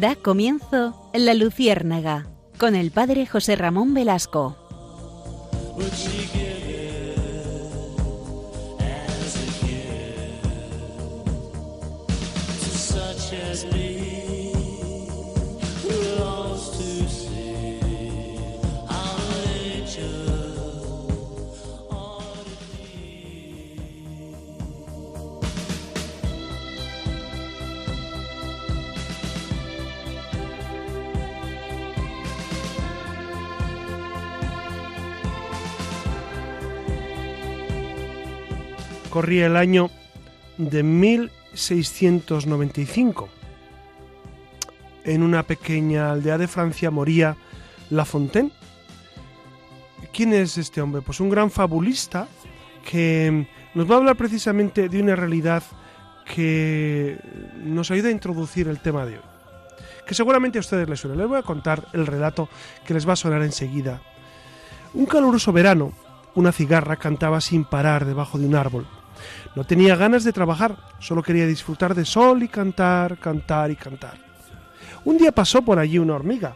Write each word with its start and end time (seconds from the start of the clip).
Da 0.00 0.16
comienzo 0.16 1.10
La 1.12 1.34
Luciérnaga 1.34 2.26
con 2.56 2.74
el 2.74 2.90
padre 2.90 3.26
José 3.26 3.54
Ramón 3.54 3.92
Velasco. 3.92 4.59
El 39.38 39.56
año 39.56 39.90
de 40.58 40.82
1695. 40.82 43.28
En 45.04 45.22
una 45.22 45.44
pequeña 45.44 46.10
aldea 46.10 46.36
de 46.36 46.48
Francia 46.48 46.90
moría 46.90 47.36
La 47.88 48.04
Fontaine. 48.04 48.50
¿Quién 50.12 50.32
es 50.32 50.58
este 50.58 50.82
hombre? 50.82 51.02
Pues 51.02 51.20
un 51.20 51.30
gran 51.30 51.50
fabulista 51.50 52.26
que 52.84 53.46
nos 53.74 53.88
va 53.88 53.94
a 53.94 53.98
hablar 53.98 54.16
precisamente 54.16 54.88
de 54.88 55.00
una 55.00 55.14
realidad 55.16 55.62
que 56.24 57.18
nos 57.62 57.90
ayuda 57.90 58.08
a 58.08 58.12
introducir 58.12 58.68
el 58.68 58.80
tema 58.80 59.06
de 59.06 59.18
hoy. 59.18 59.24
Que 60.06 60.14
seguramente 60.14 60.58
a 60.58 60.60
ustedes 60.60 60.88
les 60.88 61.00
suena. 61.00 61.16
Les 61.16 61.28
voy 61.28 61.38
a 61.38 61.42
contar 61.42 61.86
el 61.92 62.06
relato 62.06 62.48
que 62.84 62.94
les 62.94 63.08
va 63.08 63.14
a 63.14 63.16
sonar 63.16 63.42
enseguida. 63.42 64.02
Un 64.92 65.06
caluroso 65.06 65.52
verano, 65.52 65.92
una 66.34 66.52
cigarra 66.52 66.96
cantaba 66.96 67.40
sin 67.40 67.64
parar 67.64 68.04
debajo 68.04 68.38
de 68.38 68.46
un 68.46 68.56
árbol. 68.56 68.86
No 69.54 69.64
tenía 69.64 69.96
ganas 69.96 70.24
de 70.24 70.32
trabajar, 70.32 70.76
solo 70.98 71.22
quería 71.22 71.46
disfrutar 71.46 71.94
de 71.94 72.04
sol 72.04 72.42
y 72.42 72.48
cantar, 72.48 73.18
cantar 73.18 73.70
y 73.70 73.76
cantar. 73.76 74.18
Un 75.04 75.18
día 75.18 75.32
pasó 75.32 75.62
por 75.62 75.78
allí 75.78 75.98
una 75.98 76.14
hormiga, 76.14 76.54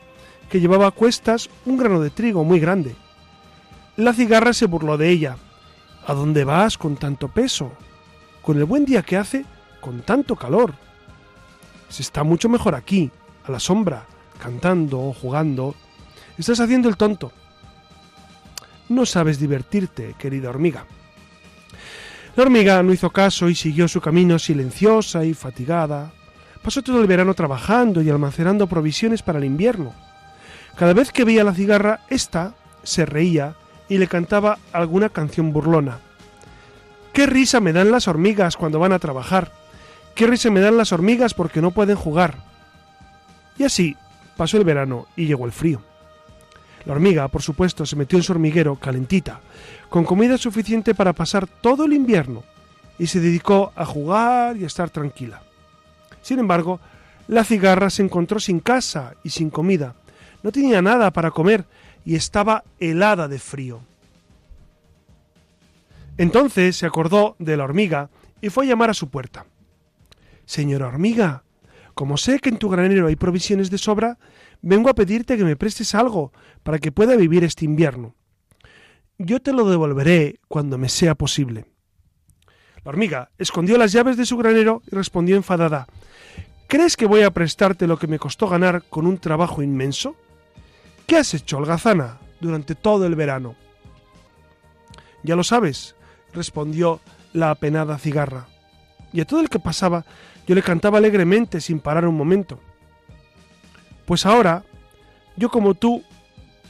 que 0.49 0.61
llevaba 0.61 0.87
a 0.87 0.93
cuestas 0.93 1.49
un 1.65 1.77
grano 1.77 2.01
de 2.01 2.11
trigo 2.11 2.45
muy 2.45 2.61
grande. 2.61 2.95
La 3.97 4.13
cigarra 4.13 4.53
se 4.53 4.67
burló 4.67 4.97
de 4.97 5.11
ella. 5.11 5.37
¿A 6.07 6.15
dónde 6.15 6.45
vas 6.45 6.77
con 6.77 6.97
tanto 6.97 7.29
peso? 7.29 7.73
Con 8.43 8.59
el 8.59 8.65
buen 8.65 8.85
día 8.85 9.03
que 9.03 9.17
hace, 9.17 9.47
con 9.81 10.03
tanto 10.03 10.37
calor. 10.37 10.75
Se 11.89 12.03
está 12.03 12.25
mucho 12.25 12.49
mejor 12.49 12.75
aquí, 12.75 13.11
a 13.47 13.53
la 13.53 13.61
sombra, 13.61 14.07
cantando 14.39 15.01
o 15.01 15.13
jugando. 15.13 15.75
Estás 16.37 16.61
haciendo 16.61 16.89
el 16.89 16.97
tonto. 16.97 17.33
No 18.89 19.07
sabes 19.07 19.39
divertirte, 19.39 20.15
querida 20.19 20.51
hormiga. 20.51 20.85
La 22.37 22.43
hormiga 22.43 22.83
no 22.83 22.93
hizo 22.93 23.11
caso 23.11 23.49
y 23.49 23.55
siguió 23.55 23.87
su 23.87 24.01
camino 24.01 24.41
silenciosa 24.41 25.25
y 25.25 25.35
fatigada. 25.35 26.11
Pasó 26.63 26.83
todo 26.83 27.01
el 27.01 27.07
verano 27.07 27.33
trabajando 27.35 28.03
y 28.03 28.11
almacenando 28.11 28.67
provisiones 28.67 29.23
para 29.23 29.39
el 29.39 29.45
invierno. 29.45 29.93
Cada 30.77 30.95
vez 30.95 31.13
que 31.13 31.25
veía 31.25 31.45
la 31.45 31.55
cigarra, 31.55 32.01
ésta 32.09 32.55
se 32.83 33.07
reía 33.07 33.55
y 33.89 33.99
le 33.99 34.09
cantaba 34.09 34.59
alguna 34.73 35.11
canción 35.11 35.53
burlona. 35.53 35.99
¡Qué 37.13 37.27
risa 37.27 37.61
me 37.61 37.73
dan 37.73 37.93
las 37.93 38.09
hormigas 38.09 38.57
cuando 38.57 38.81
van 38.81 38.93
a 38.93 38.99
trabajar! 38.99 39.53
¡Qué 40.17 40.27
risa 40.27 40.51
me 40.51 40.61
dan 40.61 40.77
las 40.77 40.91
hormigas 40.91 41.35
porque 41.35 41.63
no 41.63 41.71
pueden 41.71 41.97
jugar! 41.97 42.39
Y 43.57 43.63
así 43.63 43.97
pasó 44.37 44.57
el 44.57 44.65
verano 44.65 45.07
y 45.15 45.27
llegó 45.27 45.45
el 45.45 45.53
frío. 45.53 45.81
La 46.87 46.93
hormiga, 46.93 47.29
por 47.29 47.43
supuesto, 47.43 47.87
se 47.87 47.97
metió 47.97 48.19
en 48.19 48.23
su 48.23 48.33
hormiguero, 48.33 48.77
calentita, 48.77 49.41
con 49.89 50.05
comida 50.05 50.37
suficiente 50.37 50.95
para 50.95 51.13
pasar 51.13 51.47
todo 51.47 51.85
el 51.85 51.95
invierno, 51.95 52.43
y 52.99 53.07
se 53.07 53.21
dedicó 53.21 53.73
a 53.75 53.87
jugar 53.87 54.57
y 54.57 54.65
a 54.65 54.67
estar 54.67 54.91
tranquila. 54.91 55.43
Sin 56.21 56.39
embargo, 56.39 56.81
la 57.27 57.45
cigarra 57.45 57.91
se 57.91 58.03
encontró 58.03 58.39
sin 58.39 58.61
casa 58.61 59.15
y 59.23 59.31
sin 59.31 59.51
comida. 59.51 59.95
No 60.43 60.53
tenía 60.53 60.83
nada 60.83 61.11
para 61.11 61.31
comer 61.31 61.65
y 62.05 62.17
estaba 62.17 62.65
helada 62.79 63.29
de 63.29 63.39
frío. 63.39 63.81
Entonces 66.19 66.77
se 66.77 66.87
acordó 66.87 67.35
de 67.39 67.57
la 67.57 67.65
hormiga 67.65 68.11
y 68.41 68.51
fue 68.51 68.65
a 68.65 68.69
llamar 68.69 68.91
a 68.91 68.95
su 68.95 69.09
puerta. 69.09 69.47
Señora 70.45 70.87
hormiga, 70.87 71.43
como 71.95 72.17
sé 72.17 72.41
que 72.41 72.49
en 72.49 72.59
tu 72.59 72.69
granero 72.69 73.07
hay 73.07 73.17
provisiones 73.17 73.71
de 73.71 73.79
sobra, 73.79 74.19
vengo 74.61 74.91
a 74.91 74.95
pedirte 74.95 75.37
que 75.37 75.45
me 75.45 75.57
prestes 75.57 75.95
algo 75.95 76.33
para 76.63 76.79
que 76.79 76.93
pueda 76.93 77.17
vivir 77.17 77.45
este 77.45 77.65
invierno. 77.65 78.15
Yo 79.19 79.41
te 79.41 79.53
lo 79.53 79.69
devolveré 79.69 80.41
cuando 80.49 80.77
me 80.77 80.89
sea 80.89 81.15
posible. 81.15 81.67
La 82.85 82.91
hormiga 82.91 83.31
escondió 83.39 83.79
las 83.79 83.93
llaves 83.93 84.17
de 84.17 84.27
su 84.27 84.37
granero 84.37 84.83
y 84.91 84.95
respondió 84.95 85.37
enfadada 85.37 85.87
¿Crees 86.67 86.97
que 86.97 87.07
voy 87.07 87.23
a 87.23 87.31
prestarte 87.31 87.87
lo 87.87 87.99
que 87.99 88.07
me 88.07 88.19
costó 88.19 88.49
ganar 88.49 88.83
con 88.89 89.07
un 89.07 89.19
trabajo 89.19 89.63
inmenso? 89.63 90.17
¿Qué 91.07 91.17
has 91.17 91.33
hecho, 91.35 91.59
holgazana, 91.59 92.19
durante 92.41 92.75
todo 92.75 93.07
el 93.07 93.15
verano? 93.15 93.55
Ya 95.23 95.37
lo 95.37 95.45
sabes, 95.45 95.95
respondió 96.33 97.01
la 97.33 97.51
apenada 97.51 97.99
cigarra. 97.99 98.49
Y 99.13 99.21
a 99.21 99.25
todo 99.25 99.41
el 99.41 99.51
que 99.51 99.61
pasaba 99.61 100.05
yo 100.47 100.55
le 100.55 100.63
cantaba 100.63 100.99
alegremente 100.99 101.61
sin 101.61 101.81
parar 101.81 102.07
un 102.07 102.17
momento. 102.17 102.61
Pues 104.05 104.27
ahora, 104.27 104.65
yo 105.37 105.51
como 105.51 105.75
tú, 105.75 106.03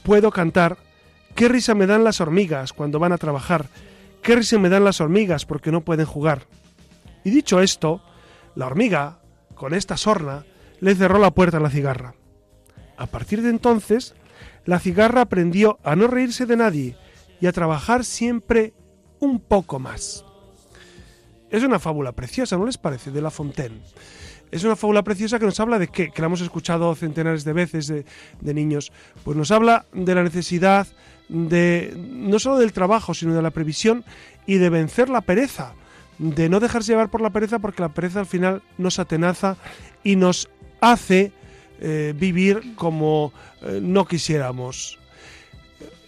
puedo 0.03 0.31
cantar, 0.31 0.77
qué 1.35 1.47
risa 1.49 1.75
me 1.75 1.87
dan 1.87 2.03
las 2.03 2.21
hormigas 2.21 2.73
cuando 2.73 2.99
van 2.99 3.11
a 3.11 3.17
trabajar, 3.17 3.67
qué 4.21 4.35
risa 4.35 4.57
me 4.57 4.69
dan 4.69 4.83
las 4.83 5.01
hormigas 5.01 5.45
porque 5.45 5.71
no 5.71 5.81
pueden 5.81 6.05
jugar. 6.05 6.47
Y 7.23 7.31
dicho 7.31 7.59
esto, 7.59 8.01
la 8.55 8.67
hormiga, 8.67 9.19
con 9.55 9.73
esta 9.73 9.97
sorna, 9.97 10.45
le 10.79 10.95
cerró 10.95 11.19
la 11.19 11.31
puerta 11.31 11.57
a 11.57 11.59
la 11.59 11.69
cigarra. 11.69 12.15
A 12.97 13.07
partir 13.07 13.41
de 13.41 13.49
entonces, 13.49 14.15
la 14.65 14.79
cigarra 14.79 15.21
aprendió 15.21 15.79
a 15.83 15.95
no 15.95 16.07
reírse 16.07 16.45
de 16.45 16.57
nadie 16.57 16.97
y 17.41 17.47
a 17.47 17.51
trabajar 17.51 18.05
siempre 18.05 18.73
un 19.19 19.39
poco 19.39 19.79
más. 19.79 20.24
Es 21.55 21.63
una 21.63 21.79
fábula 21.79 22.11
preciosa, 22.11 22.57
¿no 22.57 22.65
les 22.65 22.77
parece? 22.77 23.11
De 23.11 23.21
La 23.21 23.31
Fontaine. 23.31 23.79
Es 24.51 24.65
una 24.65 24.75
fábula 24.75 25.05
preciosa 25.05 25.39
que 25.39 25.45
nos 25.45 25.57
habla 25.61 25.79
de 25.79 25.87
qué, 25.87 26.11
que 26.11 26.21
la 26.21 26.25
hemos 26.25 26.41
escuchado 26.41 26.93
centenares 26.95 27.45
de 27.45 27.53
veces 27.53 27.87
de, 27.87 28.53
niños. 28.53 28.91
Pues 29.23 29.37
nos 29.37 29.51
habla 29.51 29.85
de 29.93 30.15
la 30.15 30.23
necesidad 30.23 30.85
de 31.29 31.93
no 31.95 32.39
solo 32.39 32.57
del 32.57 32.73
trabajo, 32.73 33.13
sino 33.13 33.33
de 33.33 33.41
la 33.41 33.51
previsión 33.51 34.03
y 34.45 34.55
de 34.55 34.69
vencer 34.69 35.07
la 35.07 35.21
pereza, 35.21 35.75
de 36.17 36.49
no 36.49 36.59
dejarse 36.59 36.91
llevar 36.91 37.09
por 37.09 37.21
la 37.21 37.29
pereza 37.29 37.59
porque 37.59 37.81
la 37.81 37.93
pereza 37.93 38.19
al 38.19 38.25
final 38.25 38.61
nos 38.77 38.99
atenaza 38.99 39.55
y 40.03 40.17
nos 40.17 40.49
hace 40.81 41.31
eh, 41.79 42.13
vivir 42.17 42.75
como 42.75 43.31
eh, 43.61 43.79
no 43.81 44.05
quisiéramos. 44.05 44.99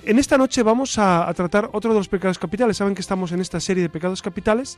En 0.08 0.20
esta 0.20 0.38
noche 0.38 0.64
vamos 0.64 0.98
a, 1.00 1.34
tratar 1.36 1.70
otro 1.74 1.92
de 1.92 2.00
los 2.00 2.08
pecados 2.08 2.40
capitales. 2.40 2.78
Saben 2.78 2.96
que 2.96 3.02
estamos 3.02 3.34
en 3.34 3.42
esta 3.42 3.60
serie 3.60 3.84
de 3.84 3.90
pecados 3.90 4.22
capitales 4.22 4.78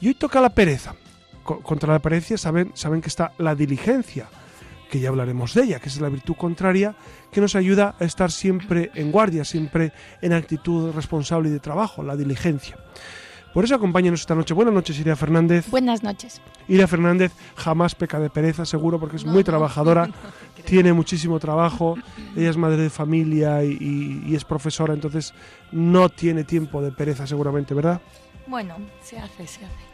y 0.00 0.08
hoy 0.08 0.14
toca 0.14 0.40
la 0.40 0.50
pereza. 0.50 0.94
Co 1.42 1.60
contra 1.60 1.92
la 1.92 1.98
pereza 1.98 2.36
saben, 2.36 2.72
saben 2.74 3.00
que 3.00 3.08
está 3.08 3.32
la 3.38 3.54
diligencia, 3.54 4.28
que 4.90 5.00
ya 5.00 5.08
hablaremos 5.08 5.54
de 5.54 5.64
ella, 5.64 5.80
que 5.80 5.88
es 5.88 6.00
la 6.00 6.08
virtud 6.08 6.34
contraria 6.36 6.94
que 7.30 7.40
nos 7.40 7.54
ayuda 7.54 7.94
a 7.98 8.04
estar 8.04 8.30
siempre 8.30 8.90
en 8.94 9.10
guardia, 9.12 9.44
siempre 9.44 9.92
en 10.20 10.32
actitud 10.32 10.92
responsable 10.92 11.48
y 11.48 11.52
de 11.52 11.60
trabajo, 11.60 12.02
la 12.02 12.16
diligencia. 12.16 12.76
Por 13.52 13.64
eso 13.64 13.74
acompáñenos 13.74 14.20
esta 14.20 14.34
noche. 14.34 14.54
Buenas 14.54 14.74
noches, 14.74 14.98
Iria 15.00 15.16
Fernández. 15.16 15.68
Buenas 15.70 16.02
noches. 16.02 16.40
Iria 16.68 16.86
Fernández 16.86 17.32
jamás 17.56 17.94
peca 17.94 18.20
de 18.20 18.28
pereza, 18.28 18.66
seguro, 18.66 19.00
porque 19.00 19.16
es 19.16 19.24
no, 19.24 19.32
muy 19.32 19.42
trabajadora, 19.42 20.06
no, 20.06 20.12
tiene 20.64 20.92
muchísimo 20.92 21.38
trabajo, 21.38 21.96
ella 22.36 22.50
es 22.50 22.56
madre 22.56 22.82
de 22.82 22.90
familia 22.90 23.64
y, 23.64 23.72
y, 23.80 24.22
y, 24.26 24.36
es 24.36 24.44
profesora, 24.44 24.92
entonces 24.92 25.32
no 25.72 26.10
tiene 26.10 26.44
tiempo 26.44 26.82
de 26.82 26.92
pereza, 26.92 27.26
seguramente, 27.26 27.72
¿verdad? 27.74 28.02
Bueno, 28.48 28.76
se 29.02 29.18
hace, 29.18 29.46
se 29.46 29.64
hace. 29.64 29.88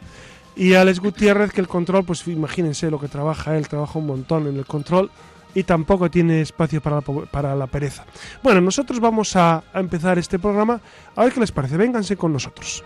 Y 0.55 0.73
Alex 0.73 0.99
Gutiérrez, 0.99 1.51
que 1.51 1.59
el 1.59 1.67
control, 1.67 2.05
pues 2.05 2.25
imagínense 2.27 2.89
lo 2.89 2.99
que 2.99 3.09
trabaja 3.09 3.57
él, 3.57 3.67
trabaja 3.67 3.99
un 3.99 4.07
montón 4.07 4.47
en 4.47 4.55
el 4.55 4.65
control 4.65 5.11
y 5.53 5.63
tampoco 5.63 6.09
tiene 6.09 6.41
espacio 6.41 6.81
para 6.81 6.97
la, 6.97 7.01
para 7.01 7.55
la 7.55 7.67
pereza. 7.67 8.05
Bueno, 8.41 8.61
nosotros 8.61 8.99
vamos 8.99 9.35
a, 9.35 9.63
a 9.73 9.79
empezar 9.79 10.17
este 10.17 10.39
programa, 10.39 10.79
a 11.15 11.23
ver 11.23 11.33
qué 11.33 11.41
les 11.41 11.51
parece, 11.51 11.75
vénganse 11.75 12.15
con 12.15 12.31
nosotros. 12.31 12.83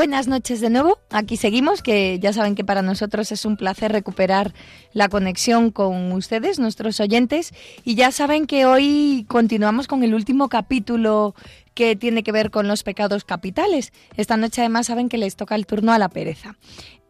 Buenas 0.00 0.28
noches 0.28 0.62
de 0.62 0.70
nuevo, 0.70 0.98
aquí 1.10 1.36
seguimos, 1.36 1.82
que 1.82 2.18
ya 2.20 2.32
saben 2.32 2.54
que 2.54 2.64
para 2.64 2.80
nosotros 2.80 3.32
es 3.32 3.44
un 3.44 3.58
placer 3.58 3.92
recuperar 3.92 4.54
la 4.94 5.10
conexión 5.10 5.70
con 5.70 6.12
ustedes, 6.12 6.58
nuestros 6.58 7.00
oyentes, 7.00 7.52
y 7.84 7.96
ya 7.96 8.10
saben 8.10 8.46
que 8.46 8.64
hoy 8.64 9.26
continuamos 9.28 9.88
con 9.88 10.02
el 10.02 10.14
último 10.14 10.48
capítulo 10.48 11.34
que 11.74 11.96
tiene 11.96 12.22
que 12.22 12.32
ver 12.32 12.50
con 12.50 12.68
los 12.68 12.82
pecados 12.82 13.24
capitales. 13.24 13.92
Esta 14.16 14.36
noche 14.36 14.60
además 14.60 14.86
saben 14.86 15.08
que 15.08 15.18
les 15.18 15.36
toca 15.36 15.54
el 15.54 15.66
turno 15.66 15.92
a 15.92 15.98
la 15.98 16.08
pereza. 16.08 16.56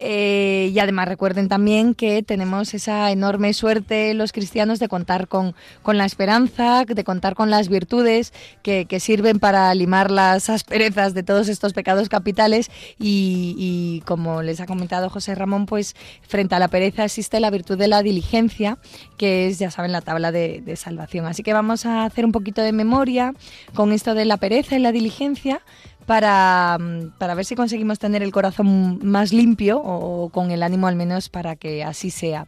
Eh, 0.02 0.70
y 0.72 0.78
además 0.78 1.08
recuerden 1.08 1.48
también 1.48 1.94
que 1.94 2.22
tenemos 2.22 2.72
esa 2.72 3.10
enorme 3.10 3.52
suerte 3.52 4.14
los 4.14 4.32
cristianos 4.32 4.78
de 4.78 4.88
contar 4.88 5.28
con, 5.28 5.54
con 5.82 5.98
la 5.98 6.06
esperanza, 6.06 6.86
de 6.86 7.04
contar 7.04 7.34
con 7.34 7.50
las 7.50 7.68
virtudes 7.68 8.32
que, 8.62 8.86
sirven 8.98 9.38
para 9.38 9.74
limar 9.74 10.10
las 10.10 10.48
asperezas 10.48 11.12
de 11.14 11.22
todos 11.22 11.48
estos 11.48 11.74
pecados 11.74 12.08
capitales 12.08 12.70
y, 12.98 14.02
como 14.06 14.42
les 14.42 14.60
ha 14.60 14.66
comentado 14.66 15.10
José 15.10 15.34
Ramón, 15.34 15.66
pues 15.66 15.94
frente 16.26 16.54
a 16.54 16.58
la 16.58 16.68
pereza 16.68 17.04
existe 17.04 17.38
la 17.40 17.50
virtud 17.50 17.78
de 17.78 17.88
la 17.88 18.02
diligencia, 18.02 18.78
que 19.16 19.48
es, 19.48 19.58
ya 19.58 19.70
saben, 19.70 19.92
la 19.92 20.00
tabla 20.00 20.32
de, 20.32 20.60
de 20.60 20.76
salvación. 20.76 21.26
Así 21.26 21.42
que 21.42 21.52
vamos 21.52 21.86
a 21.86 22.04
hacer 22.04 22.24
un 22.24 22.32
poquito 22.32 22.62
de 22.62 22.72
memoria 22.72 23.34
con 23.74 23.92
esto 23.92 24.14
de 24.14 24.24
la 24.24 24.38
pereza 24.38 24.50
y 24.50 24.79
la 24.79 24.93
diligencia 24.93 25.62
para, 26.06 26.76
para 27.19 27.35
ver 27.35 27.44
si 27.44 27.55
conseguimos 27.55 27.99
tener 27.99 28.23
el 28.23 28.32
corazón 28.32 28.99
más 29.02 29.32
limpio 29.32 29.81
o 29.82 30.29
con 30.31 30.50
el 30.50 30.62
ánimo 30.62 30.88
al 30.88 30.97
menos 30.97 31.29
para 31.29 31.56
que 31.56 31.85
así 31.85 32.11
sea. 32.11 32.47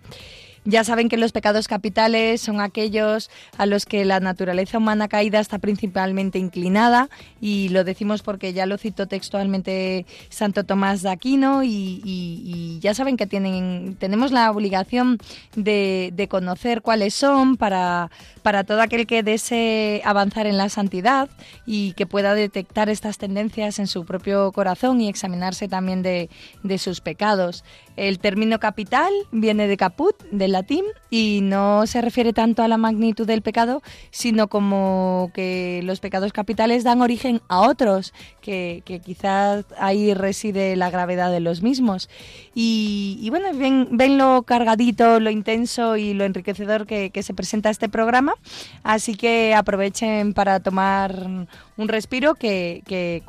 Ya 0.65 0.85
saben 0.85 1.09
que 1.09 1.17
los 1.17 1.33
pecados 1.33 1.67
capitales 1.67 2.41
son 2.41 2.61
aquellos 2.61 3.31
a 3.59 3.67
los 3.67 3.85
que 3.85 4.05
la 4.05 4.21
naturaleza 4.21 4.79
humana 4.79 5.09
caída 5.09 5.41
está 5.41 5.59
principalmente 5.59 6.39
inclinada 6.39 7.09
y 7.41 7.69
lo 7.71 7.83
decimos 7.83 8.23
porque 8.23 8.53
ya 8.53 8.65
lo 8.67 8.79
citó 8.79 9.09
textualmente 9.09 10.07
Santo 10.29 10.63
Tomás 10.63 11.03
de 11.03 11.11
Aquino 11.11 11.65
y, 11.65 12.79
ya 12.81 12.95
saben 12.95 13.17
que 13.17 13.27
tienen, 13.27 13.97
tenemos 13.99 14.31
la 14.31 14.51
obligación 14.53 15.19
de, 15.57 16.29
conocer 16.31 16.83
cuáles 16.83 17.15
son 17.15 17.57
para, 17.57 18.11
para 18.43 18.63
todo 18.63 18.81
aquel 18.81 19.09
que 19.09 19.25
desee 19.25 20.01
avanzar 20.05 20.47
en 20.47 20.57
la 20.57 20.69
santidad 20.69 21.29
y 21.67 21.93
que 21.95 22.07
pueda 22.07 22.35
detectar 22.35 22.89
estas 22.89 23.19
tendencias 23.19 23.81
en 23.81 23.89
su 23.89 24.05
propio 24.05 24.53
corazón 24.53 25.01
y 25.01 25.09
examinarse 25.09 25.67
también 25.67 26.03
de, 26.03 26.31
de 26.63 26.79
sus 26.79 27.01
pecados. 27.01 27.65
El 27.97 28.19
término 28.19 28.59
capital 28.59 29.13
viene 29.33 29.67
de 29.67 29.77
caput, 29.77 30.17
del 30.31 30.53
latín, 30.53 30.85
y 31.11 31.41
no 31.43 31.87
se 31.87 32.01
refiere 32.01 32.33
tanto 32.33 32.63
a 32.63 32.69
la 32.69 32.79
magnitud 32.79 33.27
del 33.27 33.43
pecado, 33.43 33.83
sino 34.11 34.49
como 34.49 35.31
que 35.35 35.81
los 35.85 36.01
pecados 36.01 36.33
capitales 36.33 36.85
dan 36.85 37.03
origen 37.03 37.43
a 37.49 37.61
otros, 37.61 38.15
que, 38.41 38.83
quizás 39.05 39.65
ahí 39.79 40.15
reside 40.15 40.77
la 40.77 40.91
gravedad 40.91 41.31
de 41.31 41.41
los 41.41 41.63
mismos. 41.63 42.09
Y, 42.55 43.29
bueno, 43.31 43.49
ven, 43.55 44.19
lo 44.19 44.43
cargadito, 44.43 45.21
lo 45.21 45.31
intenso 45.31 45.97
y 45.97 46.15
lo 46.15 46.25
enriquecedor 46.25 46.87
que, 46.87 47.11
se 47.23 47.35
presenta 47.35 47.71
este 47.71 47.89
programa, 47.89 48.35
así 48.83 49.15
que 49.15 49.55
aprovechen 49.55 50.35
para 50.35 50.61
tomar 50.61 51.47
un 51.77 51.89
respiro 51.89 52.35
que 52.35 53.23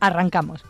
arrancamos. 0.00 0.62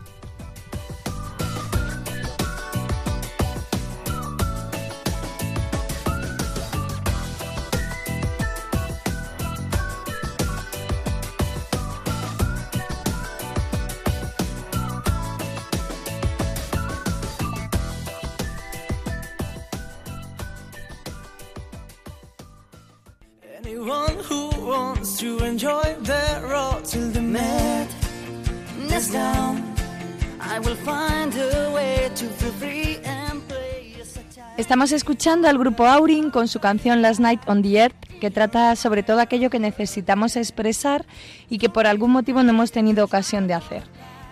Estamos 34.57 34.91
escuchando 34.93 35.47
al 35.47 35.57
grupo 35.57 35.85
Aurin 35.85 36.31
con 36.31 36.47
su 36.47 36.59
canción 36.59 37.01
Last 37.01 37.19
Night 37.19 37.41
on 37.47 37.61
the 37.61 37.77
Earth, 37.77 37.95
que 38.21 38.31
trata 38.31 38.75
sobre 38.75 39.03
todo 39.03 39.19
aquello 39.19 39.49
que 39.49 39.59
necesitamos 39.59 40.37
expresar 40.37 41.05
y 41.49 41.57
que 41.57 41.69
por 41.69 41.87
algún 41.87 42.11
motivo 42.11 42.41
no 42.41 42.51
hemos 42.51 42.71
tenido 42.71 43.03
ocasión 43.03 43.47
de 43.47 43.53
hacer. 43.53 43.83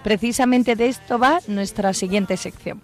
Precisamente 0.04 0.76
de 0.76 0.88
esto 0.88 1.19
va 1.19 1.40
nuestra 1.48 1.94
siguiente 1.94 2.38
sección. 2.38 2.81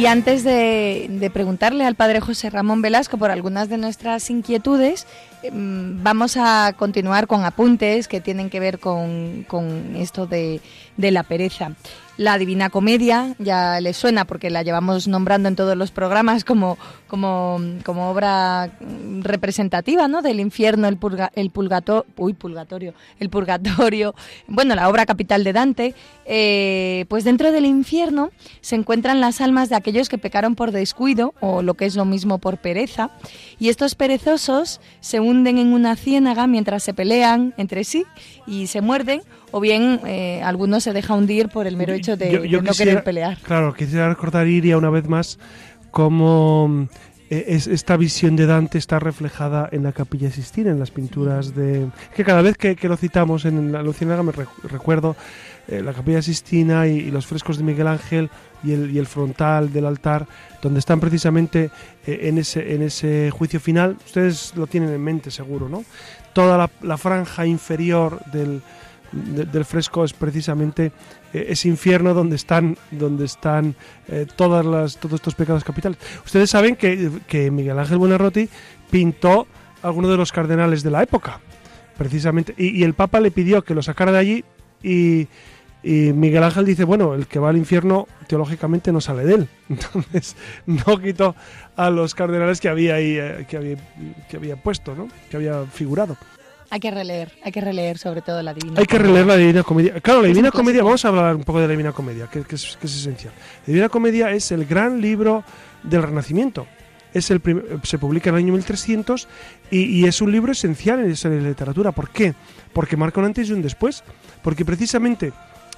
Y 0.00 0.06
antes 0.06 0.44
de, 0.44 1.30
preguntarle 1.30 1.84
al 1.84 1.94
padre 1.94 2.20
José 2.20 2.48
Ramón 2.48 2.80
Velasco 2.80 3.18
por 3.18 3.30
algunas 3.30 3.68
de 3.68 3.76
nuestras 3.76 4.30
inquietudes, 4.30 5.06
vamos 5.52 6.36
a 6.36 6.74
continuar 6.76 7.26
con 7.26 7.44
apuntes 7.44 8.08
que 8.08 8.20
tienen 8.20 8.50
que 8.50 8.60
ver 8.60 8.78
con, 8.78 9.46
esto 9.96 10.26
de, 10.26 10.60
de 10.96 11.10
la 11.10 11.22
pereza. 11.22 11.72
La 12.20 12.36
Divina 12.36 12.68
Comedia, 12.68 13.34
ya 13.38 13.80
le 13.80 13.94
suena 13.94 14.26
porque 14.26 14.50
la 14.50 14.62
llevamos 14.62 15.08
nombrando 15.08 15.48
en 15.48 15.56
todos 15.56 15.74
los 15.74 15.90
programas 15.90 16.44
como, 16.44 16.76
como, 17.08 17.58
como 17.82 18.10
obra 18.10 18.70
representativa 19.22 20.06
¿no? 20.06 20.20
del 20.20 20.38
infierno, 20.38 20.86
el, 20.86 20.98
el 21.34 21.50
uy, 22.18 22.32
purgatorio, 22.34 22.92
el 23.20 23.30
purgatorio, 23.30 24.14
bueno, 24.48 24.74
la 24.74 24.90
obra 24.90 25.06
capital 25.06 25.44
de 25.44 25.54
Dante, 25.54 25.94
eh, 26.26 27.06
pues 27.08 27.24
dentro 27.24 27.52
del 27.52 27.64
infierno 27.64 28.32
se 28.60 28.76
encuentran 28.76 29.22
las 29.22 29.40
almas 29.40 29.70
de 29.70 29.76
aquellos 29.76 30.10
que 30.10 30.18
pecaron 30.18 30.56
por 30.56 30.72
descuido 30.72 31.32
o 31.40 31.62
lo 31.62 31.72
que 31.72 31.86
es 31.86 31.96
lo 31.96 32.04
mismo 32.04 32.36
por 32.36 32.58
pereza, 32.58 33.12
y 33.60 33.68
estos 33.68 33.94
perezosos 33.94 34.80
se 35.00 35.20
hunden 35.20 35.58
en 35.58 35.72
una 35.72 35.94
ciénaga 35.94 36.48
mientras 36.48 36.82
se 36.82 36.94
pelean 36.94 37.54
entre 37.58 37.84
sí 37.84 38.04
y 38.46 38.66
se 38.66 38.80
muerden 38.80 39.20
o 39.52 39.60
bien 39.60 40.00
eh, 40.06 40.42
algunos 40.42 40.82
se 40.82 40.92
deja 40.92 41.14
hundir 41.14 41.48
por 41.48 41.66
el 41.66 41.76
mero 41.76 41.92
hecho 41.92 42.16
de, 42.16 42.48
no 42.48 42.72
querer 42.72 43.04
pelear. 43.04 43.38
Claro, 43.42 43.74
quisiera 43.74 44.08
recordar 44.08 44.48
Iria 44.48 44.78
una 44.78 44.90
vez 44.90 45.06
más 45.06 45.38
cómo 45.90 46.88
eh, 47.30 47.44
es, 47.48 47.68
esta 47.68 47.96
visión 47.96 48.34
de 48.34 48.46
Dante 48.46 48.76
está 48.76 48.98
reflejada 48.98 49.68
en 49.70 49.84
la 49.84 49.92
Capilla 49.92 50.30
Sistina, 50.30 50.70
en 50.70 50.80
las 50.80 50.90
pinturas 50.90 51.54
de... 51.54 51.86
que 52.16 52.24
cada 52.24 52.42
vez 52.42 52.56
que, 52.56 52.76
lo 52.88 52.96
citamos 52.96 53.44
en 53.44 53.70
la 53.70 53.82
Lucianaga 53.82 54.24
me 54.24 54.32
recuerdo 54.64 55.16
eh, 55.68 55.80
la 55.80 55.92
Capilla 55.92 56.22
Sistina 56.22 56.88
y, 56.88 57.10
los 57.10 57.26
frescos 57.26 57.56
de 57.58 57.64
Miguel 57.64 57.86
Ángel 57.86 58.30
y 58.62 58.72
el, 58.72 58.96
y 58.96 59.04
frontal 59.04 59.72
del 59.72 59.86
altar, 59.86 60.26
donde 60.62 60.78
están 60.80 61.00
precisamente 61.00 61.70
en, 62.06 62.38
ese, 62.38 62.74
en 62.74 62.82
ese 62.82 63.30
juicio 63.30 63.60
final. 63.60 63.96
Ustedes 64.04 64.52
lo 64.56 64.66
tienen 64.66 64.90
en 64.90 65.02
mente 65.02 65.30
seguro, 65.30 65.68
¿no? 65.68 65.84
Toda 66.32 66.70
la 66.82 66.98
franja 66.98 67.46
inferior 67.46 68.20
del 68.32 68.62
del 69.12 69.64
fresco 69.64 70.04
es 70.04 70.12
precisamente 70.12 70.92
eh, 71.32 71.46
ese 71.48 71.68
infierno 71.68 72.14
donde 72.14 72.36
están, 72.36 72.76
donde 72.90 73.24
están 73.24 73.74
eh, 74.08 74.26
todas 74.36 74.64
las, 74.64 74.98
todos 74.98 75.14
estos 75.14 75.34
pecados 75.34 75.64
capitales. 75.64 75.98
Ustedes 76.24 76.50
saben 76.50 76.76
que, 76.76 77.50
Miguel 77.50 77.78
Ángel 77.78 77.98
Buonarroti 77.98 78.48
pintó 78.90 79.46
a 79.82 79.88
algunos 79.88 80.10
de 80.10 80.16
los 80.16 80.32
cardenales 80.32 80.82
de 80.82 80.90
la 80.90 81.02
época, 81.02 81.40
precisamente, 81.96 82.54
y, 82.56 82.82
el 82.84 82.94
Papa 82.94 83.20
le 83.20 83.30
pidió 83.30 83.62
que 83.62 83.74
lo 83.74 83.82
sacara 83.82 84.12
de 84.12 84.18
allí 84.18 84.44
y, 84.82 85.26
Miguel 85.82 86.42
Ángel 86.42 86.64
dice, 86.66 86.84
bueno, 86.84 87.14
el 87.14 87.26
que 87.26 87.38
va 87.38 87.48
al 87.50 87.56
infierno 87.56 88.06
teológicamente 88.26 88.92
no 88.92 89.00
sale 89.00 89.24
de 89.24 89.34
él. 89.34 89.48
Entonces 89.68 90.36
no 90.66 91.00
quitó 91.00 91.34
a 91.76 91.90
los 91.90 92.14
cardenales 92.14 92.60
que 92.60 92.68
había 92.68 92.96
ahí, 92.96 93.16
eh, 93.18 93.46
que, 93.48 93.56
había, 93.56 93.76
que 94.28 94.36
había 94.36 94.56
puesto, 94.56 94.94
¿no? 94.94 95.08
que 95.30 95.36
había 95.36 95.64
figurado. 95.64 96.16
Hay 96.72 96.78
que 96.78 96.92
releer, 96.92 97.32
hay 97.42 97.50
que 97.50 97.60
releer 97.60 97.98
sobre 97.98 98.22
todo 98.22 98.40
la 98.42 98.54
Divina 98.54 98.78
Hay 98.78 98.86
que 98.86 98.96
releer 98.96 99.26
la 99.26 99.36
Divina 99.36 99.64
Comedia. 99.64 100.00
Claro, 100.00 100.22
la 100.22 100.28
Divina 100.28 100.52
Comedia, 100.52 100.84
vamos 100.84 101.04
a 101.04 101.08
hablar 101.08 101.34
un 101.34 101.42
poco 101.42 101.58
de 101.58 101.66
la 101.66 101.72
Divina 101.72 101.90
Comedia, 101.90 102.28
que, 102.28 102.44
es, 102.48 102.78
esencial. 102.80 103.32
La 103.34 103.66
Divina 103.66 103.88
Comedia 103.88 104.30
es 104.30 104.52
el 104.52 104.66
gran 104.66 105.00
libro 105.00 105.42
del 105.82 106.04
Renacimiento. 106.04 106.68
Es 107.12 107.32
el 107.32 107.42
se 107.82 107.98
publica 107.98 108.30
en 108.30 108.36
el 108.36 108.42
año 108.44 108.52
1300 108.52 109.26
y, 109.72 110.06
es 110.06 110.20
un 110.20 110.30
libro 110.30 110.52
esencial 110.52 111.00
en 111.00 111.10
esa 111.10 111.28
literatura. 111.28 111.90
¿Por 111.90 112.10
qué? 112.10 112.34
Porque 112.72 112.96
marca 112.96 113.18
un 113.18 113.26
antes 113.26 113.48
y 113.48 113.52
un 113.52 113.62
después. 113.62 114.04
Porque 114.40 114.64
precisamente 114.64 115.32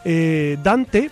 eh, 0.04 0.58
Dante 0.62 1.10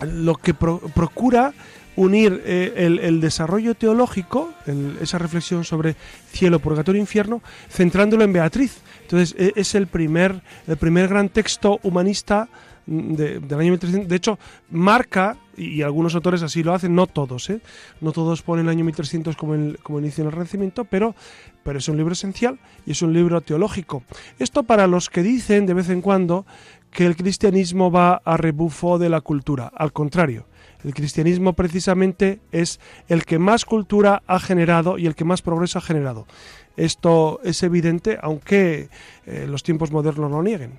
lo 0.00 0.34
que 0.34 0.54
procura 0.54 1.54
unir 1.96 2.42
eh, 2.44 2.98
el, 3.02 3.20
desarrollo 3.20 3.74
teológico, 3.74 4.52
esa 5.00 5.18
reflexión 5.18 5.64
sobre 5.64 5.96
cielo, 6.30 6.58
purgatorio, 6.58 7.00
infierno, 7.00 7.42
centrándolo 7.70 8.22
en 8.24 8.32
Beatriz. 8.34 8.82
Entonces 9.02 9.34
e, 9.38 9.52
es 9.56 9.74
el 9.74 9.86
primer, 9.86 10.42
el 10.66 10.76
primer 10.76 11.08
gran 11.08 11.30
texto 11.30 11.80
humanista 11.82 12.48
del 12.86 13.58
año 13.58 13.72
1300. 13.72 14.08
De 14.08 14.16
hecho, 14.16 14.38
marca, 14.70 15.36
y, 15.56 15.82
algunos 15.82 16.14
autores 16.14 16.42
así 16.42 16.62
lo 16.62 16.72
hacen, 16.72 16.94
no 16.94 17.06
todos, 17.06 17.50
¿eh? 17.50 17.60
no 18.00 18.12
todos 18.12 18.42
ponen 18.42 18.66
el 18.66 18.70
año 18.70 18.84
1300 18.84 19.36
como 19.36 19.54
el, 19.54 19.78
como 19.82 19.98
inicio 19.98 20.22
del 20.22 20.32
Renacimiento, 20.32 20.84
pero, 20.84 21.14
pero 21.64 21.78
es 21.78 21.88
un 21.88 21.96
libro 21.96 22.12
esencial 22.12 22.58
y 22.84 22.92
es 22.92 23.02
un 23.02 23.12
libro 23.12 23.40
teológico. 23.40 24.04
Esto 24.38 24.62
para 24.62 24.86
los 24.86 25.10
que 25.10 25.22
dicen 25.22 25.66
de 25.66 25.74
vez 25.74 25.88
en 25.88 26.00
cuando 26.00 26.46
que 26.96 27.04
el 27.04 27.14
cristianismo 27.14 27.90
va 27.90 28.22
a 28.24 28.38
rebufo 28.38 28.98
de 28.98 29.10
la 29.10 29.20
cultura. 29.20 29.70
Al 29.76 29.92
contrario, 29.92 30.46
el 30.82 30.94
cristianismo 30.94 31.52
precisamente 31.52 32.40
es 32.52 32.80
el 33.08 33.26
que 33.26 33.38
más 33.38 33.66
cultura 33.66 34.22
ha 34.26 34.40
generado 34.40 34.96
y 34.96 35.04
el 35.04 35.14
que 35.14 35.26
más 35.26 35.42
progreso 35.42 35.78
ha 35.78 35.82
generado. 35.82 36.26
Esto 36.78 37.38
es 37.44 37.62
evidente, 37.62 38.16
aunque 38.22 38.88
eh, 39.26 39.44
los 39.46 39.62
tiempos 39.62 39.92
modernos 39.92 40.30
lo 40.30 40.42
nieguen. 40.42 40.78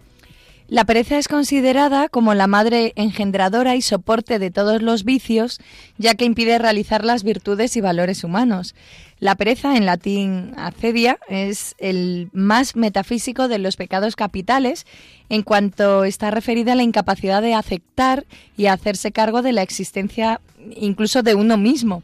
La 0.69 0.85
pereza 0.85 1.19
es 1.19 1.27
considerada 1.27 2.09
como 2.09 2.33
la 2.33 2.47
madre 2.47 2.93
engendradora 2.95 3.75
y 3.75 3.81
soporte 3.83 4.39
de 4.39 4.49
todos 4.49 4.81
los 4.81 5.05
vicios, 5.05 5.61
ya 5.97 6.15
que 6.15 6.25
impide 6.25 6.57
realizar 6.57 7.05
las 7.05 7.23
virtudes 7.23 7.77
y 7.77 7.81
valores 7.81 8.23
humanos. 8.23 8.75
La 9.19 9.33
pereza, 9.35 9.75
en 9.75 9.87
latín 9.87 10.53
acedia, 10.57 11.17
es 11.27 11.75
el 11.79 12.29
más 12.33 12.75
metafísico 12.75 13.47
de 13.47 13.57
los 13.57 13.75
pecados 13.75 14.15
capitales, 14.15 14.85
en 15.29 15.41
cuanto 15.41 16.03
está 16.03 16.29
referida 16.29 16.73
a 16.73 16.75
la 16.75 16.83
incapacidad 16.83 17.41
de 17.41 17.55
aceptar 17.55 18.25
y 18.55 18.67
hacerse 18.67 19.11
cargo 19.11 19.41
de 19.41 19.53
la 19.53 19.63
existencia 19.63 20.39
incluso 20.75 21.23
de 21.23 21.33
uno 21.33 21.57
mismo. 21.57 22.03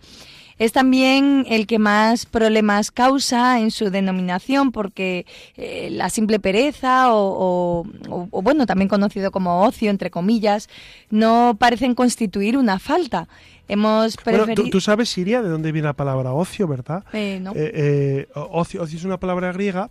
Es 0.59 0.71
también 0.71 1.45
el 1.49 1.65
que 1.67 1.79
más 1.79 2.25
problemas 2.25 2.91
causa 2.91 3.59
en 3.59 3.71
su 3.71 3.89
denominación 3.89 4.71
porque 4.71 5.25
eh, 5.57 5.89
la 5.91 6.09
simple 6.09 6.39
pereza 6.39 7.07
o, 7.09 7.85
bueno, 8.31 8.65
también 8.65 8.87
conocido 8.87 9.31
como 9.31 9.63
ocio, 9.63 9.89
entre 9.89 10.11
comillas, 10.11 10.69
no 11.09 11.57
parecen 11.59 11.95
constituir 11.95 12.57
una 12.57 12.79
falta. 12.79 13.27
Hemos 13.67 14.17
preferido... 14.17 14.69
¿tú, 14.69 14.81
sabes, 14.81 15.09
Siria, 15.09 15.41
de 15.41 15.49
dónde 15.49 15.71
viene 15.71 15.87
la 15.87 15.93
palabra 15.93 16.33
ocio, 16.33 16.67
¿verdad? 16.67 17.03
Eh, 17.13 17.39
no. 17.41 17.53
Eh, 17.55 18.27
ocio, 18.33 18.81
ocio 18.81 18.97
es 18.97 19.05
una 19.05 19.19
palabra 19.19 19.51
griega 19.51 19.89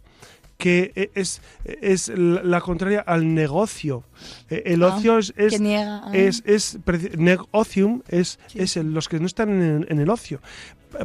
que 0.63 0.93
e, 0.95 1.11
es, 1.15 1.43
es 1.65 2.09
la 2.09 2.61
contraria 2.61 3.01
al 3.01 3.35
negocio. 3.35 4.05
E, 4.49 4.63
el 4.67 4.85
ah, 4.85 4.95
ocio 4.95 5.19
es, 5.19 5.35
es, 5.37 5.61
ah. 5.61 6.11
es, 6.13 6.43
es, 6.47 6.79
negocium, 7.19 8.03
es, 8.07 8.39
es 8.55 8.77
los 8.77 9.09
que 9.09 9.19
no 9.19 9.27
están 9.27 9.51
en, 9.89 9.99
el 9.99 10.09
ocio. 10.09 10.41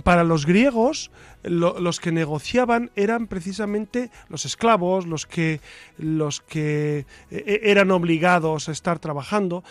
Para 0.03 0.23
los 0.23 0.45
griegos, 0.45 1.09
los 1.43 1.99
que 1.99 2.11
negociaban 2.11 2.91
eran 2.95 3.25
precisamente 3.25 4.11
los 4.29 4.45
esclavos, 4.45 5.07
los 5.07 5.25
que, 5.25 5.59
los 5.97 6.41
que 6.41 7.07
e, 7.31 7.61
eran 7.63 7.89
obligados 7.89 8.69
a 8.69 8.73
estar 8.73 8.99
trabajando, 8.99 9.63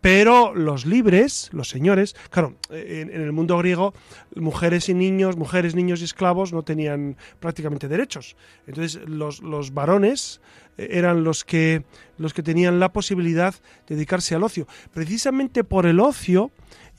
pero 0.00 0.54
los 0.54 0.86
libres, 0.86 1.50
los 1.52 1.68
señores, 1.68 2.16
claro, 2.30 2.54
en, 2.70 3.10
el 3.10 3.32
mundo 3.32 3.58
griego, 3.58 3.92
mujeres 4.34 4.88
y 4.88 4.94
niños, 4.94 5.36
mujeres, 5.36 5.74
niños 5.74 6.00
y 6.00 6.04
esclavos 6.04 6.52
no 6.52 6.62
tenían 6.62 7.16
prácticamente 7.38 7.88
derechos. 7.88 8.36
Entonces, 8.66 9.00
los, 9.06 9.42
los 9.42 9.74
varones 9.74 10.40
eh, 10.78 10.88
eran 10.92 11.22
los 11.24 11.44
que, 11.44 11.84
los 12.18 12.32
que 12.32 12.42
tenían 12.42 12.80
la 12.80 12.92
posibilidad 12.92 13.54
de 13.86 13.94
dedicarse 13.94 14.34
al 14.34 14.42
ocio. 14.42 14.66
Precisamente 14.92 15.64
por 15.64 15.86
el 15.86 16.00
ocio 16.00 16.50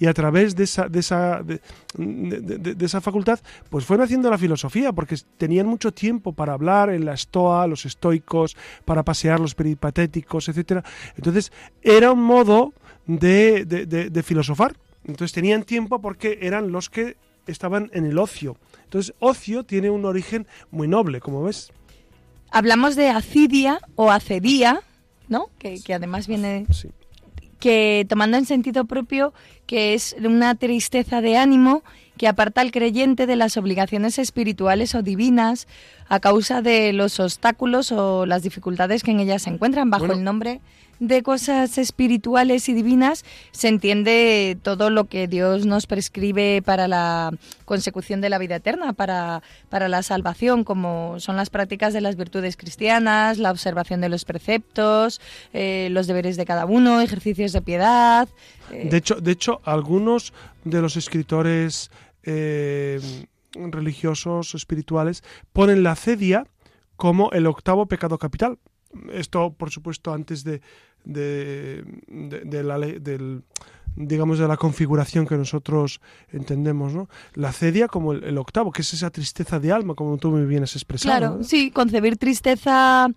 y 0.02 0.08
a 0.08 0.14
través 0.16 0.56
de 0.56 0.64
esa, 0.64 0.88
de 0.90 1.00
esa, 1.00 1.44
de, 1.44 1.62
esa 2.84 3.02
facultad, 3.02 3.40
pues 3.70 3.86
fueron 3.86 4.04
haciendo 4.04 4.32
la 4.32 4.38
filosofía, 4.40 4.92
porque 4.94 5.16
tenían 5.38 5.68
mucho 5.68 5.92
tiempo 5.92 6.34
para 6.34 6.54
hablar 6.54 6.90
en 6.90 7.06
la 7.06 7.14
estoa, 7.14 7.68
los 7.68 7.86
estoicos, 7.86 8.58
para 8.84 9.04
pasear 9.04 9.40
los 9.40 9.54
peripatéticos, 9.54 10.50
etc. 10.50 10.84
Entonces, 11.16 11.52
era 11.84 12.12
un 12.12 12.24
modo 12.24 12.74
de, 13.20 13.66
de, 13.66 14.24
filosofar. 14.24 14.76
Entonces 15.04 15.34
tenían 15.34 15.64
tiempo 15.64 16.00
porque 16.00 16.40
eran 16.42 16.72
los 16.72 16.90
que 16.90 17.18
estaban 17.48 17.90
en 17.94 18.06
el 18.06 18.18
ocio. 18.18 18.58
Entonces, 18.84 19.14
ocio 19.20 19.64
tiene 19.64 19.90
un 19.90 20.06
origen 20.06 20.48
muy 20.70 20.88
noble, 20.88 21.20
como 21.20 21.44
ves. 21.44 21.72
Hablamos 22.52 22.96
de 22.96 23.10
acidia 23.10 23.80
o 23.96 24.12
acedía, 24.12 24.82
¿no? 25.28 25.50
Que, 25.58 25.82
además 25.94 26.28
viene... 26.28 26.66
Que 27.60 28.08
tomando 28.10 28.38
en 28.38 28.48
sentido 28.48 28.86
propio, 28.86 29.36
que 29.68 29.94
es 29.94 30.16
una 30.20 30.56
tristeza 30.56 31.22
de 31.22 31.38
ánimo 31.38 31.84
que 32.18 32.28
aparta 32.28 32.62
al 32.62 32.72
creyente 32.72 33.28
de 33.28 33.36
las 33.36 33.56
obligaciones 33.56 34.18
espirituales 34.18 34.96
o 34.96 35.04
divinas 35.04 35.68
a 36.08 36.20
causa 36.20 36.64
de 36.64 36.92
los 36.92 37.20
obstáculos 37.20 37.92
o 37.92 38.26
las 38.26 38.42
dificultades 38.42 39.04
que 39.04 39.12
en 39.12 39.20
ellas 39.20 39.44
se 39.44 39.52
encuentran 39.52 39.92
bajo 39.92 40.12
el 40.12 40.24
nombre 40.24 40.60
de 41.02 41.24
cosas 41.24 41.80
espirituales 41.80 42.70
y 42.70 42.74
divinas 42.74 43.26
se 43.52 43.70
entiende 43.70 44.56
todo 44.62 44.92
lo 44.92 45.06
que 45.06 45.28
Dios 45.28 45.66
nos 45.66 45.88
prescribe 45.88 46.62
para 46.64 46.88
la 46.88 47.32
consecución 47.66 48.22
de 48.22 48.30
la 48.30 48.38
vida 48.38 48.58
eterna, 48.58 48.94
para, 48.94 49.42
para 49.70 49.90
la 49.90 50.04
salvación, 50.04 50.64
como 50.64 51.20
son 51.20 51.38
las 51.38 51.50
prácticas 51.50 51.94
de 51.94 52.02
las 52.02 52.18
virtudes 52.18 52.56
cristianas, 52.56 53.40
la 53.40 53.50
observación 53.50 54.00
de 54.00 54.10
los 54.10 54.26
preceptos, 54.26 55.20
eh, 55.54 55.90
los 55.90 56.06
deberes 56.06 56.38
de 56.38 56.46
cada 56.46 56.66
uno, 56.66 57.02
ejercicios 57.02 57.52
de 57.52 57.64
piedad. 57.64 58.30
Eh. 58.70 58.88
De, 58.92 58.98
hecho, 58.98 59.16
de 59.16 59.32
hecho, 59.32 59.60
algunos 59.66 60.34
de 60.66 60.82
los 60.82 60.98
escritores 60.98 61.90
eh, 62.22 63.02
religiosos, 63.56 64.54
espirituales, 64.54 65.24
ponen 65.52 65.82
la 65.82 65.96
cedia 65.96 66.46
como 66.96 67.32
el 67.32 67.48
octavo 67.48 67.88
pecado 67.88 68.20
capital. 68.20 68.60
Esto, 69.12 69.54
por 69.54 69.72
supuesto, 69.72 70.14
antes 70.14 70.44
de, 70.44 70.62
de, 71.04 71.84
de, 72.08 72.64
la 72.64 72.78
del 72.80 73.44
digamos 73.96 74.40
de 74.40 74.48
la 74.48 74.58
configuración 74.58 75.28
que 75.28 75.36
nosotros 75.36 76.02
entendemos, 76.32 76.94
¿no? 76.94 77.10
La 77.34 77.52
cedia 77.52 77.88
como 77.88 78.14
el, 78.14 78.38
octavo, 78.38 78.72
que 78.72 78.82
es 78.82 78.94
esa 78.94 79.10
tristeza 79.10 79.60
de 79.60 79.72
alma, 79.72 79.96
como 79.96 80.18
tú 80.18 80.32
muy 80.32 80.46
bien 80.46 80.64
has 80.64 80.76
expresado. 80.76 81.18
Claro, 81.18 81.44
sí, 81.44 81.72
concebir 81.72 82.18
tristeza 82.18 83.10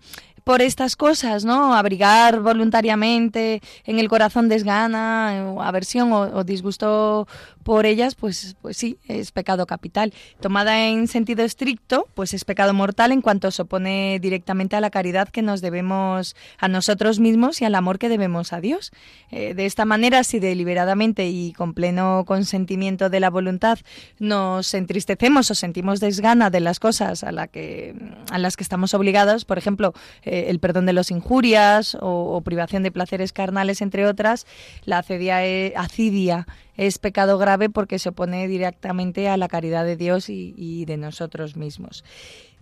por 0.45 0.61
estas 0.61 0.95
cosas, 0.95 1.43
¿no? 1.43 1.73
Abrigar 1.73 2.39
voluntariamente 2.39 3.61
en 3.83 3.99
el 3.99 4.07
corazón 4.07 4.47
desgana, 4.47 5.49
aversión 5.61 6.11
o, 6.13 6.43
disgusto 6.43 7.27
por 7.65 7.87
ellas, 7.87 8.13
pues, 8.13 8.55
pues 8.61 8.77
sí, 8.77 8.99
es 9.07 9.31
pecado 9.31 9.65
capital. 9.65 10.13
Tomada 10.39 10.87
en 10.87 11.07
sentido 11.07 11.43
estricto, 11.43 12.07
pues 12.13 12.35
es 12.35 12.45
pecado 12.45 12.75
mortal 12.75 13.11
en 13.11 13.23
cuanto 13.23 13.49
se 13.49 13.63
opone 13.63 14.19
directamente 14.21 14.75
a 14.75 14.81
la 14.81 14.91
caridad 14.91 15.29
que 15.29 15.41
nos 15.41 15.61
debemos 15.61 16.35
a 16.59 16.67
nosotros 16.67 17.19
mismos 17.19 17.63
y 17.63 17.65
al 17.65 17.73
amor 17.73 17.97
que 17.97 18.07
debemos 18.07 18.53
a 18.53 18.61
Dios. 18.61 18.91
Eh, 19.31 19.55
de 19.55 19.65
esta 19.65 19.83
manera, 19.83 20.23
si 20.23 20.37
deliberadamente 20.37 21.27
y 21.27 21.53
con 21.53 21.73
pleno 21.73 22.23
consentimiento 22.27 23.09
de 23.09 23.19
la 23.19 23.31
voluntad 23.31 23.79
nos 24.19 24.71
entristecemos 24.75 25.49
o 25.49 25.55
sentimos 25.55 25.99
desgana 25.99 26.51
de 26.51 26.59
las 26.59 26.79
cosas 26.79 27.23
a, 27.23 27.47
que, 27.47 27.95
las 28.37 28.57
que 28.57 28.63
estamos 28.63 28.93
obligados, 28.93 29.43
por 29.43 29.57
ejemplo, 29.57 29.93
eh, 30.21 30.45
el 30.49 30.59
perdón 30.59 30.85
de 30.85 30.93
las 30.93 31.09
injurias 31.09 31.97
o, 31.99 32.39
privación 32.41 32.83
de 32.83 32.91
placeres 32.91 33.33
carnales, 33.33 33.81
entre 33.81 34.05
otras, 34.05 34.45
la 34.83 34.99
acedia, 34.99 35.43
e, 35.43 35.73
acidia 35.75 36.45
es 36.77 36.97
pecado 36.97 37.37
grave 37.37 37.69
porque 37.69 37.99
se 37.99 38.09
opone 38.09 38.47
directamente 38.47 39.27
a 39.29 39.37
la 39.37 39.47
caridad 39.47 39.85
de 39.85 39.95
Dios 39.95 40.29
y 40.29 40.85
de 40.85 40.97
nosotros 40.97 41.55
mismos. 41.55 42.03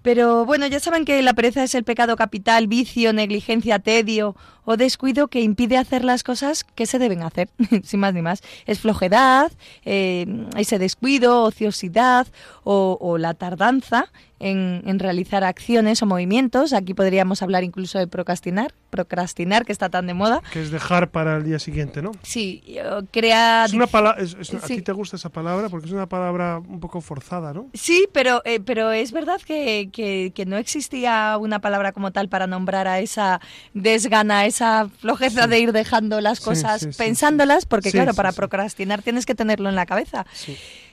Pero 0.04 0.46
bueno, 0.46 0.68
ya 0.68 0.82
saben 0.82 1.06
que 1.06 1.22
la 1.22 1.34
pereza 1.34 1.64
es 1.64 1.74
el 1.76 1.86
pecado 1.86 2.18
capital, 2.18 2.68
vicio, 2.68 3.14
negligencia, 3.14 3.80
tedio 3.80 4.36
o 4.66 4.76
descuido 4.76 5.30
que 5.30 5.42
impide 5.42 5.78
hacer 5.78 6.04
las 6.04 6.24
cosas 6.24 6.66
que 6.66 6.86
se 6.86 7.00
deben 7.00 7.24
hacer, 7.24 7.50
sin 7.84 8.02
más 8.02 8.14
ni 8.14 8.22
más. 8.22 8.42
Es 8.66 8.80
flojedad, 8.82 9.54
eh, 9.86 10.26
ese 10.58 10.78
descuido, 10.78 11.44
ociosidad 11.44 12.28
o, 12.66 13.18
la 13.18 13.34
tardanza 13.34 14.12
en, 14.44 15.00
realizar 15.00 15.44
acciones 15.44 16.02
o 16.02 16.06
movimientos. 16.06 16.74
Aquí 16.74 16.94
podríamos 16.94 17.42
hablar 17.42 17.64
incluso 17.64 17.98
de 17.98 18.08
procrastinar, 18.08 18.74
procrastinar, 18.90 19.66
que 19.66 19.72
está 19.72 19.90
tan 19.90 20.08
de 20.08 20.14
moda. 20.14 20.42
Que 20.52 20.62
es 20.62 20.72
dejar 20.72 21.10
para 21.10 21.38
el 21.38 21.44
día 21.44 21.60
siguiente, 21.60 22.02
¿no? 22.02 22.12
Sí, 22.22 22.64
crea... 23.12 23.66
Es 23.66 23.74
una 23.74 23.88
palabra, 23.88 24.24
¿A 24.24 24.68
ti 24.68 24.82
te 24.82 24.92
gusta 24.92 25.16
esa 25.16 25.30
palabra? 25.30 25.70
Porque 25.70 25.88
es 25.88 25.94
una 25.94 26.08
palabra 26.08 26.60
un 26.60 26.80
poco 26.80 27.02
forzada, 27.02 27.54
¿no? 27.54 27.70
Sí, 27.74 28.08
pero, 28.12 28.42
eh, 28.46 28.60
pero 28.60 28.92
es 28.92 29.12
verdad 29.12 29.42
que, 29.42 29.90
que, 29.92 30.44
no 30.46 30.58
existía 30.58 31.38
una 31.40 31.60
palabra 31.60 31.94
como 31.94 32.12
tal 32.12 32.28
para 32.28 32.48
nombrar 32.48 32.88
a 32.88 33.00
esa 33.00 33.40
desgana, 33.74 34.46
esa 34.46 34.90
flojeza 35.00 35.48
de 35.48 35.60
ir 35.60 35.72
dejando 35.72 36.20
las 36.20 36.42
cosas 36.42 36.86
pensándolas, 36.98 37.66
porque 37.66 37.92
claro, 37.92 38.14
para 38.14 38.34
procrastinar 38.34 39.02
tienes 39.02 39.26
que 39.26 39.36
tenerlo 39.36 39.70
en 39.70 39.76
la 39.76 39.86
cabeza. 39.86 40.26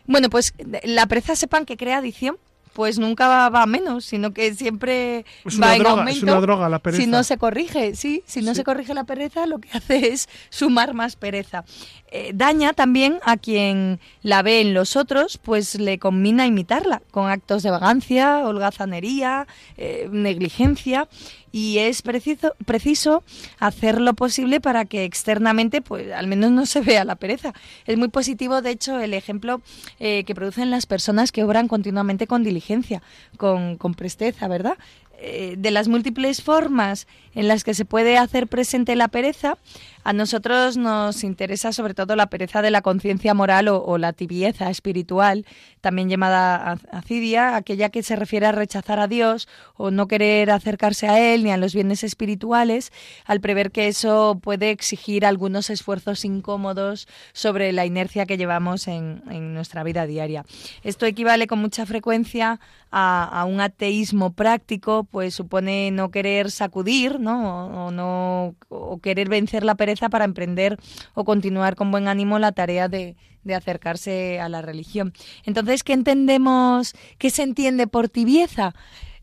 Bueno, 0.07 0.31
pues 0.31 0.55
la 0.85 1.07
pereza 1.07 1.35
sepan 1.35 1.67
que 1.67 1.77
crea 1.77 1.99
adicción 1.99 2.37
pues 2.73 2.99
nunca 2.99 3.49
va, 3.51 3.63
a 3.63 3.67
menos, 3.67 4.05
sino 4.05 4.33
que 4.33 4.55
siempre 4.55 5.25
va 5.63 5.77
en 5.77 5.87
aumento. 5.87 6.11
Es 6.11 6.23
una 6.23 6.41
droga 6.41 6.69
la 6.69 6.79
pereza. 6.79 7.03
Si 7.03 7.09
no 7.09 7.23
se 7.25 7.39
corrige, 7.39 7.95
sí, 7.95 8.23
si 8.27 8.43
no 8.43 8.55
se 8.55 8.65
corrige 8.65 8.95
la 8.95 9.05
pereza, 9.05 9.47
lo 9.47 9.59
que 9.59 9.69
hace 9.73 10.13
es 10.13 10.29
sumar 10.51 10.95
más 10.95 11.17
pereza. 11.17 11.65
Eh, 12.13 12.33
daña 12.35 12.73
también 12.73 13.19
a 13.25 13.37
quien 13.37 14.01
la 14.23 14.43
ve 14.43 14.61
en 14.61 14.75
los 14.75 14.97
otros, 14.97 15.39
pues 15.39 15.77
le 15.77 15.99
combina 15.99 16.47
imitarla, 16.47 17.03
con 17.11 17.31
actos 17.31 17.63
de 17.63 17.71
vagancia, 17.71 18.41
holgazanería, 18.45 19.47
eh, 19.77 20.09
negligencia. 20.11 21.09
Y 21.53 21.79
es 21.79 22.03
preciso, 22.03 22.55
preciso 22.65 23.23
hacer 23.59 24.01
lo 24.01 24.15
posible 24.15 24.61
para 24.61 24.85
que 24.85 25.05
externamente, 25.05 25.83
pues 25.83 26.13
al 26.13 26.27
menos 26.27 26.51
no 26.51 26.67
se 26.67 26.81
vea 26.81 27.05
la 27.05 27.17
pereza. 27.17 27.53
Es 27.87 27.97
muy 27.97 28.09
positivo, 28.09 28.63
de 28.63 28.71
hecho, 28.71 29.01
el 29.01 29.15
ejemplo 29.15 29.61
eh, 29.99 30.25
que 30.25 30.35
producen 30.35 30.71
las 30.71 30.87
personas 30.87 31.33
que 31.33 31.45
obran 31.45 31.69
continuamente 31.69 32.27
con 32.27 32.45
diligencia, 32.45 33.03
con, 33.37 33.77
con 33.77 33.95
presteza, 33.95 34.49
¿verdad? 34.49 34.77
Eh, 35.23 35.57
de 35.59 35.71
las 35.71 35.87
múltiples 35.87 36.41
formas 36.41 37.07
en 37.35 37.47
las 37.47 37.63
que 37.63 37.75
se 37.75 37.85
puede 37.85 38.17
hacer 38.17 38.47
presente 38.47 38.97
la 38.97 39.09
pereza, 39.09 39.59
a 40.03 40.13
nosotros 40.13 40.79
nos 40.79 41.25
interesa 41.25 41.73
sobre 41.73 41.93
todo 41.93 42.17
la 42.17 42.29
pereza 42.29 42.63
de 42.63 42.71
la 42.71 42.81
conciencia 42.81 43.35
moral 43.35 43.69
o, 43.69 43.99
la 43.99 44.15
tibieza 44.15 44.71
espiritual, 44.71 45.45
también 45.83 46.09
llamada 46.09 46.79
acidia, 46.91 47.57
aquella 47.57 47.91
que 47.91 48.03
se 48.03 48.17
refiere 48.17 48.47
a 48.47 48.53
rechazar 48.53 48.99
a 48.99 49.09
Dios 49.09 49.47
o 49.77 49.91
no 49.91 50.09
querer 50.09 50.51
acercarse 50.51 51.07
a 51.09 51.21
Él 51.21 51.45
ni 51.45 51.51
a 51.51 51.59
los 51.59 51.75
bienes 51.75 52.03
espirituales, 52.03 52.93
al 53.27 53.41
prever 53.41 53.73
que 53.73 53.89
eso 53.89 54.41
puede 54.43 54.71
exigir 54.71 55.27
algunos 55.27 55.69
esfuerzos 55.69 56.25
incómodos 56.25 57.07
sobre 57.35 57.73
la 57.73 57.85
inercia 57.85 58.25
que 58.25 58.39
llevamos 58.39 58.89
en, 58.89 59.21
nuestra 59.55 59.83
vida 59.83 60.07
diaria. 60.07 60.45
Esto 60.83 61.07
equivale 61.07 61.47
con 61.47 61.59
mucha 61.59 61.85
frecuencia 61.85 62.61
a, 62.91 63.45
un 63.49 63.61
ateísmo 63.61 64.33
práctico, 64.33 65.05
pues 65.05 65.35
supone 65.35 65.91
no 65.91 66.11
querer 66.11 66.51
sacudir, 66.51 67.21
¿no? 67.21 67.91
No 67.91 68.55
o 68.69 68.99
querer 69.01 69.29
vencer 69.29 69.65
la 69.65 69.75
pereza 69.75 69.90
para 69.99 70.25
emprender 70.25 70.79
o 71.15 71.25
continuar 71.25 71.75
con 71.75 71.91
buen 71.91 72.09
ánimo 72.09 72.39
la 72.39 72.53
tarea 72.53 72.89
de, 72.89 73.17
acercarse 73.55 74.39
a 74.39 74.49
la 74.49 74.63
religión. 74.63 75.13
Entonces, 75.45 75.83
¿qué 75.83 75.95
entendemos, 75.95 76.95
qué 77.19 77.31
se 77.31 77.43
entiende 77.43 77.87
por 77.87 78.09
tibieza? 78.09 78.75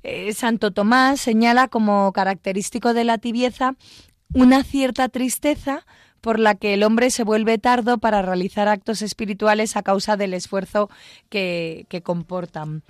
Eh, 0.04 0.34
Santo 0.34 0.72
Tomás 0.72 1.22
señala 1.22 1.68
como 1.68 2.12
característico 2.12 2.94
de 2.94 3.04
la 3.04 3.20
tibieza 3.20 3.76
una 4.34 4.64
cierta 4.64 5.08
tristeza 5.08 5.86
por 6.22 6.40
la 6.40 6.56
que 6.56 6.74
el 6.74 6.84
hombre 6.84 7.10
se 7.12 7.24
vuelve 7.24 7.58
tardo 7.58 8.00
para 8.00 8.22
realizar 8.22 8.68
actos 8.68 9.02
espirituales 9.02 9.78
a 9.78 9.84
causa 9.84 10.18
del 10.18 10.34
esfuerzo 10.34 10.90
que, 11.30 11.86
que 11.90 12.02
comportan. 12.02 12.84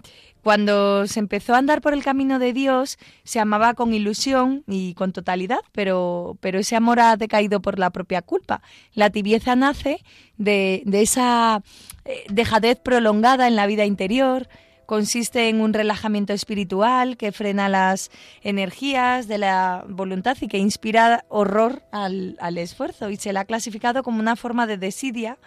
Cuando 0.48 1.06
se 1.08 1.20
empezó 1.20 1.56
a 1.56 1.58
andar 1.58 1.82
por 1.82 1.94
el 1.94 2.06
camino 2.06 2.39
de 2.39 2.54
Dios, 2.54 2.98
se 3.25 3.42
amaba 3.42 3.74
con 3.74 3.94
ilusión 3.94 4.63
y 4.66 4.94
con 4.94 5.12
totalidad, 5.12 5.60
pero, 5.74 6.38
pero 6.39 6.60
ese 6.60 6.77
amor 6.77 7.01
ha 7.01 7.18
decaído 7.18 7.62
por 7.62 7.77
la 7.77 7.89
propia 7.89 8.22
culpa. 8.22 8.62
La 8.94 9.10
tibieza 9.10 9.58
nace 9.58 10.00
de, 10.38 10.84
de 10.86 11.01
esa 11.01 11.63
eh, 12.06 12.24
dejadez 12.30 12.79
prolongada 12.79 13.50
en 13.50 13.57
la 13.57 13.68
vida 13.68 13.83
interior, 13.83 14.48
consiste 14.86 15.50
en 15.50 15.60
un 15.60 15.74
relajamiento 15.74 16.31
espiritual 16.31 17.18
que 17.18 17.33
frena 17.33 17.68
las 17.68 18.10
energías 18.42 19.27
de 19.27 19.40
la 19.40 19.83
voluntad 19.90 20.38
y 20.40 20.48
que 20.48 20.60
inspira 20.60 21.25
horror 21.27 21.83
al, 21.92 22.38
al, 22.40 22.57
esfuerzo 22.57 23.10
y 23.10 23.18
se 23.18 23.33
la 23.33 23.42
ha 23.42 23.46
clasificado 23.46 24.01
como 24.01 24.22
una 24.22 24.38
forma 24.38 24.66
de 24.66 24.77
desidia 24.77 25.40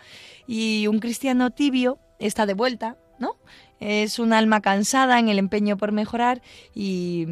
y 0.46 0.88
un 0.88 0.98
cristiano 0.98 1.52
tibio 1.52 1.98
está 2.18 2.44
de 2.44 2.52
vuelta, 2.52 2.98
¿no? 3.18 3.36
Es 3.80 4.18
un 4.18 4.32
alma 4.32 4.60
cansada 4.60 5.18
en 5.18 5.28
el 5.28 5.38
empeño 5.38 5.76
por 5.76 5.90
mejorar 5.90 6.42
y, 6.74 7.26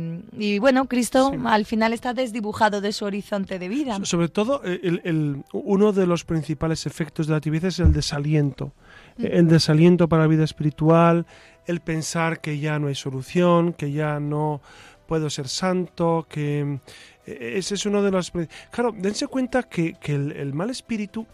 bueno, 0.58 0.86
Cristo 0.86 1.32
al 1.44 1.66
final 1.66 1.92
está 1.92 2.14
desdibujado 2.14 2.80
de 2.80 2.92
su 2.92 3.04
horizonte 3.04 3.58
de 3.58 3.68
vida. 3.68 3.98
Sobre 4.04 4.28
todo, 4.28 4.62
el, 4.64 5.44
uno 5.52 5.92
de 5.92 6.06
los 6.06 6.24
principales 6.24 6.86
efectos 6.86 7.26
de 7.26 7.34
la 7.34 7.40
tibieza 7.40 7.68
es 7.68 7.78
el 7.78 7.92
desaliento. 7.92 8.72
El 9.18 9.48
desaliento 9.48 10.08
para 10.08 10.22
la 10.22 10.28
vida 10.28 10.44
espiritual, 10.44 11.26
el 11.66 11.80
pensar 11.80 12.40
que 12.40 12.58
ya 12.58 12.78
no 12.78 12.86
hay 12.88 12.94
solución, 12.94 13.72
que 13.72 13.92
ya 13.92 14.20
no 14.20 14.60
puedo 15.06 15.28
ser 15.28 15.48
santo, 15.48 16.26
que 16.28 16.78
e, 17.26 17.58
ese 17.58 17.74
es 17.74 17.84
uno 17.84 18.02
de 18.02 18.10
los... 18.10 18.32
Claro, 18.70 18.94
dense 18.96 19.26
cuenta 19.26 19.64
que, 19.64 19.94
que 19.94 20.14
el 20.14 20.54
mal 20.54 20.70
espíritu 20.70 21.26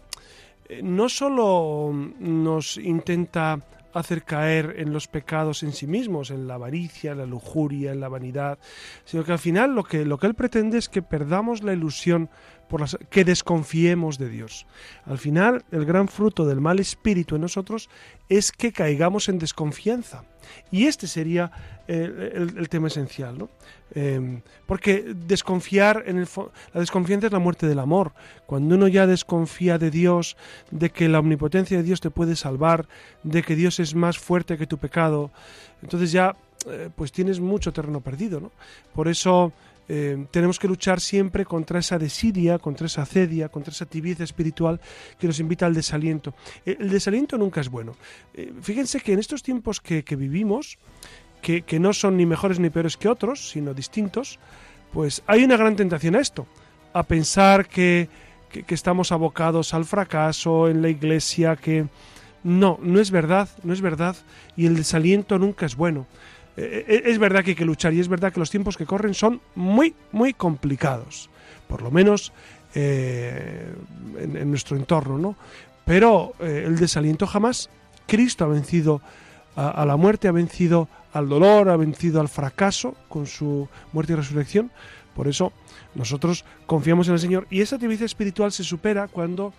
eh, 0.67 0.81
no 0.83 1.09
solo 1.09 1.91
nos 2.19 2.77
intenta 2.77 3.59
hacer 4.01 4.23
caer 4.23 4.75
en 4.77 4.93
los 4.93 5.07
pecados 5.07 5.63
en 5.63 5.73
sí 5.73 5.87
mismos, 5.87 6.31
en 6.31 6.47
la 6.47 6.55
avaricia, 6.55 7.11
en 7.11 7.19
la 7.19 7.25
lujuria, 7.25 7.91
en 7.91 7.99
la 7.99 8.09
vanidad, 8.09 8.59
sino 9.03 9.23
que 9.23 9.31
al 9.31 9.39
final 9.39 9.75
lo 9.75 9.83
que, 9.83 10.05
lo 10.05 10.17
que 10.17 10.27
él 10.27 10.35
pretende 10.35 10.77
es 10.77 10.89
que 10.89 11.01
perdamos 11.01 11.63
la 11.63 11.73
ilusión 11.73 12.29
por 12.67 12.81
las, 12.81 12.97
que 13.09 13.23
desconfiemos 13.23 14.17
de 14.17 14.29
Dios. 14.29 14.65
Al 15.05 15.17
final, 15.17 15.63
el 15.71 15.85
gran 15.85 16.07
fruto 16.07 16.45
del 16.45 16.61
mal 16.61 16.79
espíritu 16.79 17.35
en 17.35 17.41
nosotros 17.41 17.89
es 18.29 18.51
que 18.51 18.71
caigamos 18.71 19.29
en 19.29 19.39
desconfianza. 19.39 20.23
Y 20.71 20.85
este 20.85 21.07
sería 21.07 21.51
eh, 21.87 22.31
el, 22.33 22.69
tema 22.69 22.87
esencial, 22.87 23.37
¿no? 23.37 23.49
Em, 23.93 24.41
porque 24.65 25.13
desconfiar, 25.15 26.03
en 26.05 26.17
el, 26.17 26.27
la 26.73 26.79
desconfianza 26.81 27.27
es 27.27 27.33
la 27.33 27.39
muerte 27.39 27.67
del 27.67 27.79
amor. 27.79 28.13
Cuando 28.45 28.75
uno 28.75 28.87
ya 28.87 29.07
desconfía 29.07 29.77
de 29.77 29.91
Dios, 29.91 30.37
de 30.71 30.89
que 30.89 31.09
la 31.09 31.19
omnipotencia 31.19 31.77
de 31.77 31.83
Dios 31.83 32.01
te 32.01 32.11
puede 32.11 32.35
salvar, 32.35 32.87
de 33.23 33.43
que 33.43 33.55
Dios 33.55 33.79
es 33.79 33.95
más 33.95 34.17
fuerte 34.17 34.57
que 34.57 34.67
tu 34.67 34.77
pecado, 34.77 35.31
entonces 35.81 36.11
ya 36.11 36.35
eh, 36.67 36.89
pues 36.95 37.11
tienes 37.11 37.39
mucho 37.39 37.71
terreno 37.71 38.01
perdido, 38.01 38.39
¿no? 38.39 38.51
Por 38.93 39.07
eso 39.07 39.53
eh, 39.87 40.25
tenemos 40.31 40.57
que 40.57 40.67
luchar 40.67 40.99
siempre 40.99 41.45
contra 41.45 41.79
esa 41.79 41.99
desidia, 41.99 42.57
contra 42.57 42.87
esa 42.87 43.05
cedia, 43.05 43.49
contra 43.49 43.71
esa 43.71 43.85
tibieza 43.85 44.23
espiritual 44.23 44.79
que 45.19 45.27
nos 45.27 45.39
invita 45.39 45.65
al 45.65 45.73
desaliento. 45.73 46.33
Eh, 46.65 46.77
el 46.79 46.89
desaliento 46.89 47.37
nunca 47.37 47.61
es 47.61 47.69
bueno. 47.69 47.95
Eh, 48.33 48.53
fíjense 48.61 48.99
que 48.99 49.13
en 49.13 49.19
estos 49.19 49.43
tiempos 49.43 49.81
que, 49.81 50.03
vivimos, 50.15 50.77
que, 51.41 51.63
no 51.79 51.93
son 51.93 52.17
ni 52.17 52.25
mejores 52.25 52.59
ni 52.59 52.69
peores 52.69 52.97
que 52.97 53.07
otros, 53.07 53.49
sino 53.49 53.73
distintos, 53.73 54.39
pues 54.91 55.21
hay 55.27 55.43
una 55.43 55.57
gran 55.57 55.75
tentación 55.75 56.15
a 56.15 56.19
esto, 56.19 56.47
a 56.93 57.03
pensar 57.03 57.67
que, 57.67 58.09
que 58.49 58.73
estamos 58.73 59.11
abocados 59.11 59.73
al 59.73 59.85
fracaso 59.85 60.67
en 60.67 60.81
la 60.81 60.89
iglesia, 60.89 61.55
que 61.55 61.85
no, 62.43 62.79
no 62.81 62.99
es 62.99 63.11
verdad, 63.11 63.49
no 63.63 63.73
es 63.73 63.81
verdad, 63.81 64.15
y 64.55 64.65
el 64.65 64.75
desaliento 64.75 65.37
nunca 65.37 65.65
es 65.65 65.75
bueno. 65.75 66.07
Eh, 66.57 66.85
eh, 66.87 67.01
es 67.05 67.17
verdad 67.17 67.43
que 67.43 67.51
hay 67.51 67.55
que 67.55 67.65
luchar 67.65 67.93
y 67.93 67.99
es 67.99 68.07
verdad 68.07 68.31
que 68.31 68.39
los 68.39 68.49
tiempos 68.49 68.77
que 68.77 68.85
corren 68.85 69.13
son 69.13 69.41
muy, 69.55 69.93
muy 70.11 70.33
complicados, 70.33 71.29
por 71.67 71.81
lo 71.81 71.91
menos 71.91 72.31
eh, 72.73 73.73
en, 74.17 74.49
nuestro 74.49 74.77
entorno, 74.77 75.17
¿no? 75.17 75.35
Pero 75.85 76.33
el 76.39 76.77
desaliento 76.77 77.27
jamás. 77.27 77.69
Cristo 78.07 78.45
ha 78.45 78.47
vencido 78.47 79.01
a, 79.55 79.85
la 79.85 79.97
muerte, 79.97 80.27
ha 80.27 80.31
vencido 80.31 80.87
al 81.13 81.27
dolor, 81.29 81.69
ha 81.69 81.77
vencido 81.77 82.21
al 82.21 82.29
fracaso 82.29 82.95
con 83.07 83.25
su 83.27 83.67
muerte 83.93 84.13
y 84.13 84.15
resurrección. 84.15 84.71
Por 85.15 85.27
eso 85.27 85.53
nosotros 85.95 86.43
confiamos 86.65 87.07
en 87.07 87.13
el 87.13 87.19
Señor 87.19 87.47
y 87.49 87.61
esa 87.61 87.77
tibieza 87.79 88.05
espiritual 88.05 88.51
se 88.51 88.63
supera 88.63 89.07
cuando 89.07 89.53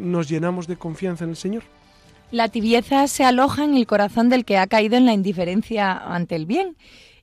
nos 0.00 0.28
llenamos 0.28 0.66
de 0.66 0.76
confianza 0.76 1.24
en 1.24 1.30
el 1.30 1.36
Señor. 1.36 1.62
La 2.32 2.48
tibieza 2.48 3.06
se 3.06 3.24
aloja 3.24 3.64
en 3.64 3.76
el 3.76 3.86
corazón 3.86 4.28
del 4.28 4.44
que 4.44 4.58
ha 4.58 4.66
caído 4.66 4.96
en 4.96 5.06
la 5.06 5.12
indiferencia 5.12 5.92
ante 5.92 6.34
el 6.34 6.44
bien. 6.44 6.76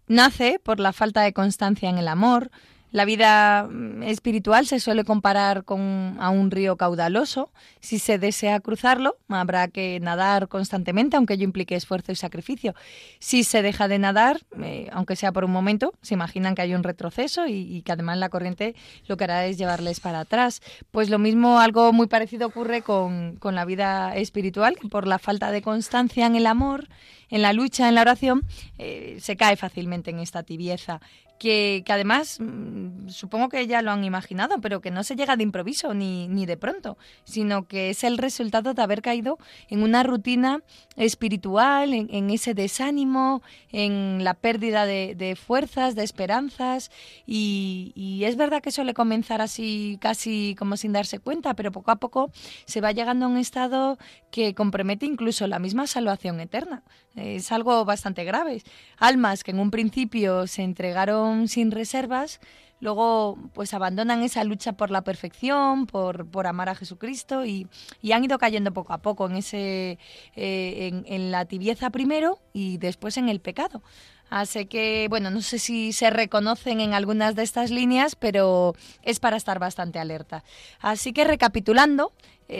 Nace 0.07 0.59
por 0.63 0.79
la 0.79 0.93
falta 0.93 1.21
de 1.21 1.33
constancia 1.33 1.89
en 1.89 1.97
el 1.97 2.07
amor, 2.07 2.51
la 2.93 3.05
vida 3.05 3.63
mm, 3.63 4.03
espiritual 4.03 4.67
se 4.67 4.79
suele 4.79 5.03
comparar 5.03 5.65
con 5.65 6.15
a 6.19 6.29
un 6.29 6.51
río 6.51 6.77
caudaloso. 6.77 7.51
Si 7.79 7.97
se 7.97 8.19
desea 8.19 8.59
cruzarlo, 8.59 9.17
habrá 9.29 9.67
que 9.67 9.99
nadar 9.99 10.47
constantemente, 10.47 11.17
aunque 11.17 11.33
ello 11.33 11.43
implique 11.43 11.75
esfuerzo 11.75 12.11
y 12.11 12.15
sacrificio. 12.15 12.75
Si 13.17 13.43
se 13.43 13.63
deja 13.63 13.87
de 13.87 13.97
nadar, 13.97 14.41
eh, 14.61 14.89
aunque 14.93 15.15
sea 15.15 15.31
por 15.31 15.43
un 15.43 15.51
momento, 15.51 15.95
se 16.03 16.13
imaginan 16.13 16.53
que 16.53 16.61
hay 16.61 16.75
un 16.75 16.83
retroceso 16.83 17.47
y, 17.47 17.81
que 17.81 17.91
además 17.91 18.19
la 18.19 18.29
corriente 18.29 18.75
lo 19.07 19.17
que 19.17 19.23
hará 19.23 19.47
es 19.47 19.57
llevarles 19.57 19.99
para 19.99 20.19
atrás. 20.19 20.61
Pues 20.91 21.09
lo 21.09 21.17
mismo, 21.17 21.59
algo 21.59 21.93
muy 21.93 22.05
parecido 22.05 22.45
ocurre 22.45 22.83
con, 22.83 23.39
la 23.41 23.65
vida 23.65 24.15
espiritual, 24.15 24.77
que 24.79 24.87
por 24.87 25.07
la 25.07 25.17
falta 25.17 25.49
de 25.49 25.63
constancia 25.63 26.27
en 26.27 26.35
el 26.35 26.45
amor, 26.45 26.87
en 27.33 27.41
la 27.41 27.51
lucha, 27.51 27.89
en 27.89 27.95
la 27.95 28.01
oración, 28.01 28.45
eh, 28.77 29.17
se 29.19 29.35
cae 29.35 29.55
fácilmente 29.55 30.11
en 30.11 30.19
esta 30.19 30.43
tibieza 30.43 31.01
que, 31.43 31.83
además 31.89 32.37
mm, 32.39 33.09
supongo 33.09 33.49
que 33.49 33.67
ya 33.67 33.81
lo 33.81 33.91
han 33.91 34.05
imaginado, 34.05 34.61
pero 34.61 34.79
que 34.79 34.91
no 34.91 35.03
se 35.03 35.17
llega 35.17 35.35
de 35.35 35.43
improviso 35.43 35.93
ni, 35.93 36.29
ni 36.29 36.45
de 36.45 36.55
pronto, 36.55 36.97
sino 37.25 37.67
que 37.67 37.89
es 37.89 38.05
el 38.05 38.17
resultado 38.17 38.73
de 38.73 38.81
haber 38.81 39.01
caído 39.01 39.37
en 39.67 39.83
una 39.83 40.03
rutina 40.03 40.61
espiritual, 40.95 41.93
en, 41.93 42.29
ese 42.29 42.53
desánimo, 42.53 43.41
en 43.73 44.23
la 44.23 44.35
pérdida 44.35 44.85
de, 44.85 45.35
fuerzas, 45.35 45.95
de 45.95 46.03
esperanzas, 46.03 46.91
y, 47.25 48.21
es 48.23 48.37
verdad 48.37 48.61
que 48.61 48.71
suele 48.71 48.93
comenzar 48.93 49.41
así 49.41 49.97
casi 49.99 50.55
como 50.57 50.77
sin 50.77 50.93
darse 50.93 51.19
cuenta, 51.19 51.55
pero 51.55 51.73
poco 51.73 51.91
a 51.91 51.97
poco 51.97 52.31
se 52.65 52.79
va 52.79 52.93
llegando 52.93 53.25
a 53.25 53.27
un 53.27 53.37
estado 53.37 53.97
que 54.31 54.55
compromete 54.55 55.05
incluso 55.05 55.45
la 55.47 55.59
misma 55.59 55.87
salvación 55.87 56.39
eterna. 56.39 56.83
Es 57.23 57.53
algo 57.53 57.85
bastante 57.85 58.25
grave. 58.25 58.61
Almas 58.97 59.43
que 59.43 59.51
en 59.51 59.59
un 59.59 59.71
principio 59.71 60.45
se 60.45 60.61
entregaron 60.61 61.47
sin 61.47 61.71
reservas, 61.71 62.41
luego 62.81 63.37
pues 63.53 63.73
abandonan 63.73 64.23
esa 64.23 64.43
lucha 64.43 64.73
por 64.73 64.91
la 64.91 65.05
perfección, 65.05 65.85
por, 65.85 66.27
por 66.27 66.47
amar 66.47 66.67
a 66.67 66.75
Jesucristo 66.75 67.45
y, 67.45 67.67
han 68.11 68.25
ido 68.25 68.37
cayendo 68.37 68.73
poco 68.73 68.91
a 68.91 68.97
poco 68.97 69.25
en, 69.27 69.37
ese, 69.37 69.97
eh, 70.35 71.03
en, 71.05 71.31
la 71.31 71.45
tibieza 71.45 71.89
primero 71.91 72.39
y 72.51 72.77
después 72.77 73.15
en 73.15 73.29
el 73.29 73.39
pecado. 73.39 73.81
Así 74.29 74.65
que, 74.65 75.07
bueno, 75.09 75.29
no 75.29 75.41
sé 75.41 75.59
si 75.59 75.93
se 75.93 76.09
reconocen 76.09 76.81
en 76.81 76.93
algunas 76.93 77.35
de 77.35 77.43
estas 77.43 77.69
líneas, 77.69 78.15
pero 78.15 78.73
es 79.03 79.19
para 79.19 79.37
estar 79.37 79.59
bastante 79.59 79.99
alerta. 79.99 80.43
Así 80.79 81.13
que 81.13 81.23
recapitulando, 81.23 82.13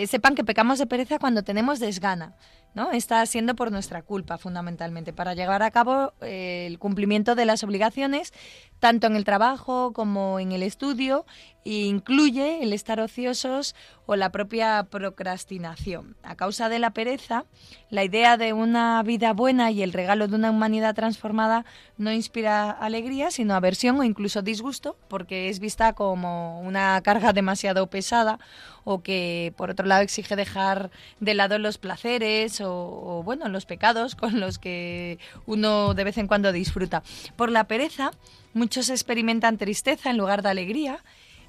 sepan 0.08 0.36
que 0.36 0.44
pecamos 0.44 0.80
de 0.80 0.88
pereza 0.88 1.20
cuando 1.20 1.44
tenemos 1.44 1.80
desgana. 1.80 2.36
¿no? 2.74 2.92
Está 2.92 3.26
siendo 3.26 3.56
por 3.56 3.72
nuestra 3.72 4.02
culpa, 4.02 4.38
fundamentalmente, 4.38 5.14
para 5.14 5.34
llevar 5.34 5.62
a 5.64 5.72
cabo 5.72 6.14
eh, 6.22 6.66
el 6.68 6.80
cumplimiento 6.80 7.36
de 7.36 7.46
las 7.46 7.64
obligaciones, 7.64 8.34
tanto 8.80 9.08
en 9.08 9.16
el 9.16 9.26
trabajo 9.26 9.94
como 9.94 10.40
en 10.40 10.52
el 10.52 10.64
estudio, 10.64 11.26
e 11.66 11.86
incluye 11.86 12.64
el 12.64 12.74
estar 12.74 13.00
ociosos 13.00 13.76
o 14.06 14.16
la 14.16 14.32
propia 14.32 14.88
procrastinación. 14.90 16.18
A 16.24 16.36
causa 16.36 16.68
de 16.68 16.80
la 16.80 16.92
pereza, 16.92 17.46
la 17.90 18.04
idea 18.04 18.38
de 18.38 18.54
una 18.54 19.02
vida 19.04 19.34
buena 19.34 19.72
y 19.72 19.84
el 19.84 19.94
regalo 19.94 20.28
de 20.28 20.36
una 20.36 20.50
humanidad 20.50 20.96
transformada 20.96 21.66
no 22.04 22.12
inspira 22.12 22.70
alegría, 22.70 23.32
sino 23.32 23.56
aversión 23.56 24.00
o 24.00 24.04
incluso 24.04 24.42
disgusto, 24.42 24.98
porque 25.08 25.50
es 25.50 25.60
vista 25.60 25.94
como 25.94 26.62
una 26.62 27.02
carga 27.02 27.34
demasiado 27.34 27.88
pesada 27.88 28.40
o 28.84 29.02
que, 29.02 29.54
por 29.58 29.70
otro 29.70 29.86
lado, 29.86 30.02
exige 30.02 30.36
dejar 30.36 30.92
de 31.20 31.34
lado 31.34 31.58
los 31.58 31.78
placeres 31.78 32.62
o, 32.62 33.22
bueno, 33.24 33.48
los 33.48 33.66
pecados 33.66 34.16
con 34.22 34.40
los 34.40 34.60
que 34.60 35.18
uno 35.46 35.94
de 35.94 36.04
vez 36.04 36.18
en 36.18 36.28
cuando 36.28 36.52
disfruta. 36.52 37.04
Por 37.36 37.52
la 37.52 37.64
pereza, 37.66 38.12
muchos 38.54 38.90
experimentan 38.90 39.58
tristeza 39.58 40.10
en 40.10 40.18
lugar 40.18 40.44
de 40.44 40.50
alegría 40.50 41.04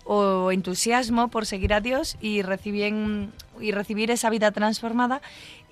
o 0.04 0.52
entusiasmo 0.52 1.28
por 1.28 1.46
seguir 1.46 1.72
a 1.72 1.80
Dios 1.80 2.16
y, 2.20 2.42
y 3.60 3.72
recibir 3.72 4.10
esa 4.10 4.30
vida 4.30 4.50
transformada 4.52 5.22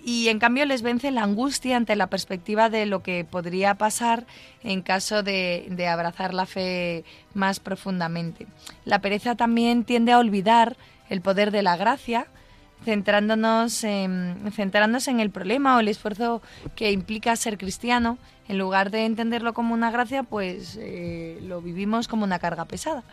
y 0.05 0.29
en 0.29 0.39
cambio 0.39 0.67
les 0.67 0.83
vence 0.83 1.11
la 1.11 1.23
angustia 1.23 1.77
ante 1.77 1.95
la 1.95 2.09
perspectiva 2.09 2.69
de 2.69 2.87
lo 2.87 3.03
que 3.03 3.25
podría 3.25 3.75
pasar 3.75 4.27
en 4.65 4.83
caso 4.83 5.23
de, 5.23 5.87
abrazar 5.89 6.35
la 6.35 6.47
fe 6.47 7.05
más 7.35 7.61
profundamente. 7.61 8.47
La 8.85 9.01
pereza 9.01 9.37
también 9.37 9.85
tiende 9.85 10.13
a 10.13 10.19
olvidar 10.19 10.77
el 11.09 11.21
poder 11.21 11.51
de 11.51 11.63
la 11.63 11.77
gracia 11.77 12.27
centrándonos 12.85 13.85
en, 13.85 14.43
en 14.45 15.21
el 15.21 15.31
problema 15.31 15.77
o 15.77 15.81
el 15.81 15.87
esfuerzo 15.87 16.43
que 16.75 16.91
implica 16.91 17.37
ser 17.37 17.57
cristiano, 17.57 18.19
en 18.49 18.59
lugar 18.59 18.91
de 18.91 19.05
entenderlo 19.05 19.55
como 19.55 19.73
una 19.73 19.93
gracia, 19.93 20.25
pues 20.25 20.77
eh, 20.81 21.39
lo 21.43 21.63
vivimos 21.63 22.09
como 22.09 22.25
una 22.25 22.41
carga 22.41 22.65
pesada. 22.65 23.05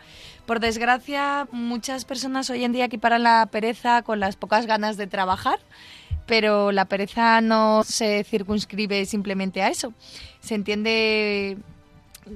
Por 0.50 0.58
desgracia, 0.58 1.46
muchas 1.52 2.04
personas 2.04 2.50
hoy 2.50 2.64
en 2.64 2.72
día 2.72 2.86
equiparan 2.86 3.22
la 3.22 3.46
pereza 3.52 4.02
con 4.02 4.18
las 4.18 4.34
pocas 4.34 4.66
ganas 4.66 4.96
de 4.96 5.06
trabajar, 5.06 5.60
pero 6.26 6.72
la 6.72 6.86
pereza 6.86 7.40
no 7.40 7.84
se 7.84 8.24
circunscribe 8.24 9.06
simplemente 9.06 9.62
a 9.62 9.68
eso. 9.68 9.94
Se 10.40 10.56
entiende 10.56 11.56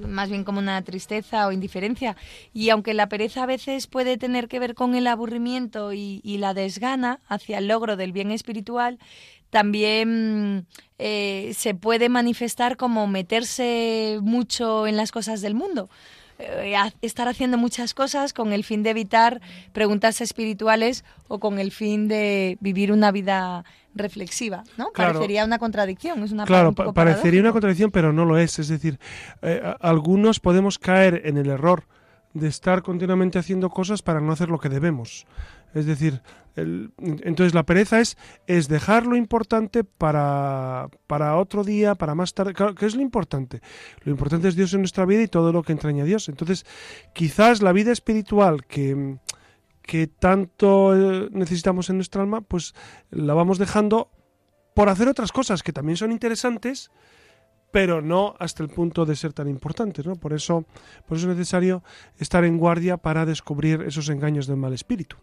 más 0.07 0.29
bien 0.29 0.45
como 0.45 0.59
una 0.59 0.81
tristeza 0.81 1.45
o 1.45 1.51
indiferencia. 1.51 2.15
Y 2.53 2.69
aunque 2.69 2.93
la 2.93 3.09
pereza 3.09 3.43
a 3.43 3.47
veces 3.47 3.87
puede 3.87 4.17
tener 4.17 4.47
que 4.47 4.59
ver 4.59 4.75
con 4.75 4.95
el 4.95 5.07
aburrimiento 5.07 5.91
y, 5.91 6.21
la 6.37 6.53
desgana 6.53 7.19
hacia 7.27 7.57
el 7.57 7.67
logro 7.67 7.97
del 7.97 8.13
bien 8.13 8.31
espiritual, 8.31 8.97
también 9.49 10.67
eh, 10.99 11.51
se 11.53 11.75
puede 11.75 12.07
manifestar 12.07 12.77
como 12.77 13.07
meterse 13.07 14.19
mucho 14.21 14.87
en 14.87 14.95
las 14.95 15.11
cosas 15.11 15.41
del 15.41 15.53
mundo. 15.53 15.89
Eh, 16.37 16.75
estar 17.01 17.29
haciendo 17.29 17.57
muchas 17.57 17.93
cosas 17.93 18.33
con 18.33 18.51
el 18.51 18.65
fin 18.65 18.83
de 18.83 18.89
evitar 18.89 19.41
preguntas 19.71 20.19
espirituales 20.19 21.05
o 21.29 21.39
con 21.39 21.59
el 21.59 21.71
fin 21.71 22.09
de 22.09 22.57
vivir 22.59 22.91
una 22.91 23.11
vida 23.11 23.63
reflexiva, 23.93 24.65
¿no? 24.77 24.91
Parecería 24.93 25.45
una 25.45 25.59
contradicción, 25.59 26.21
es 26.23 26.33
una 26.33 26.43
Claro, 26.43 26.73
parecería 26.73 27.39
una 27.39 27.53
contradicción, 27.53 27.89
pero 27.89 28.11
no 28.11 28.25
lo 28.25 28.37
es. 28.37 28.59
Es 28.59 28.67
decir, 28.67 28.99
eh, 29.41 29.61
algunos 29.79 30.41
podemos 30.41 30.77
caer 30.77 31.21
en 31.23 31.37
el 31.37 31.49
error 31.49 31.85
de 32.33 32.49
estar 32.49 32.83
continuamente 32.83 33.39
haciendo 33.39 33.69
cosas 33.69 34.01
para 34.01 34.19
no 34.19 34.33
hacer 34.33 34.49
lo 34.49 34.59
que 34.59 34.67
debemos. 34.67 35.25
Es 35.73 35.85
decir, 35.85 36.21
entonces 36.55 37.53
la 37.53 37.65
pereza 37.65 37.99
es, 37.99 38.17
es 38.47 38.67
dejar 38.67 39.05
lo 39.05 39.15
importante 39.15 39.83
para, 39.83 40.89
para 41.07 41.37
otro 41.37 41.63
día, 41.63 41.95
para 41.95 42.15
más 42.15 42.33
tarde. 42.33 42.53
¿Qué 42.53 42.85
es 42.85 42.95
lo 42.95 43.01
importante? 43.01 43.61
Lo 44.03 44.11
importante 44.11 44.47
es 44.47 44.55
Dios 44.55 44.73
en 44.73 44.81
nuestra 44.81 45.05
vida 45.05 45.21
y 45.21 45.27
todo 45.27 45.51
lo 45.51 45.63
que 45.63 45.73
entraña 45.73 46.03
a 46.03 46.05
Dios. 46.05 46.29
Entonces, 46.29 46.65
quizás 47.13 47.61
la 47.61 47.73
vida 47.73 47.91
espiritual 47.91 48.65
que, 48.65 49.17
que 49.81 50.07
tanto 50.07 50.95
eh, 50.95 51.29
necesitamos 51.31 51.89
en 51.89 51.97
nuestra 51.97 52.21
alma, 52.21 52.41
pues 52.41 52.73
la 53.11 53.33
vamos 53.33 53.57
dejando 53.57 54.09
por 54.73 54.89
hacer 54.89 55.07
otras 55.07 55.31
cosas 55.31 55.63
que 55.63 55.73
también 55.73 55.97
son 55.97 56.11
interesantes, 56.11 56.91
pero 57.71 58.01
no 58.01 58.35
hasta 58.39 58.63
el 58.63 58.69
punto 58.69 59.05
de 59.05 59.15
ser 59.15 59.33
tan 59.33 59.49
importantes, 59.49 60.05
¿no? 60.05 60.15
Por 60.15 60.31
eso, 60.31 60.65
por 61.05 61.17
eso 61.17 61.29
es 61.29 61.35
necesario 61.37 61.83
estar 62.17 62.45
en 62.45 62.57
guardia 62.57 62.97
para 62.97 63.25
descubrir 63.25 63.81
esos 63.81 64.07
engaños 64.09 64.47
del 64.47 64.57
mal 64.57 64.73
espíritu. 64.73 65.17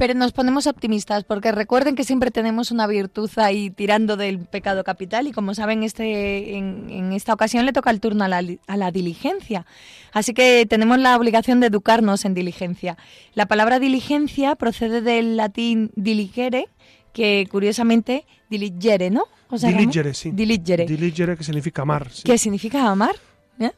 Pero 0.00 0.14
nos 0.14 0.32
ponemos 0.32 0.66
optimistas 0.66 1.24
porque 1.24 1.52
recuerden 1.52 1.94
que 1.94 2.04
siempre 2.04 2.30
tenemos 2.30 2.70
una 2.70 2.86
virtud 2.86 3.30
ahí 3.36 3.68
tirando 3.68 4.16
del 4.16 4.38
pecado 4.38 4.82
capital 4.82 5.26
y 5.26 5.32
como 5.32 5.52
saben 5.52 5.82
este, 5.82 6.56
en, 6.56 7.12
esta 7.12 7.34
ocasión 7.34 7.66
le 7.66 7.74
toca 7.74 7.90
el 7.90 8.00
turno 8.00 8.24
a 8.24 8.28
la, 8.28 8.42
a 8.66 8.76
la, 8.78 8.90
diligencia. 8.92 9.66
Así 10.14 10.32
que 10.32 10.64
tenemos 10.66 10.98
la 10.98 11.18
obligación 11.18 11.60
de 11.60 11.66
educarnos 11.66 12.24
en 12.24 12.32
diligencia. 12.32 12.96
La 13.34 13.44
palabra 13.44 13.78
diligencia 13.78 14.56
procede 14.56 15.02
del 15.02 15.36
latín 15.36 15.90
diligere, 15.96 16.68
que 17.12 17.46
curiosamente 17.50 18.24
diligere, 18.48 19.10
¿no? 19.10 19.24
diligere, 19.50 20.14
sí. 20.14 20.30
Diligere. 20.30 20.86
Diligere 20.86 21.36
que 21.36 21.44
significa 21.44 21.82
amar. 21.82 22.08
¿Qué 22.24 22.38
significa 22.38 22.88
amar? 22.88 23.16
¿Eh? 23.58 23.72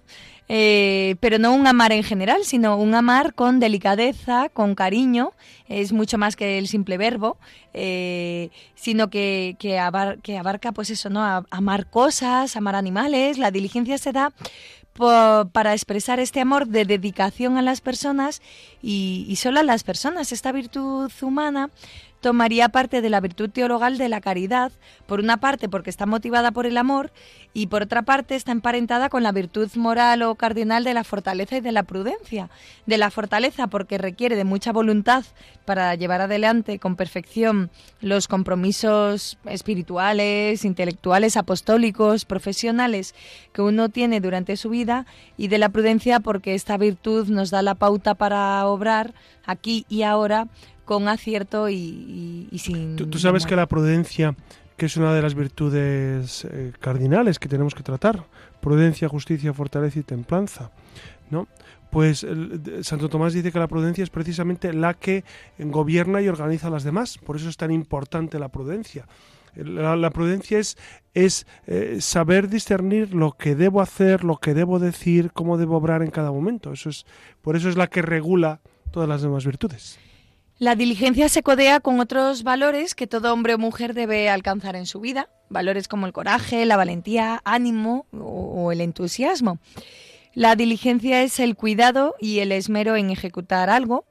Eh, 0.54 1.16
pero 1.20 1.38
no 1.38 1.54
un 1.54 1.66
amar 1.66 1.92
en 1.92 2.02
general, 2.02 2.44
sino 2.44 2.76
un 2.76 2.94
amar 2.94 3.32
con 3.32 3.58
delicadeza, 3.58 4.50
con 4.50 4.74
cariño, 4.74 5.32
es 5.66 5.94
mucho 5.94 6.18
más 6.18 6.36
que 6.36 6.58
el 6.58 6.68
simple 6.68 6.98
verbo, 6.98 7.38
eh, 7.72 8.50
sino 8.74 9.08
que, 9.08 9.56
que, 9.58 9.78
abarca 9.78 10.72
pues 10.72 10.90
eso, 10.90 11.08
¿no? 11.08 11.22
amar 11.48 11.86
cosas, 11.86 12.54
amar 12.54 12.74
animales, 12.74 13.38
la 13.38 13.50
diligencia 13.50 13.96
se 13.96 14.12
da 14.12 14.30
para 15.52 15.72
expresar 15.72 16.20
este 16.20 16.40
amor 16.40 16.66
de 16.66 16.84
dedicación 16.84 17.56
a 17.56 17.62
las 17.62 17.80
personas 17.80 18.42
y, 18.82 19.24
y, 19.26 19.36
solo 19.36 19.60
a 19.60 19.62
las 19.62 19.84
personas. 19.84 20.32
Esta 20.32 20.52
virtud 20.52 21.10
humana 21.22 21.70
tomaría 22.22 22.70
parte 22.70 23.02
de 23.02 23.10
la 23.10 23.20
virtud 23.20 23.50
teologal 23.50 23.98
de 23.98 24.08
la 24.08 24.20
caridad, 24.20 24.72
por 25.06 25.20
una 25.20 25.38
parte 25.38 25.68
porque 25.68 25.90
está 25.90 26.06
motivada 26.06 26.52
por 26.52 26.66
el 26.66 26.78
amor 26.78 27.12
y 27.52 27.66
por 27.66 27.82
otra 27.82 28.02
parte 28.02 28.36
está 28.36 28.52
emparentada 28.52 29.10
con 29.10 29.22
la 29.22 29.32
virtud 29.32 29.68
moral 29.74 30.22
o 30.22 30.36
cardinal 30.36 30.84
de 30.84 30.94
la 30.94 31.04
fortaleza 31.04 31.56
y 31.56 31.60
de 31.60 31.72
la 31.72 31.82
prudencia. 31.82 32.48
De 32.86 32.96
la 32.96 33.10
fortaleza 33.10 33.66
porque 33.66 33.98
requiere 33.98 34.36
de 34.36 34.44
mucha 34.44 34.72
voluntad 34.72 35.24
para 35.66 35.94
llevar 35.96 36.20
adelante 36.20 36.78
con 36.78 36.96
perfección 36.96 37.70
los 38.00 38.28
compromisos 38.28 39.36
espirituales, 39.44 40.64
intelectuales, 40.64 41.36
apostólicos, 41.36 42.24
profesionales 42.24 43.14
que 43.52 43.62
uno 43.62 43.88
tiene 43.88 44.20
durante 44.20 44.56
su 44.56 44.70
vida 44.70 45.06
y 45.36 45.48
de 45.48 45.58
la 45.58 45.70
prudencia 45.70 46.20
porque 46.20 46.54
esta 46.54 46.76
virtud 46.76 47.28
nos 47.28 47.50
da 47.50 47.62
la 47.62 47.74
pauta 47.74 48.14
para 48.14 48.64
obrar 48.66 49.12
aquí 49.44 49.84
y 49.88 50.02
ahora 50.02 50.46
con 50.92 51.08
acierto 51.08 51.70
y, 51.70 52.48
sin... 52.58 52.96
Tú, 52.96 53.18
sabes 53.18 53.46
que 53.46 53.56
la 53.56 53.66
prudencia, 53.66 54.34
que 54.76 54.86
es 54.86 54.96
una 54.98 55.14
de 55.14 55.22
las 55.22 55.34
virtudes 55.34 56.44
eh, 56.44 56.72
cardinales 56.80 57.38
que 57.38 57.48
tenemos 57.48 57.74
que 57.74 57.82
tratar, 57.82 58.24
prudencia, 58.60 59.08
justicia, 59.08 59.54
fortaleza 59.54 60.00
y 60.00 60.02
templanza, 60.02 60.70
¿no? 61.30 61.48
Pues 61.90 62.26
Santo 62.82 63.08
Tomás 63.10 63.34
dice 63.34 63.52
que 63.52 63.58
la 63.58 63.68
prudencia 63.68 64.02
es 64.02 64.08
precisamente 64.08 64.72
la 64.72 64.94
que 64.94 65.24
gobierna 65.58 66.22
y 66.22 66.28
organiza 66.28 66.68
a 66.68 66.70
las 66.70 66.84
demás, 66.84 67.18
por 67.18 67.36
eso 67.36 67.50
es 67.50 67.56
tan 67.58 67.70
importante 67.70 68.38
la 68.38 68.48
prudencia. 68.48 69.06
La, 69.54 70.10
prudencia 70.10 70.58
es, 70.58 70.78
es 71.12 71.46
eh, 71.66 71.98
saber 72.00 72.48
discernir 72.48 73.14
lo 73.14 73.32
que 73.32 73.54
debo 73.54 73.82
hacer, 73.82 74.24
lo 74.24 74.38
que 74.38 74.54
debo 74.54 74.78
decir, 74.78 75.32
cómo 75.32 75.58
debo 75.58 75.76
obrar 75.76 76.02
en 76.02 76.10
cada 76.10 76.32
momento. 76.32 76.72
Eso 76.72 76.88
es, 76.88 77.04
por 77.42 77.56
eso 77.56 77.68
es 77.68 77.76
la 77.76 77.88
que 77.88 78.00
regula 78.00 78.60
todas 78.90 79.08
las 79.08 79.20
demás 79.20 79.44
virtudes. 79.44 79.98
La 80.58 80.76
diligencia 80.76 81.28
se 81.28 81.42
codea 81.42 81.80
con 81.80 81.98
otros 81.98 82.42
valores 82.44 82.94
que 82.94 83.06
todo 83.06 83.32
hombre 83.32 83.54
o 83.54 83.58
mujer 83.58 83.94
debe 83.94 84.28
alcanzar 84.28 84.76
en 84.76 84.86
su 84.86 85.00
vida, 85.00 85.28
valores 85.48 85.88
como 85.88 86.06
el 86.06 86.12
coraje, 86.12 86.64
la 86.66 86.76
valentía, 86.76 87.40
ánimo 87.44 88.06
o, 88.12 88.70
el 88.70 88.80
entusiasmo. 88.80 89.58
La 90.34 90.54
diligencia 90.54 91.22
es 91.22 91.40
el 91.40 91.56
cuidado 91.56 92.14
y 92.20 92.38
el 92.38 92.52
esmero 92.52 92.96
en 92.96 93.10
ejecutar 93.10 93.70
algo, 93.70 94.04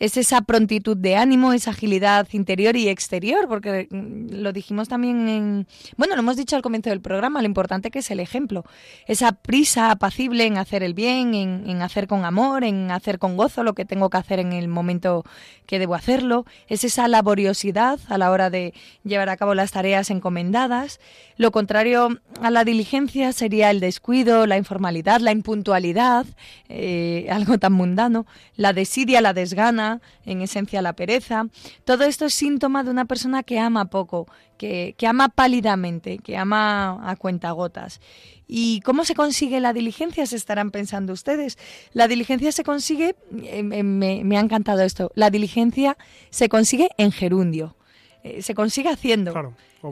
es 0.00 0.16
esa 0.16 0.40
prontitud 0.40 0.96
de 0.96 1.16
ánimo, 1.16 1.52
esa 1.52 1.70
agilidad 1.70 2.26
interior 2.32 2.74
y 2.74 2.88
exterior, 2.88 3.46
porque 3.48 3.86
mm, 3.90 4.40
lo 4.40 4.52
dijimos 4.52 4.88
también 4.88 5.28
en, 5.28 5.66
bueno, 5.98 6.16
lo 6.16 6.20
hemos 6.20 6.38
dicho 6.38 6.56
al 6.56 6.62
comienzo 6.62 6.88
del 6.88 7.02
programa, 7.02 7.42
lo 7.42 7.46
importante 7.46 7.90
que 7.90 7.98
es 7.98 8.10
el 8.10 8.18
ejemplo, 8.18 8.64
esa 9.06 9.32
prisa 9.32 9.90
apacible 9.90 10.46
en 10.46 10.56
hacer 10.56 10.82
el 10.82 10.94
bien, 10.94 11.34
en, 11.34 11.82
hacer 11.82 12.06
con 12.06 12.24
amor, 12.24 12.64
en 12.64 12.90
hacer 12.90 13.18
con 13.18 13.36
gozo 13.36 13.62
lo 13.62 13.74
que 13.74 13.84
tengo 13.84 14.08
que 14.08 14.16
hacer 14.16 14.38
en 14.38 14.54
el 14.54 14.68
momento 14.68 15.22
que 15.66 15.78
debo 15.78 15.94
hacerlo, 15.94 16.46
es 16.66 16.82
esa 16.82 17.06
laboriosidad 17.06 18.00
a 18.08 18.16
la 18.16 18.30
hora 18.30 18.48
de 18.48 18.72
llevar 19.04 19.28
a 19.28 19.36
cabo 19.36 19.54
las 19.54 19.70
tareas 19.70 20.10
encomendadas. 20.10 20.98
Lo 21.36 21.52
contrario 21.52 22.20
a 22.40 22.50
la 22.50 22.64
diligencia 22.64 23.32
sería 23.32 23.70
el 23.70 23.80
descuido, 23.80 24.46
la 24.46 24.56
informalidad, 24.56 25.20
la 25.20 25.32
impuntualidad, 25.32 26.26
eh, 26.68 27.28
algo 27.30 27.58
tan 27.58 27.74
mundano, 27.74 28.26
la 28.56 28.72
desidia, 28.72 29.20
la 29.20 29.32
desgana, 29.32 29.89
en 30.24 30.42
esencia 30.42 30.82
la 30.82 30.92
pereza. 30.94 31.46
Todo 31.84 32.04
esto 32.04 32.26
es 32.26 32.34
síntoma 32.34 32.84
de 32.84 32.90
una 32.90 33.06
persona 33.06 33.42
que 33.42 33.58
ama 33.58 33.86
poco, 33.86 34.26
que, 34.58 34.94
ama 35.06 35.28
pálidamente, 35.28 36.18
que 36.18 36.36
ama 36.36 37.00
a 37.08 37.16
cuentagotas. 37.16 38.00
¿Y 38.46 38.80
cómo 38.80 39.04
se 39.04 39.14
consigue 39.14 39.60
la 39.60 39.72
diligencia? 39.72 40.26
Se 40.26 40.36
estarán 40.36 40.70
pensando 40.70 41.12
ustedes. 41.12 41.58
La 41.92 42.08
diligencia 42.08 42.52
se 42.52 42.64
consigue, 42.64 43.16
eh, 43.42 43.62
me, 43.62 44.22
me 44.24 44.36
ha 44.36 44.40
encantado 44.40 44.82
esto, 44.82 45.10
la 45.14 45.30
diligencia 45.30 45.96
se 46.30 46.48
consigue 46.48 46.90
en 46.98 47.12
gerundio. 47.12 47.76
Eh, 48.22 48.42
se 48.42 48.54
consigue 48.54 48.90
haciendo. 48.90 49.32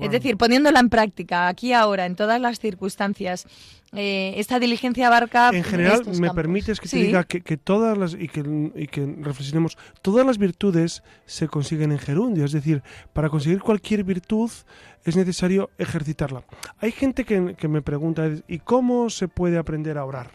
Es 0.00 0.10
decir, 0.10 0.36
poniéndola 0.36 0.80
en 0.80 0.90
práctica, 0.90 1.48
aquí 1.48 1.72
ahora, 1.72 2.06
en 2.06 2.16
todas 2.16 2.40
las 2.40 2.58
circunstancias. 2.58 3.46
Eh, 3.94 4.34
esta 4.36 4.58
diligencia 4.58 5.06
abarca. 5.06 5.50
En 5.50 5.64
general, 5.64 6.02
me 6.20 6.30
permites 6.30 6.78
que 6.78 6.88
te 6.88 6.96
diga 6.98 7.24
que, 7.24 7.56
todas 7.56 7.96
las. 7.96 8.14
Y 8.14 8.28
que, 8.28 8.42
reflexionemos. 8.42 9.78
Todas 10.02 10.26
las 10.26 10.36
virtudes 10.36 11.02
se 11.24 11.48
consiguen 11.48 11.92
en 11.92 11.98
gerundio. 11.98 12.44
Es 12.44 12.52
decir, 12.52 12.82
para 13.14 13.30
conseguir 13.30 13.60
cualquier 13.60 14.04
virtud 14.04 14.50
es 15.04 15.16
necesario 15.16 15.70
ejercitarla. 15.78 16.44
Hay 16.78 16.92
gente 16.92 17.24
que, 17.24 17.54
que 17.56 17.68
me 17.68 17.80
pregunta: 17.80 18.28
¿y 18.46 18.58
cómo 18.58 19.08
se 19.08 19.26
puede 19.26 19.56
aprender 19.56 19.96
a 19.96 20.04
orar? 20.04 20.32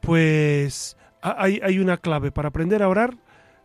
Pues 0.00 0.96
hay, 1.20 1.60
hay 1.64 1.80
una 1.80 1.96
clave. 1.96 2.30
Para 2.30 2.50
aprender 2.50 2.82
a 2.82 2.88
orar, 2.88 3.16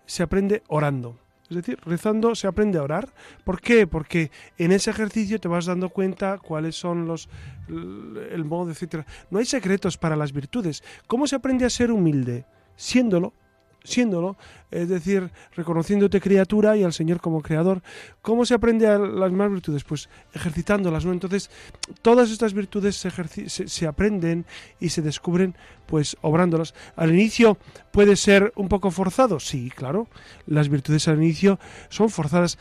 se 0.08 0.24
aprende 0.24 0.64
orando. 0.68 1.20
Es 1.50 1.56
decir, 1.56 1.80
rezando 1.86 2.36
se 2.36 2.48
aprende 2.48 2.78
a 2.78 2.84
orar. 2.84 3.14
¿Por 3.44 3.62
qué? 3.62 3.88
Porque 3.88 4.32
en 4.58 4.72
ese 4.72 4.90
ejercicio 4.90 5.40
te 5.40 5.48
vas 5.48 5.66
dando 5.66 5.90
cuenta 5.90 6.38
cuáles 6.40 6.76
son 6.76 7.08
los 7.08 7.30
el 7.70 8.46
modo, 8.46 8.72
etcétera. 8.72 9.06
No 9.30 9.40
hay 9.40 9.46
secretos 9.46 9.98
para 9.98 10.16
las 10.16 10.34
virtudes. 10.34 10.84
¿Cómo 11.08 11.28
se 11.28 11.36
aprende 11.36 11.66
a 11.66 11.70
ser 11.70 11.92
humilde? 11.92 12.46
Siéndolo, 12.76 13.34
siéndolo, 13.88 14.36
es 14.70 14.90
decir, 14.90 15.32
reconociéndote 15.56 16.20
criatura 16.20 16.76
y 16.76 16.84
al 16.84 16.92
Señor 16.92 17.22
como 17.22 17.42
creador. 17.42 17.82
¿Cómo 18.22 18.46
se 18.46 18.54
aprende 18.54 18.86
a 18.86 18.98
las 18.98 19.32
más 19.32 19.50
virtudes? 19.50 19.84
Pues 19.84 20.10
ejercitándolas, 20.34 21.06
¿no? 21.06 21.14
Entonces, 21.14 21.50
todas 22.02 22.30
estas 22.30 22.54
virtudes 22.54 22.98
se, 22.98 23.10
se, 23.68 23.88
aprenden 23.88 24.46
y 24.80 24.90
se 24.90 25.02
descubren 25.02 25.56
pues 25.86 26.18
obrándolas. 26.22 26.74
Al 26.96 27.14
inicio 27.14 27.58
puede 27.92 28.18
ser 28.18 28.52
un 28.56 28.68
poco 28.68 28.92
forzado, 28.92 29.40
sí, 29.40 29.72
claro, 29.74 30.08
las 30.46 30.68
virtudes 30.68 31.08
al 31.08 31.18
inicio 31.18 31.60
son 31.90 32.10
forzadas. 32.10 32.58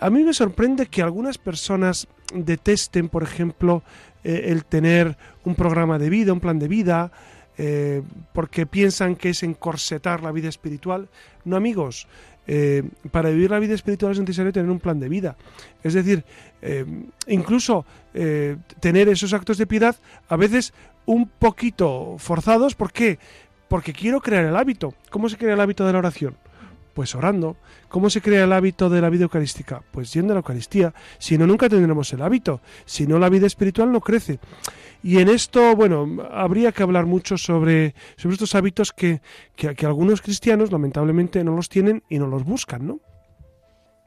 A 0.00 0.08
mí 0.08 0.24
me 0.24 0.32
sorprende 0.32 0.86
que 0.86 1.02
algunas 1.02 1.36
personas 1.36 2.08
detesten, 2.32 3.10
por 3.10 3.22
ejemplo, 3.22 3.82
eh, 4.24 4.46
el 4.46 4.64
tener 4.64 5.18
un 5.44 5.54
programa 5.54 5.98
de 5.98 6.08
vida, 6.08 6.32
un 6.32 6.40
plan 6.40 6.58
de 6.58 6.68
vida, 6.68 7.12
eh, 7.62 8.00
porque 8.32 8.64
piensan 8.64 9.16
que 9.16 9.28
es 9.28 9.42
encorsetar 9.42 10.22
la 10.22 10.32
vida 10.32 10.48
espiritual. 10.48 11.10
No, 11.44 11.56
amigos, 11.56 12.08
eh, 12.46 12.82
para 13.10 13.28
vivir 13.28 13.50
la 13.50 13.58
vida 13.58 13.74
espiritual 13.74 14.12
es 14.12 14.20
necesario 14.20 14.50
tener 14.50 14.70
un 14.70 14.80
plan 14.80 14.98
de 14.98 15.10
vida. 15.10 15.36
Es 15.82 15.92
decir, 15.92 16.24
eh, 16.62 16.86
incluso 17.26 17.84
tener 18.80 19.10
esos 19.10 19.34
actos 19.34 19.58
de 19.58 19.66
piedad 19.66 19.94
a 20.30 20.36
veces 20.36 20.72
un 21.04 21.28
poquito 21.28 22.16
forzados. 22.18 22.74
¿Por 22.74 22.92
qué? 22.92 23.18
Porque 23.68 23.92
quiero 23.92 24.22
crear 24.22 24.46
el 24.46 24.56
hábito. 24.56 24.94
¿Cómo 25.10 25.28
se 25.28 25.36
crea 25.36 25.52
el 25.52 25.60
hábito 25.60 25.86
de 25.86 25.92
la 25.92 25.98
oración? 25.98 26.34
Pues 26.94 27.14
orando. 27.14 27.56
¿Cómo 27.88 28.10
se 28.10 28.20
crea 28.20 28.44
el 28.44 28.52
hábito 28.52 28.88
de 28.88 29.00
la 29.00 29.10
vida 29.10 29.24
eucarística? 29.24 29.82
Pues 29.90 30.12
yendo 30.12 30.32
a 30.32 30.34
la 30.34 30.40
Eucaristía. 30.40 30.92
Si 31.18 31.38
no, 31.38 31.46
nunca 31.46 31.68
tendremos 31.68 32.12
el 32.12 32.22
hábito. 32.22 32.60
Si 32.84 33.06
no, 33.06 33.18
la 33.18 33.28
vida 33.28 33.46
espiritual 33.46 33.92
no 33.92 34.00
crece. 34.00 34.38
Y 35.02 35.18
en 35.18 35.28
esto, 35.28 35.74
bueno, 35.74 36.06
habría 36.30 36.72
que 36.72 36.82
hablar 36.82 37.06
mucho 37.06 37.38
sobre, 37.38 37.94
sobre 38.16 38.34
estos 38.34 38.54
hábitos 38.54 38.92
que, 38.92 39.22
que, 39.56 39.86
algunos 39.86 40.20
cristianos 40.20 40.72
lamentablemente 40.72 41.42
no 41.42 41.56
los 41.56 41.68
tienen 41.68 42.02
y 42.10 42.18
no 42.18 42.26
los 42.26 42.44
buscan, 42.44 42.86
¿no? 42.86 43.00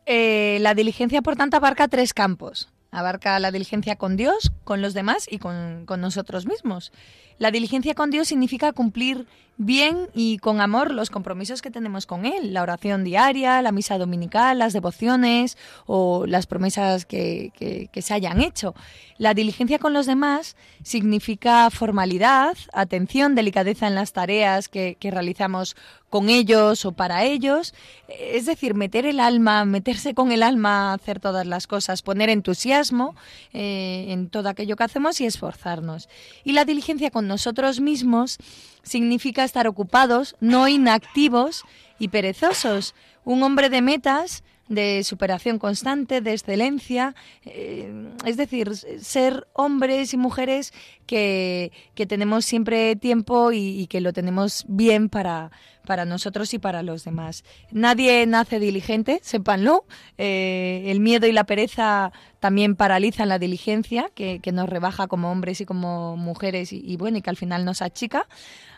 Eh, 0.06 0.58
la 0.62 0.76
diligencia, 0.76 1.22
por 1.22 1.36
tanto, 1.36 1.58
abarca 1.58 1.88
tres 1.88 2.13
campos. 2.13 2.69
Abarca 2.91 3.39
la 3.39 3.52
diligencia 3.52 3.96
con 3.96 4.17
Dios, 4.17 4.52
con 4.63 4.84
los 4.84 4.93
demás 4.93 5.26
y 5.30 5.39
con, 5.39 5.86
con 5.88 6.00
nosotros 6.00 6.46
mismos. 6.46 6.91
La 7.39 7.50
diligencia 7.50 7.96
con 7.96 8.12
Dios 8.12 8.28
significa 8.28 8.72
cumplir 8.72 9.26
bien 9.58 10.10
y 10.13 10.39
con 10.39 10.62
amor 10.62 10.92
los 10.92 11.10
compromisos 11.10 11.62
que 11.62 11.72
tenemos 11.72 12.06
con 12.06 12.26
Él, 12.26 12.54
la 12.54 12.63
oración 12.63 13.04
diaria, 13.04 13.62
la 13.62 13.72
misa 13.72 13.98
dominical, 13.98 14.60
las 14.60 14.74
devociones 14.74 15.58
o 15.86 16.26
las 16.26 16.48
promesas 16.48 17.06
que, 17.06 17.52
que, 17.92 18.02
se 18.02 18.13
hayan 18.13 18.42
hecho. 18.42 18.74
La 19.18 19.34
diligencia 19.34 19.80
con 19.80 19.94
los 19.94 20.06
demás 20.06 20.58
significa 20.84 21.70
formalidad, 21.70 22.58
atención, 22.74 23.36
delicadeza 23.36 23.88
en 23.88 23.96
las 23.96 24.12
tareas 24.12 24.68
que, 24.68 24.98
que 25.00 25.12
realizamos 25.12 25.76
con 26.13 26.30
ellos 26.30 26.86
o 26.86 26.92
para 26.92 27.24
ellos, 27.24 27.74
es 28.08 28.46
decir, 28.46 28.76
meter 28.76 29.08
el 29.08 29.20
alma, 29.20 29.66
meterse 29.66 30.13
con 30.13 30.32
el 30.32 30.44
alma 30.44 30.92
a 30.92 30.94
hacer 30.94 31.20
todas 31.20 31.48
las 31.48 31.66
cosas, 31.66 32.04
poner 32.04 32.30
entusiasmo 32.30 33.16
eh, 33.52 34.06
en 34.10 34.30
todo 34.30 34.50
aquello 34.50 34.76
que 34.76 34.84
hacemos 34.84 35.20
y 35.22 35.26
esforzarnos. 35.26 36.10
Y 36.44 36.52
la 36.52 36.66
diligencia 36.66 37.10
con 37.10 37.28
nosotros 37.28 37.80
mismos 37.80 38.38
significa 38.84 39.43
estar 39.43 39.67
ocupados, 39.67 40.36
no 40.39 40.67
inactivos 40.67 41.63
y 42.00 42.10
perezosos. 42.10 42.93
Un 43.24 43.41
hombre 43.43 43.69
de 43.69 43.82
metas, 43.82 44.43
de 44.67 45.04
superación 45.04 45.60
constante, 45.60 46.21
de 46.21 46.32
excelencia, 46.32 47.15
eh, 47.45 48.10
es 48.26 48.38
decir, 48.38 48.76
ser 48.76 49.47
hombres 49.54 50.13
y 50.13 50.17
mujeres 50.17 50.73
que, 51.06 51.71
tenemos 52.08 52.45
siempre 52.45 52.95
tiempo 52.95 53.52
y, 53.52 53.88
que 53.88 54.02
lo 54.02 54.13
tenemos 54.13 54.65
bien 54.67 55.10
para, 55.10 55.52
para 55.86 56.06
nosotros 56.06 56.54
y 56.54 56.60
para 56.60 56.84
los 56.84 57.04
demás. 57.04 57.43
Nadie 57.71 58.26
nace 58.26 58.60
diligente, 58.60 59.19
sépanlo. 59.21 59.86
Eh, 60.17 60.84
el 60.88 60.99
miedo 60.99 61.28
y 61.28 61.32
la 61.32 61.45
pereza 61.45 62.12
también 62.39 62.76
paralizan 62.76 63.30
la 63.30 63.39
diligencia, 63.39 64.10
que, 64.15 64.39
nos 64.54 64.69
rebaja 64.69 65.08
como 65.08 65.32
hombres 65.32 65.62
y 65.62 65.65
como 65.65 66.15
mujeres 66.15 66.73
y, 66.73 66.82
y 66.86 66.97
bueno, 66.97 67.17
y 67.17 67.21
que 67.21 67.30
al 67.30 67.38
final 67.38 67.65
nos 67.65 67.82
achica. 67.82 68.28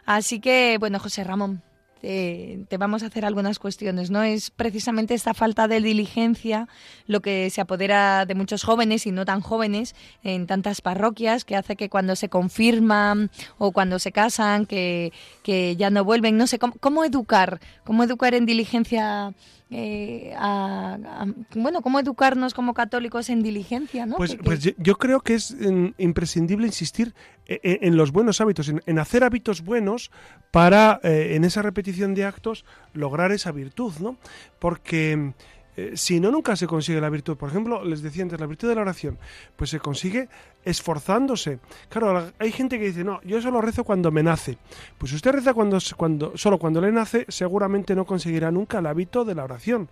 Así 0.05 0.39
que, 0.39 0.77
bueno, 0.79 0.99
José 0.99 1.23
Ramón, 1.23 1.63
te 2.05 2.77
vamos 2.77 3.03
a 3.03 3.07
hacer 3.07 3.25
algunas 3.25 3.59
cuestiones. 3.59 4.11
No 4.11 4.21
es 4.21 4.51
precisamente 4.51 5.13
esta 5.13 5.33
falta 5.33 5.67
de 5.67 5.81
diligencia 5.81 6.67
lo 7.07 7.21
que 7.21 7.49
se 7.49 7.61
apodera 7.61 8.25
de 8.25 8.35
muchos 8.35 8.63
jóvenes 8.63 9.07
y 9.07 9.11
no 9.11 9.25
tan 9.25 9.41
jóvenes 9.41 9.95
en 10.23 10.45
tantas 10.45 10.81
parroquias 10.81 11.45
que 11.45 11.55
hace 11.55 11.75
que 11.75 11.89
cuando 11.89 12.15
se 12.15 12.29
confirman 12.29 13.31
o 13.57 13.71
cuando 13.71 13.99
se 13.99 14.11
casan 14.11 14.65
que, 14.65 15.13
que 15.43 15.75
ya 15.75 15.89
no 15.89 16.03
vuelven. 16.03 16.37
No 16.37 16.47
sé 16.47 16.59
cómo, 16.59 16.75
cómo 16.79 17.03
educar, 17.03 17.59
cómo 17.83 18.03
educar 18.03 18.35
en 18.35 18.45
diligencia 18.45 19.33
eh, 19.71 20.31
a, 20.37 21.25
bueno, 21.55 21.81
cómo 21.81 21.99
educarnos 21.99 22.53
como 22.53 22.75
católicos 22.75 23.29
en 23.29 23.41
diligencia, 23.41 24.05
¿no? 24.05 24.15
Pues, 24.15 24.37
pues 24.43 24.75
yo 24.77 24.97
creo 24.97 25.21
que 25.21 25.33
es 25.33 25.55
imprescindible 25.97 26.67
insistir 26.67 27.15
e, 27.47 27.59
e, 27.63 27.79
en, 27.81 27.97
los 27.97 28.11
buenos 28.11 28.41
hábitos, 28.41 28.69
en, 28.69 28.99
hacer 28.99 29.23
hábitos 29.23 29.63
buenos 29.63 30.11
para, 30.51 30.99
eh, 31.03 31.35
en 31.35 31.43
esa 31.45 31.63
repetición 31.63 32.13
de 32.13 32.25
actos, 32.25 32.63
lograr 32.93 33.31
esa 33.31 33.51
virtud, 33.51 33.93
¿no? 33.99 34.17
Porque 34.59 35.33
eh, 35.77 35.91
si 35.95 36.19
no, 36.19 36.31
nunca 36.31 36.55
se 36.55 36.67
consigue 36.67 37.01
la 37.01 37.09
virtud. 37.09 37.35
Por 37.35 37.49
ejemplo, 37.49 37.83
les 37.83 38.01
decía 38.01 38.23
antes, 38.23 38.39
la 38.39 38.45
virtud 38.45 38.69
de 38.69 38.75
la 38.75 38.81
oración, 38.81 39.17
pues 39.55 39.69
se 39.69 39.79
consigue 39.79 40.29
esforzándose. 40.63 41.59
Claro, 41.89 42.31
hay 42.39 42.51
gente 42.51 42.79
que 42.79 42.85
dice, 42.85 43.03
no, 43.03 43.21
yo 43.23 43.41
solo 43.41 43.61
rezo 43.61 43.83
cuando 43.83 44.11
me 44.11 44.23
nace. 44.23 44.57
Pues 44.97 45.11
usted 45.13 45.31
reza 45.31 45.53
cuando, 45.53 45.77
cuando, 45.97 46.37
solo 46.37 46.57
cuando 46.57 46.81
le 46.81 46.91
nace, 46.91 47.25
seguramente 47.27 47.95
no 47.95 48.05
conseguirá 48.05 48.51
nunca 48.51 48.79
el 48.79 48.85
hábito 48.85 49.25
de 49.25 49.35
la 49.35 49.43
oración. 49.43 49.89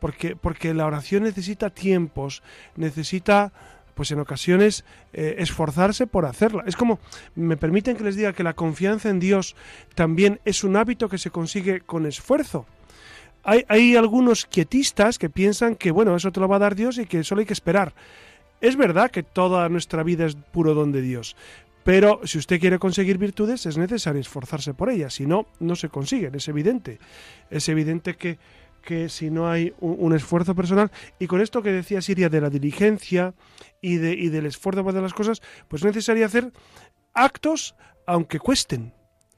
Porque, 0.00 0.36
porque 0.36 0.72
la 0.74 0.86
oración 0.86 1.24
necesita 1.24 1.70
tiempos, 1.70 2.42
necesita 2.76 3.52
pues 3.94 4.10
en 4.10 4.20
ocasiones 4.20 4.84
eh, 5.14 5.36
esforzarse 5.38 6.06
por 6.06 6.26
hacerla. 6.26 6.64
Es 6.66 6.76
como, 6.76 6.98
me 7.34 7.56
permiten 7.56 7.96
que 7.96 8.04
les 8.04 8.14
diga 8.14 8.34
que 8.34 8.42
la 8.42 8.52
confianza 8.52 9.08
en 9.08 9.20
Dios 9.20 9.56
también 9.94 10.38
es 10.44 10.64
un 10.64 10.76
hábito 10.76 11.08
que 11.08 11.16
se 11.16 11.30
consigue 11.30 11.80
con 11.80 12.04
esfuerzo 12.04 12.66
hay, 13.46 13.94
algunos 13.96 14.44
quietistas 14.44 15.18
que 15.18 15.30
piensan 15.30 15.76
que, 15.76 15.92
bueno, 15.92 16.16
eso 16.16 16.32
te 16.32 16.40
lo 16.40 16.48
va 16.48 16.56
a 16.56 16.60
dar 16.60 16.74
Dios 16.74 16.98
y 16.98 17.06
que 17.06 17.22
solo 17.22 17.40
hay 17.40 17.46
que 17.46 17.52
esperar. 17.52 17.94
Es 18.60 18.76
verdad 18.76 19.10
que 19.10 19.22
toda 19.22 19.68
nuestra 19.68 20.02
vida 20.02 20.26
es 20.26 20.34
puro 20.34 20.74
don 20.74 20.90
de 20.90 21.00
Dios, 21.00 21.36
pero 21.84 22.20
si 22.24 22.38
usted 22.38 22.58
quiere 22.58 22.80
conseguir 22.80 23.18
virtudes 23.18 23.64
es 23.66 23.78
necesario 23.78 24.20
esforzarse 24.20 24.74
por 24.74 24.90
ellas, 24.90 25.14
si 25.14 25.26
no, 25.26 25.46
no 25.60 25.76
se 25.76 25.88
consiguen, 25.88 26.34
es 26.34 26.48
evidente. 26.48 26.98
Es 27.48 27.68
evidente 27.68 28.16
que, 28.16 28.38
que 28.82 29.08
si 29.08 29.30
no 29.30 29.48
hay 29.48 29.72
un, 29.78 30.12
esfuerzo 30.12 30.56
personal, 30.56 30.90
y 31.20 31.28
con 31.28 31.40
esto 31.40 31.62
que 31.62 31.70
decía 31.70 32.02
Siria 32.02 32.28
de 32.28 32.40
la 32.40 32.50
diligencia 32.50 33.34
y, 33.80 33.96
de, 33.96 34.14
y 34.14 34.28
del 34.30 34.46
esfuerzo 34.46 34.84
para 34.84 35.00
las 35.00 35.14
cosas, 35.14 35.40
pues 35.68 35.82
es 35.82 35.86
necesario 35.86 36.26
hacer 36.26 36.52
actos 37.14 37.76
aunque 38.06 38.40
cuesten 38.40 38.92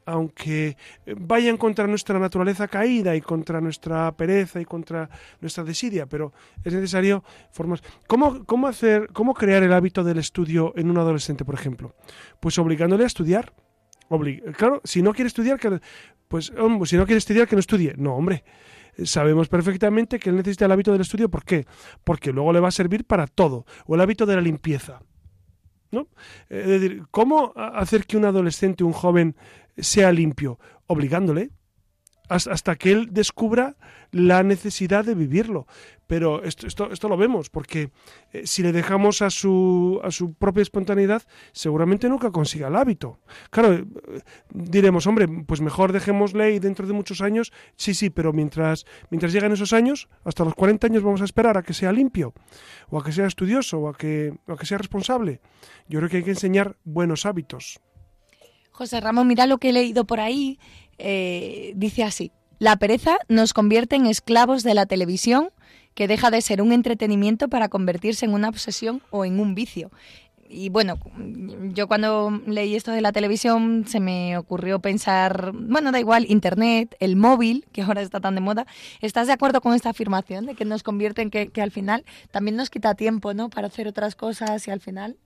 aunque 0.09 0.77
vayan 1.19 1.59
contra 1.59 1.87
nuestra 1.87 2.19
naturaleza 2.19 2.67
caída 2.67 3.15
y 3.15 3.21
contra 3.21 3.61
nuestra 3.61 4.11
pereza 4.17 4.59
y 4.59 4.65
contra 4.65 5.11
nuestra 5.41 5.65
desidia, 5.65 6.07
pero 6.07 6.33
es 6.65 6.73
necesario 6.73 7.23
formas. 7.53 7.83
¿Cómo, 8.07 8.45
cómo 8.47 8.67
hacer, 8.67 9.09
cómo 9.13 9.35
crear 9.35 9.63
el 9.63 9.73
hábito 9.73 10.03
del 10.03 10.19
estudio 10.19 10.73
en 10.77 10.91
un 10.91 10.97
adolescente, 10.97 11.45
por 11.45 11.55
ejemplo? 11.55 11.95
Pues 12.41 12.59
obligándole 12.59 13.05
a 13.05 13.07
estudiar. 13.07 13.53
claro, 14.57 14.81
si 14.83 15.03
no 15.03 15.13
quiere 15.13 15.29
estudiar, 15.29 15.61
que, 15.61 15.79
pues 16.29 16.47
si 16.85 16.97
no 16.97 17.05
quiere 17.05 17.19
estudiar, 17.19 17.47
que 17.47 17.57
no 17.57 17.61
estudie. 17.61 17.95
No, 17.99 18.15
hombre. 18.15 18.45
Sabemos 19.05 19.49
perfectamente 19.49 20.19
que 20.19 20.31
él 20.31 20.37
necesita 20.37 20.65
el 20.65 20.73
hábito 20.73 20.91
del 20.91 21.03
estudio. 21.03 21.29
¿Por 21.29 21.45
qué? 21.45 21.67
Porque 22.03 22.33
luego 22.33 22.53
le 22.53 22.61
va 22.61 22.69
a 22.69 22.73
servir 22.73 23.05
para 23.05 23.27
todo. 23.27 23.67
O 23.87 23.95
el 23.95 24.01
hábito 24.01 24.25
de 24.25 24.37
la 24.37 24.41
limpieza. 24.41 25.01
¿No? 25.91 26.09
Es 26.49 26.67
decir, 26.67 27.05
¿cómo 27.11 27.53
hacer 27.57 28.05
que 28.07 28.17
un 28.17 28.27
adolescente, 28.27 28.85
un 28.85 28.93
joven, 28.93 29.37
sea 29.79 30.13
limpio, 30.13 30.59
obligándole 30.87 31.51
hasta 32.29 32.77
que 32.77 32.93
él 32.93 33.09
descubra 33.11 33.77
la 34.11 34.43
necesidad 34.43 35.05
de 35.05 35.15
vivirlo. 35.15 35.67
Pero 36.07 36.43
esto, 36.43 36.67
esto, 36.67 36.91
esto 36.91 37.09
lo 37.09 37.19
vemos, 37.19 37.51
porque 37.51 37.91
eh, 38.33 38.47
si 38.47 38.63
le 38.63 38.73
dejamos 38.73 39.21
a 39.21 39.29
su, 39.29 40.01
a 40.03 40.11
su 40.11 40.33
propia 40.35 40.63
espontaneidad, 40.63 41.23
seguramente 41.53 42.09
nunca 42.09 42.31
consiga 42.31 42.69
el 42.69 42.77
hábito. 42.77 43.21
Claro, 43.51 43.75
eh, 43.75 43.85
diremos, 44.51 45.07
hombre, 45.07 45.29
pues 45.47 45.61
mejor 45.61 45.93
dejémosle 45.93 46.53
y 46.53 46.59
dentro 46.61 46.87
de 46.87 46.95
muchos 46.95 47.21
años, 47.21 47.53
sí, 47.77 47.93
sí, 47.93 48.09
pero 48.09 48.33
mientras, 48.33 48.87
mientras 49.11 49.33
lleguen 49.33 49.53
esos 49.53 49.75
años, 49.75 50.09
hasta 50.25 50.45
los 50.45 50.55
40 50.55 50.87
años 50.87 51.03
vamos 51.03 51.21
a 51.21 51.25
esperar 51.25 51.59
a 51.59 51.63
que 51.63 51.75
sea 51.75 51.93
limpio, 51.93 52.33
o 52.89 52.99
a 52.99 53.05
que 53.05 53.13
sea 53.13 53.27
estudioso, 53.27 53.79
o 53.79 53.89
a 53.89 53.95
que, 53.95 54.33
o 54.47 54.53
a 54.53 54.57
que 54.57 54.67
sea 54.67 54.79
responsable. 54.79 55.43
Yo 55.89 55.99
creo 55.99 56.09
que 56.11 56.19
hay 56.19 56.25
que 56.25 56.31
enseñar 56.31 56.79
buenos 56.85 57.27
hábitos. 57.27 57.81
José 58.79 59.01
Ramón, 59.01 59.27
mira 59.27 59.49
lo 59.49 59.59
que 59.59 59.71
he 59.71 59.73
leído 59.73 60.05
por 60.05 60.21
ahí. 60.21 60.61
Eh, 60.99 61.73
dice 61.75 62.05
así, 62.05 62.31
la 62.61 62.77
pereza 62.77 63.19
nos 63.29 63.53
convierte 63.53 63.97
en 63.97 64.07
esclavos 64.07 64.63
de 64.63 64.73
la 64.75 64.87
televisión 64.87 65.51
que 65.95 66.07
deja 66.07 66.31
de 66.31 66.41
ser 66.43 66.63
un 66.63 66.71
entretenimiento 66.71 67.49
para 67.49 67.69
convertirse 67.69 68.25
en 68.25 68.35
una 68.35 68.49
obsesión 68.49 69.03
o 69.11 69.25
en 69.25 69.41
un 69.41 69.57
vicio. 69.57 69.91
Y 70.49 70.69
bueno, 70.69 70.97
yo 71.75 71.89
cuando 71.89 72.41
leí 72.47 72.77
esto 72.77 72.93
de 72.93 73.01
la 73.01 73.11
televisión 73.11 73.85
se 73.89 73.99
me 73.99 74.39
ocurrió 74.39 74.79
pensar, 74.79 75.51
bueno, 75.55 75.91
da 75.91 75.99
igual, 75.99 76.25
Internet, 76.29 76.95
el 77.01 77.17
móvil, 77.17 77.67
que 77.73 77.83
ahora 77.83 78.01
está 78.01 78.21
tan 78.21 78.37
de 78.37 78.41
moda. 78.41 78.65
¿Estás 79.01 79.27
de 79.27 79.33
acuerdo 79.33 79.61
con 79.61 79.75
esta 79.75 79.91
afirmación 79.91 80.47
de 80.47 80.55
que 80.55 80.65
nos 80.65 80.85
convierte 80.85 81.21
en 81.23 81.31
que, 81.31 81.49
que 81.49 81.63
al 81.63 81.73
final 81.73 82.05
también 82.31 82.55
nos 82.55 82.71
quita 82.71 82.95
tiempo, 82.95 83.35
¿no? 83.35 83.51
Para 83.51 83.67
hacer 83.67 83.89
otras 83.89 84.15
cosas 84.15 84.69
y 84.69 84.71
al 84.71 84.79
final 84.79 85.17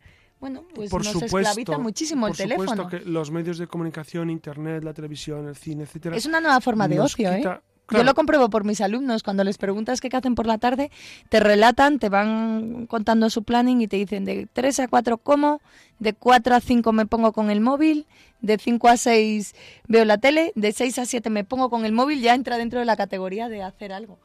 bueno, 0.42 0.64
pues 0.74 0.90
por 0.90 1.04
nos 1.04 1.12
supuesto, 1.12 1.38
esclaviza 1.38 1.78
muchísimo 1.78 2.26
el 2.26 2.36
teléfono. 2.36 2.66
Por 2.66 2.76
supuesto 2.76 3.04
que 3.04 3.08
los 3.08 3.30
medios 3.30 3.58
de 3.58 3.68
comunicación, 3.68 4.28
internet, 4.28 4.82
la 4.82 4.92
televisión, 4.92 5.46
el 5.46 5.54
cine, 5.54 5.84
etcétera. 5.84 6.16
Es 6.16 6.26
una 6.26 6.40
nueva 6.40 6.60
forma 6.60 6.88
de 6.88 6.98
ocio, 6.98 7.30
¿eh? 7.30 7.44
Yo 7.90 8.02
lo 8.02 8.14
compruebo 8.14 8.50
por 8.50 8.64
mis 8.64 8.80
alumnos. 8.80 9.22
Cuando 9.22 9.44
les 9.44 9.56
preguntas 9.56 10.00
qué 10.00 10.08
hacen 10.16 10.34
por 10.34 10.46
la 10.46 10.58
tarde, 10.58 10.90
te 11.28 11.38
relatan, 11.38 12.00
te 12.00 12.08
van 12.08 12.88
contando 12.88 13.30
su 13.30 13.44
planning 13.44 13.82
y 13.82 13.86
te 13.86 13.98
dicen 13.98 14.24
de 14.24 14.48
3 14.52 14.80
a 14.80 14.88
4 14.88 15.18
como, 15.18 15.60
de 16.00 16.12
4 16.12 16.56
a 16.56 16.60
5 16.60 16.92
me 16.92 17.06
pongo 17.06 17.32
con 17.32 17.48
el 17.48 17.60
móvil, 17.60 18.08
de 18.40 18.58
5 18.58 18.88
a 18.88 18.96
6 18.96 19.54
veo 19.86 20.04
la 20.04 20.18
tele, 20.18 20.50
de 20.56 20.72
6 20.72 20.98
a 20.98 21.06
7 21.06 21.30
me 21.30 21.44
pongo 21.44 21.70
con 21.70 21.84
el 21.84 21.92
móvil, 21.92 22.20
ya 22.20 22.34
entra 22.34 22.58
dentro 22.58 22.80
de 22.80 22.84
la 22.84 22.96
categoría 22.96 23.48
de 23.48 23.62
hacer 23.62 23.92
algo. 23.92 24.18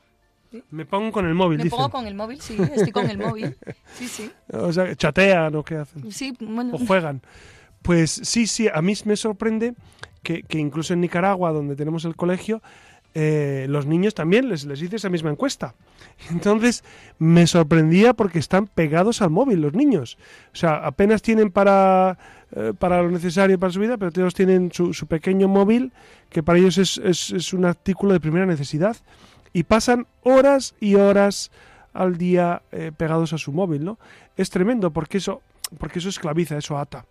Me 0.70 0.86
pongo 0.86 1.12
con 1.12 1.26
el 1.26 1.34
móvil, 1.34 1.60
Me 1.64 1.70
pongo 1.70 1.90
con 1.90 2.08
el 2.08 2.16
móvil, 2.16 2.40
sí, 2.42 2.58
estoy 2.60 2.92
con 2.92 3.10
el 3.10 3.18
móvil. 3.18 3.56
Sí, 3.98 4.08
sí. 4.08 4.32
O 4.54 4.72
sea, 4.72 4.96
chatean 4.96 5.56
o 5.56 5.64
qué 5.64 5.78
hacen. 5.78 6.12
Sí, 6.12 6.34
bueno. 6.40 6.76
O 6.76 6.78
juegan. 6.78 7.22
Pues 7.82 8.12
sí, 8.12 8.48
sí, 8.48 8.68
a 8.72 8.82
mí 8.82 8.94
me 9.06 9.16
sorprende 9.16 9.74
que, 10.22 10.44
incluso 10.60 10.94
en 10.94 11.02
Nicaragua, 11.02 11.52
donde 11.52 11.76
tenemos 11.76 12.06
el 12.06 12.16
colegio, 12.16 12.62
eh, 13.14 13.66
los 13.70 13.86
niños 13.86 14.14
también 14.14 14.50
les, 14.50 14.66
les 14.66 14.82
hice 14.82 14.98
esa 14.98 15.10
misma 15.10 15.32
encuesta. 15.32 15.74
Entonces 16.30 16.84
me 17.18 17.48
sorprendía 17.48 18.14
porque 18.14 18.40
están 18.40 18.68
pegados 18.68 19.22
al 19.22 19.30
móvil 19.30 19.62
los 19.62 19.74
niños. 19.74 20.18
O 20.54 20.56
sea, 20.56 20.76
apenas 20.86 21.22
tienen 21.22 21.50
para, 21.50 22.18
eh, 22.52 22.74
para 22.78 23.02
lo 23.02 23.10
necesario 23.10 23.58
para 23.58 23.72
su 23.72 23.80
vida, 23.80 23.98
pero 23.98 24.12
todos 24.12 24.34
tienen 24.34 24.72
su, 24.72 24.94
su 24.94 25.08
pequeño 25.08 25.48
móvil 25.48 25.94
que 26.30 26.44
para 26.44 26.60
ellos 26.60 26.78
es, 26.78 26.98
es, 26.98 27.32
es 27.32 27.54
un 27.54 27.66
artículo 27.66 28.14
de 28.14 28.20
primera 28.20 28.46
necesidad 28.46 28.98
y 29.58 29.64
pasan 29.64 30.06
horas 30.22 30.76
y 30.80 30.94
horas 30.94 31.50
al 31.92 32.20
día 32.20 32.62
eh, 32.72 32.92
pegados 32.96 33.34
a 33.34 33.40
su 33.40 33.52
móvil, 33.52 33.84
¿no? 33.84 33.98
Es 34.36 34.52
tremendo 34.52 34.92
porque 34.92 35.18
eso, 35.18 35.42
porque 35.80 35.98
eso 35.98 36.10
esclaviza, 36.10 36.60
eso 36.60 36.78
ata, 36.78 37.06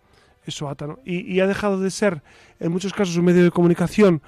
eso 0.45 0.69
ata, 0.69 0.87
¿no? 0.87 0.99
Y, 1.03 1.41
ha 1.41 1.45
dejado 1.45 1.77
de 1.81 1.91
ser, 1.91 2.21
en 2.61 2.71
muchos 2.71 2.93
casos, 2.93 3.17
un 3.17 3.25
medio 3.25 3.43
de 3.43 3.51
comunicación 3.51 4.21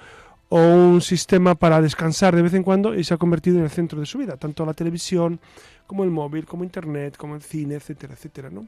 o 0.50 0.58
un 0.60 1.00
sistema 1.00 1.54
para 1.54 1.80
descansar 1.80 2.36
de 2.36 2.42
vez 2.42 2.52
en 2.52 2.62
cuando 2.62 2.94
y 2.94 3.04
se 3.04 3.14
ha 3.14 3.16
convertido 3.16 3.56
en 3.56 3.64
el 3.64 3.70
centro 3.70 3.98
de 3.98 4.04
su 4.04 4.18
vida, 4.18 4.36
tanto 4.36 4.66
la 4.66 4.74
televisión 4.74 5.40
como 5.86 6.04
el 6.04 6.10
móvil, 6.10 6.44
como 6.44 6.62
internet, 6.62 7.16
como 7.16 7.36
el 7.36 7.40
cine, 7.40 7.76
etcétera, 7.76 8.12
etcétera, 8.12 8.50
¿no? 8.50 8.66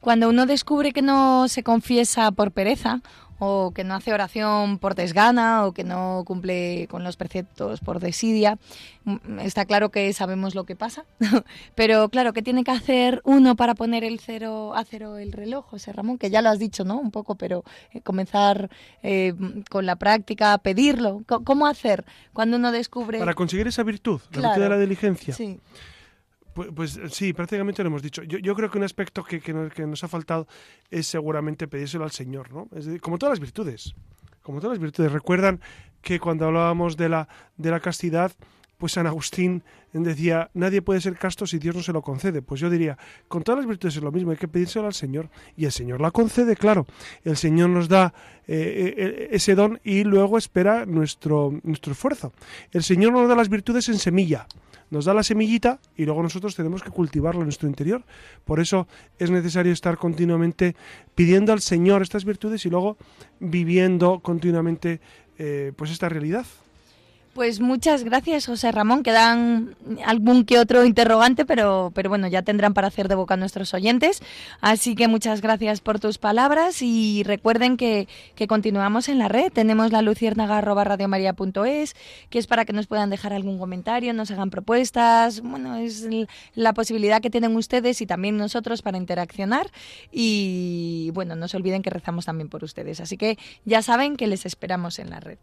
Cuando 0.00 0.30
uno 0.30 0.46
descubre 0.46 0.92
que 0.92 1.02
no 1.02 1.48
se 1.48 1.62
confiesa 1.62 2.30
por 2.32 2.50
pereza 2.50 3.02
o 3.38 3.72
que 3.72 3.84
no 3.84 3.94
hace 3.94 4.12
oración 4.12 4.78
por 4.78 4.94
desgana 4.94 5.66
o 5.66 5.72
que 5.72 5.84
no 5.84 6.22
cumple 6.26 6.86
con 6.88 7.04
los 7.04 7.16
preceptos 7.16 7.80
por 7.80 8.00
desidia, 8.00 8.58
mm, 9.04 9.40
está 9.40 9.64
claro 9.64 9.90
que 9.90 10.12
sabemos 10.12 10.54
lo 10.54 10.64
que 10.64 10.76
pasa. 10.76 11.04
Pero 11.74 12.08
claro, 12.08 12.32
¿qué 12.32 12.42
tiene 12.42 12.64
que 12.64 12.70
hacer 12.70 13.20
uno 13.24 13.56
para 13.56 13.74
poner 13.74 14.04
el 14.04 14.20
cero 14.20 14.74
a 14.74 14.84
cero 14.84 15.18
el 15.18 15.32
reloj, 15.32 15.66
José 15.66 15.92
Ramón? 15.92 16.18
Que 16.18 16.30
ya 16.30 16.42
lo 16.42 16.50
has 16.50 16.58
dicho, 16.58 16.84
¿no? 16.84 16.98
Un 16.98 17.10
poco, 17.10 17.34
pero 17.34 17.64
eh, 17.92 18.00
comenzar 18.00 18.70
eh, 19.02 19.34
con 19.70 19.86
la 19.86 19.96
práctica, 19.96 20.56
pedirlo. 20.58 21.22
¿Cómo 21.26 21.66
hacer 21.66 22.04
cuando 22.32 22.56
uno 22.56 22.72
descubre... 22.72 23.18
Para 23.18 23.34
conseguir 23.34 23.66
esa 23.66 23.82
virtud, 23.82 24.20
la 24.32 24.48
virtud 24.48 24.62
de 24.62 24.68
la 24.68 24.78
diligencia. 24.78 25.34
Sí. 25.34 25.60
Pues, 26.54 26.70
pues, 26.74 27.00
sí, 27.10 27.32
prácticamente 27.32 27.82
lo 27.82 27.88
hemos 27.88 28.02
dicho. 28.02 28.22
Yo, 28.22 28.54
creo 28.54 28.70
que 28.70 28.78
un 28.78 28.84
aspecto 28.84 29.24
que, 29.24 29.52
nos, 29.52 30.04
ha 30.04 30.08
faltado 30.08 30.46
es 30.90 31.06
seguramente 31.06 31.66
pedírselo 31.66 32.04
al 32.04 32.12
Señor, 32.12 32.52
¿no? 32.52 32.68
Es 32.76 32.88
como 33.00 33.18
todas 33.18 33.32
las 33.32 33.40
virtudes. 33.40 33.94
Como 34.42 34.60
todas 34.60 34.76
las 34.76 34.82
virtudes. 34.82 35.10
Recuerdan 35.10 35.60
que 36.00 36.20
cuando 36.20 36.46
hablábamos 36.46 36.96
de 36.96 37.08
la, 37.08 37.28
de 37.56 37.70
la 37.70 37.80
castidad, 37.80 38.32
pues 38.84 38.92
San 38.92 39.06
Agustín 39.06 39.62
decía, 39.94 40.50
nadie 40.52 40.82
puede 40.82 41.00
ser 41.00 41.16
casto 41.16 41.46
si 41.46 41.58
Dios 41.58 41.74
no 41.74 41.82
se 41.82 41.90
lo 41.90 42.02
concede. 42.02 42.42
Pues 42.42 42.60
yo 42.60 42.68
diría, 42.68 42.98
con 43.28 43.42
todas 43.42 43.60
las 43.60 43.66
virtudes 43.66 43.96
es 43.96 44.02
lo 44.02 44.12
mismo, 44.12 44.30
hay 44.30 44.36
que 44.36 44.46
pedírselo 44.46 44.84
al 44.84 44.92
Señor. 44.92 45.30
Y 45.56 45.64
el 45.64 45.72
Señor 45.72 46.02
la 46.02 46.10
concede, 46.10 46.54
claro. 46.54 46.86
El 47.24 47.38
Señor 47.38 47.70
nos 47.70 47.88
da 47.88 48.12
eh, 48.46 48.94
eh, 48.94 49.28
ese 49.30 49.54
don 49.54 49.80
y 49.84 50.04
luego 50.04 50.36
espera 50.36 50.84
nuestro, 50.84 51.58
nuestro 51.62 51.92
esfuerzo. 51.92 52.34
El 52.72 52.82
Señor 52.82 53.14
nos 53.14 53.26
da 53.26 53.34
las 53.34 53.48
virtudes 53.48 53.88
en 53.88 53.96
semilla 53.96 54.46
nos 54.90 55.06
da 55.06 55.14
la 55.14 55.22
semillita 55.22 55.80
y 55.96 56.04
luego 56.04 56.22
nosotros 56.22 56.54
tenemos 56.54 56.82
que 56.82 56.90
cultivarlo 56.90 57.40
en 57.40 57.46
nuestro 57.46 57.66
interior. 57.66 58.04
Por 58.44 58.60
eso 58.60 58.86
es 59.18 59.30
necesario 59.30 59.72
estar 59.72 59.96
continuamente 59.96 60.76
pidiendo 61.14 61.54
al 61.54 61.62
Señor 61.62 62.02
estas 62.02 62.26
virtudes 62.26 62.66
y 62.66 62.68
luego 62.68 62.98
viviendo 63.40 64.20
continuamente 64.20 65.00
eh, 65.38 65.72
pues 65.74 65.90
esta 65.90 66.10
realidad. 66.10 66.44
Pues 67.34 67.58
muchas 67.58 68.04
gracias, 68.04 68.46
José 68.46 68.70
Ramón. 68.70 69.02
Quedan 69.02 69.74
algún 70.04 70.44
que 70.44 70.60
otro 70.60 70.84
interrogante, 70.84 71.44
pero, 71.44 71.90
pero 71.92 72.08
bueno, 72.08 72.28
ya 72.28 72.42
tendrán 72.42 72.74
para 72.74 72.86
hacer 72.86 73.08
de 73.08 73.16
boca 73.16 73.34
a 73.34 73.36
nuestros 73.36 73.74
oyentes. 73.74 74.22
Así 74.60 74.94
que 74.94 75.08
muchas 75.08 75.40
gracias 75.40 75.80
por 75.80 75.98
tus 75.98 76.18
palabras 76.18 76.80
y 76.80 77.24
recuerden 77.24 77.76
que, 77.76 78.06
que 78.36 78.46
continuamos 78.46 79.08
en 79.08 79.18
la 79.18 79.26
red. 79.26 79.50
Tenemos 79.52 79.90
la 79.90 80.00
luciérnaga.radiomaria.es, 80.00 81.96
que 82.30 82.38
es 82.38 82.46
para 82.46 82.64
que 82.64 82.72
nos 82.72 82.86
puedan 82.86 83.10
dejar 83.10 83.32
algún 83.32 83.58
comentario, 83.58 84.14
nos 84.14 84.30
hagan 84.30 84.50
propuestas. 84.50 85.40
Bueno, 85.40 85.74
es 85.74 86.06
la 86.54 86.72
posibilidad 86.72 87.20
que 87.20 87.30
tienen 87.30 87.56
ustedes 87.56 88.00
y 88.00 88.06
también 88.06 88.36
nosotros 88.36 88.80
para 88.80 88.96
interaccionar. 88.96 89.72
Y 90.12 91.10
bueno, 91.14 91.34
no 91.34 91.48
se 91.48 91.56
olviden 91.56 91.82
que 91.82 91.90
rezamos 91.90 92.26
también 92.26 92.48
por 92.48 92.62
ustedes. 92.62 93.00
Así 93.00 93.16
que 93.16 93.38
ya 93.64 93.82
saben 93.82 94.16
que 94.16 94.28
les 94.28 94.46
esperamos 94.46 95.00
en 95.00 95.10
la 95.10 95.18
red. 95.18 95.38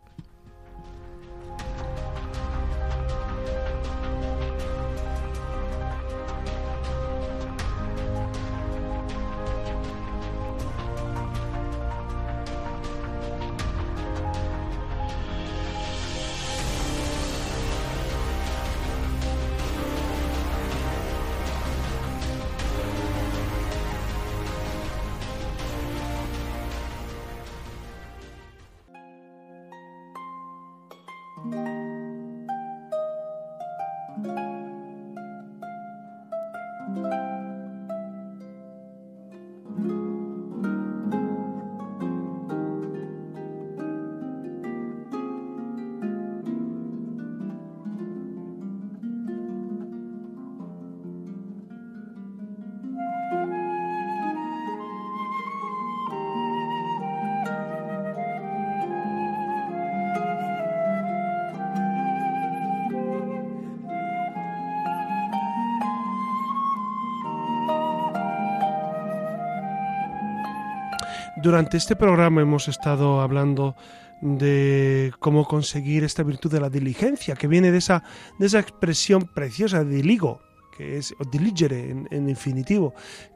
Durante 71.52 71.76
este 71.76 71.98
programa 71.98 72.40
hemos 72.40 72.70
estado 72.70 73.20
hablando 73.20 73.76
de 74.22 75.12
cómo 75.20 75.44
conseguir 75.44 76.06
esta 76.06 76.24
virtud 76.24 76.50
de 76.50 76.62
la 76.62 76.70
diligencia, 76.70 77.36
que 77.36 77.50
viene 77.50 77.74
de 77.74 77.80
esa, 77.80 78.04
de 78.40 78.46
esa 78.46 78.60
expresión 78.60 79.24
preciosa 79.24 79.84
de 79.84 79.98
diligo, 79.98 80.42
que 80.78 80.98
es 80.98 81.14
o 81.20 81.26
diligere 81.30 81.90
en, 81.90 82.30
infinitivo, 82.30 82.94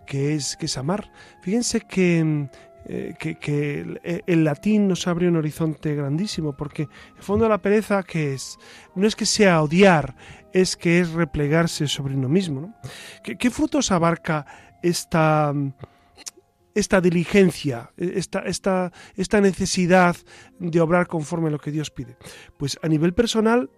que 0.08 0.34
es, 0.34 0.56
que 0.56 0.66
amar. 0.80 1.12
Fíjense 1.42 1.82
que, 1.82 2.48
eh, 2.86 3.16
que, 3.20 4.22
el, 4.26 4.44
latín 4.46 4.88
nos 4.88 5.10
abre 5.10 5.28
un 5.28 5.36
horizonte 5.36 5.94
grandísimo, 5.94 6.56
porque 6.56 6.84
el 7.18 7.22
fondo 7.22 7.50
la 7.50 7.62
pereza 7.62 8.02
que 8.02 8.34
es, 8.34 8.58
no 8.96 9.06
es 9.06 9.18
que 9.18 9.26
sea 9.26 9.62
odiar, 9.62 10.16
es 10.54 10.78
que 10.78 11.02
es 11.02 11.12
replegarse 11.12 11.90
sobre 11.90 12.16
uno 12.16 12.30
mismo. 12.30 12.74
¿Qué, 13.22 13.50
frutos 13.52 13.92
abarca 13.92 14.46
esta 14.82 15.54
esta 16.76 17.02
diligencia, 17.02 17.92
esta, 17.98 18.40
esta, 18.42 18.92
esta 19.16 19.42
necesidad 19.42 20.16
de 20.60 20.82
obrar 20.82 21.08
conforme 21.08 21.48
a 21.48 21.52
lo 21.52 21.60
que 21.60 21.72
Dios 21.72 21.90
pide? 21.90 22.18
Pues 22.58 22.78
a 22.84 22.88
nivel 22.88 23.14
personal, 23.14 23.70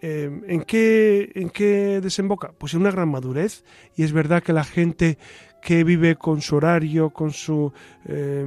eh, 0.00 0.30
¿en, 0.46 0.62
qué, 0.62 1.32
¿en 1.34 1.50
qué 1.50 2.00
desemboca? 2.00 2.52
Pues 2.52 2.74
en 2.74 2.82
una 2.82 2.90
gran 2.90 3.08
madurez. 3.08 3.64
Y 3.96 4.04
es 4.04 4.12
verdad 4.12 4.42
que 4.42 4.52
la 4.52 4.64
gente 4.64 5.18
que 5.62 5.82
vive 5.82 6.16
con 6.16 6.42
su 6.42 6.56
horario, 6.56 7.10
con, 7.10 7.32
su, 7.32 7.72
eh, 8.04 8.46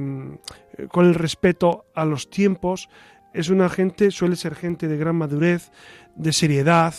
con 0.90 1.06
el 1.06 1.14
respeto 1.14 1.84
a 1.94 2.04
los 2.04 2.30
tiempos, 2.30 2.88
es 3.34 3.48
una 3.48 3.68
gente, 3.68 4.10
suele 4.10 4.36
ser 4.36 4.54
gente 4.54 4.88
de 4.88 4.96
gran 4.96 5.16
madurez, 5.16 5.70
de 6.16 6.32
seriedad, 6.32 6.94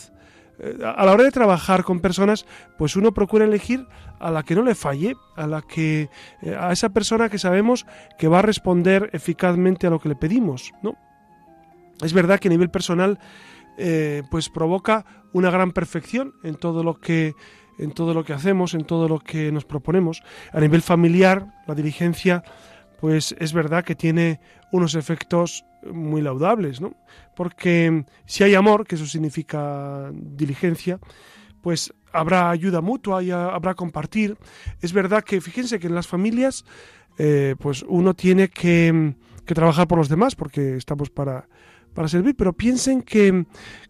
a 0.84 1.06
la 1.06 1.12
hora 1.12 1.24
de 1.24 1.32
trabajar 1.32 1.84
con 1.84 2.00
personas, 2.00 2.46
pues 2.78 2.96
uno 2.96 3.14
procura 3.14 3.46
elegir 3.46 3.88
a 4.20 4.32
la 4.32 4.44
que 4.44 4.56
no 4.56 4.62
le 4.62 4.76
falle, 4.76 5.16
a 5.36 5.48
la 5.48 5.62
que 5.62 6.10
eh, 6.42 6.56
a 6.58 6.72
esa 6.72 6.90
persona 6.90 7.30
que 7.30 7.40
sabemos 7.40 7.86
que 8.18 8.28
va 8.28 8.40
a 8.40 8.44
responder 8.44 9.10
eficazmente 9.14 9.88
a 9.88 9.90
lo 9.90 10.00
que 10.00 10.10
le 10.10 10.16
pedimos, 10.16 10.72
¿no? 10.84 10.96
Es 12.02 12.14
verdad 12.14 12.40
que 12.40 12.48
a 12.48 12.52
nivel 12.52 12.70
personal 12.70 13.20
eh, 13.78 14.24
pues 14.30 14.50
provoca 14.50 15.06
una 15.34 15.50
gran 15.50 15.72
perfección 15.72 16.34
en 16.44 16.56
todo 16.56 16.84
lo 16.84 17.00
que 17.00 17.34
en 17.80 17.92
todo 17.94 18.14
lo 18.14 18.24
que 18.24 18.34
hacemos, 18.34 18.76
en 18.76 18.86
todo 18.86 19.08
lo 19.08 19.20
que 19.20 19.52
nos 19.52 19.66
proponemos. 19.66 20.22
A 20.54 20.60
nivel 20.60 20.84
familiar, 20.84 21.48
la 21.66 21.74
diligencia 21.74 22.44
pues 23.02 23.36
es 23.40 23.52
verdad 23.52 23.84
que 23.84 23.96
tiene 23.96 24.40
unos 24.72 24.94
efectos 24.94 25.66
muy 25.92 26.22
laudables, 26.22 26.80
¿no? 26.80 26.96
Porque 27.36 28.06
si 28.26 28.44
hay 28.44 28.54
amor, 28.54 28.86
que 28.86 28.96
eso 28.96 29.08
significa 29.08 30.12
diligencia, 30.14 31.00
pues 31.62 31.92
habrá 32.14 32.52
ayuda 32.52 32.80
mutua 32.80 33.24
y 33.24 33.32
habrá 33.32 33.74
compartir. 33.74 34.38
Es 34.82 34.94
verdad 34.94 35.24
que 35.24 35.42
fíjense 35.42 35.80
que 35.80 35.88
en 35.88 35.96
las 35.96 36.08
familias, 36.08 36.64
eh, 37.18 37.56
pues 37.60 37.84
uno 37.88 38.14
tiene 38.14 38.50
que, 38.50 39.16
que 39.46 39.56
trabajar 39.56 39.88
por 39.88 39.98
los 39.98 40.08
demás, 40.08 40.36
porque 40.36 40.78
estamos 40.78 41.10
para, 41.10 41.48
para 41.94 42.08
servir, 42.08 42.36
pero 42.36 42.54
piensen 42.54 43.02
que, 43.02 43.46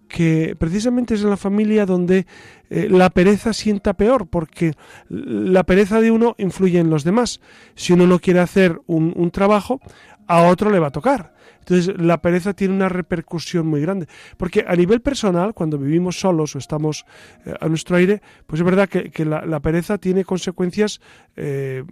que 0.07 0.55
precisamente 0.57 1.13
es 1.13 1.23
en 1.23 1.29
la 1.29 1.37
familia 1.37 1.85
donde 1.85 2.25
eh, 2.69 2.87
la 2.89 3.09
pereza 3.09 3.53
sienta 3.53 3.93
peor, 3.93 4.27
porque 4.27 4.73
la 5.09 5.63
pereza 5.63 6.01
de 6.01 6.11
uno 6.11 6.35
influye 6.37 6.79
en 6.79 6.89
los 6.89 7.03
demás. 7.03 7.41
Si 7.75 7.93
uno 7.93 8.07
no 8.07 8.19
quiere 8.19 8.39
hacer 8.39 8.79
un, 8.87 9.13
un 9.15 9.31
trabajo, 9.31 9.81
a 10.27 10.43
otro 10.43 10.69
le 10.69 10.79
va 10.79 10.87
a 10.87 10.91
tocar. 10.91 11.33
Entonces 11.59 11.95
la 11.99 12.21
pereza 12.21 12.53
tiene 12.53 12.73
una 12.73 12.89
repercusión 12.89 13.67
muy 13.67 13.81
grande. 13.81 14.07
Porque 14.37 14.65
a 14.67 14.75
nivel 14.75 15.01
personal, 15.01 15.53
cuando 15.53 15.77
vivimos 15.77 16.19
solos 16.19 16.55
o 16.55 16.59
estamos 16.59 17.05
eh, 17.45 17.53
a 17.59 17.67
nuestro 17.67 17.97
aire, 17.97 18.21
pues 18.47 18.59
es 18.61 18.65
verdad 18.65 18.89
que, 18.89 19.25
la, 19.25 19.59
pereza 19.59 19.97
tiene 19.97 20.25
consecuencias 20.25 20.99
eh, 21.35 21.83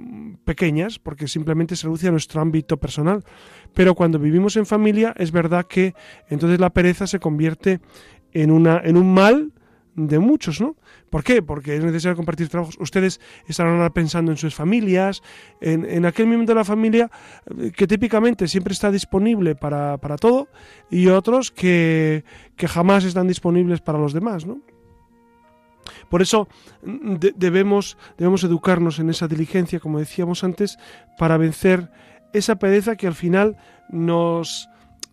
pequeñas, 0.44 0.98
porque 0.98 1.28
simplemente 1.28 1.76
se 1.76 1.86
reduce 1.86 2.08
a 2.08 2.12
nuestro 2.12 2.42
ámbito 2.42 2.78
personal. 2.78 3.24
Pero 3.74 3.94
cuando 3.94 4.18
vivimos 4.18 4.56
en 4.58 4.66
familia, 4.66 5.14
es 5.18 5.32
verdad 5.32 5.66
que 5.68 5.94
entonces 6.30 6.60
la 6.60 6.72
pereza 6.72 7.06
se 7.06 7.20
convierte 7.20 7.80
en, 8.34 8.52
una, 8.52 8.82
en 8.84 8.98
un 8.98 9.14
mal 9.14 9.54
de 9.96 10.20
muchos, 10.20 10.62
¿no? 10.62 10.76
¿Por 11.10 11.24
qué? 11.24 11.42
Porque 11.42 11.76
es 11.76 11.84
necesario 11.84 12.16
compartir 12.16 12.48
trabajos. 12.50 12.78
Ustedes 12.80 13.20
estarán 13.48 13.76
ahora 13.76 13.90
pensando 13.90 14.32
en 14.32 14.38
sus 14.38 14.56
familias, 14.56 15.22
en, 15.62 16.06
aquel 16.06 16.28
miembro 16.28 16.48
de 16.48 16.56
la 16.56 16.64
familia 16.64 17.10
eh, 17.58 17.72
que 17.76 17.88
típicamente 17.88 18.48
siempre 18.48 18.74
está 18.74 18.92
disponible 18.92 19.56
para, 19.56 19.98
todo 20.20 20.48
y 20.90 21.08
otros 21.08 21.52
que, 21.52 22.24
que, 22.56 22.68
jamás 22.68 23.04
están 23.04 23.28
disponibles 23.28 23.82
para 23.82 24.00
los 24.00 24.14
demás, 24.14 24.46
¿no? 24.46 24.62
Por 26.10 26.22
eso 26.22 26.48
mm, 26.84 27.16
debemos, 27.36 27.98
debemos 28.18 28.44
educarnos 28.44 29.00
en 29.00 29.10
esa 29.10 29.28
diligencia, 29.28 29.80
como 29.80 30.00
decíamos 30.00 30.44
antes, 30.44 30.78
para 31.18 31.38
vencer 31.38 31.90
esa 32.34 32.58
pereza 32.58 32.96
que 32.96 33.08
al 33.08 33.16
final 33.16 33.58
nos, 33.90 34.70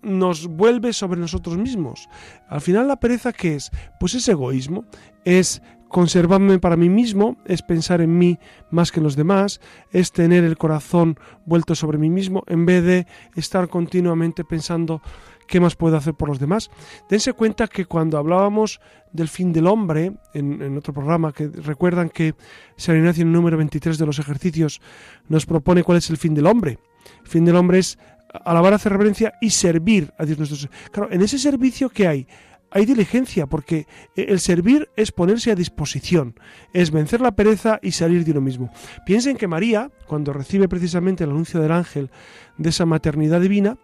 nos 0.06 0.46
vuelve 0.46 0.92
sobre 0.92 1.20
nosotros 1.20 1.58
mismos. 1.58 2.08
Al 2.48 2.60
final 2.60 2.88
la 2.88 2.96
pereza 2.96 3.32
qué 3.32 3.56
es? 3.56 3.70
Pues 3.98 4.14
es 4.14 4.28
egoísmo, 4.28 4.84
es 5.24 5.60
conservarme 5.88 6.58
para 6.58 6.76
mí 6.76 6.88
mismo, 6.88 7.36
es 7.44 7.62
pensar 7.62 8.00
en 8.00 8.16
mí 8.18 8.38
más 8.70 8.92
que 8.92 9.00
en 9.00 9.04
los 9.04 9.16
demás, 9.16 9.60
es 9.92 10.12
tener 10.12 10.44
el 10.44 10.56
corazón 10.56 11.18
vuelto 11.44 11.74
sobre 11.74 11.98
mí 11.98 12.10
mismo 12.10 12.42
en 12.46 12.66
vez 12.66 12.84
de 12.84 13.06
estar 13.34 13.68
continuamente 13.68 14.44
pensando 14.44 15.02
qué 15.46 15.60
más 15.60 15.76
puedo 15.76 15.96
hacer 15.96 16.14
por 16.14 16.28
los 16.28 16.38
demás. 16.38 16.70
Dense 17.08 17.32
cuenta 17.32 17.68
que 17.68 17.86
cuando 17.86 18.18
hablábamos 18.18 18.80
del 19.12 19.28
fin 19.28 19.52
del 19.52 19.66
hombre, 19.66 20.12
en, 20.34 20.76
otro 20.76 20.92
programa, 20.92 21.32
que 21.32 21.48
recuerdan 21.48 22.10
que 22.10 22.34
San 22.76 22.96
Ignacio 22.96 23.22
en 23.22 23.28
el 23.28 23.34
número 23.34 23.56
23 23.56 23.96
de 23.98 24.06
los 24.06 24.18
ejercicios 24.18 24.80
nos 25.28 25.46
propone 25.46 25.82
cuál 25.82 25.98
es 25.98 26.10
el 26.10 26.16
fin 26.16 26.34
del 26.34 26.46
hombre. 26.46 26.78
El 27.22 27.28
fin 27.28 27.44
del 27.44 27.56
hombre 27.56 27.78
es 27.78 27.98
alabar, 28.32 28.74
hacer 28.74 28.92
reverencia 28.92 29.34
y 29.40 29.50
servir 29.50 30.12
a 30.18 30.24
Dios 30.24 30.38
nuestro 30.38 30.70
Claro, 30.90 31.10
en 31.12 31.22
ese 31.22 31.38
servicio 31.38 31.88
que 31.88 32.06
hay, 32.06 32.26
hay 32.70 32.84
diligencia, 32.84 33.46
porque 33.46 33.86
el 34.16 34.40
servir 34.40 34.90
es 34.96 35.12
ponerse 35.12 35.50
a 35.50 35.54
disposición, 35.54 36.34
es 36.72 36.90
vencer 36.90 37.20
la 37.20 37.32
pereza 37.32 37.78
y 37.82 37.92
salir 37.92 38.24
de 38.24 38.32
uno 38.32 38.40
mismo. 38.40 38.70
Piensen 39.04 39.36
que 39.36 39.46
María, 39.46 39.90
cuando 40.06 40.32
recibe 40.32 40.68
precisamente 40.68 41.24
el 41.24 41.30
anuncio 41.30 41.60
del 41.60 41.72
ángel 41.72 42.10
de 42.58 42.70
esa 42.70 42.84
maternidad 42.84 43.40
divina, 43.40 43.78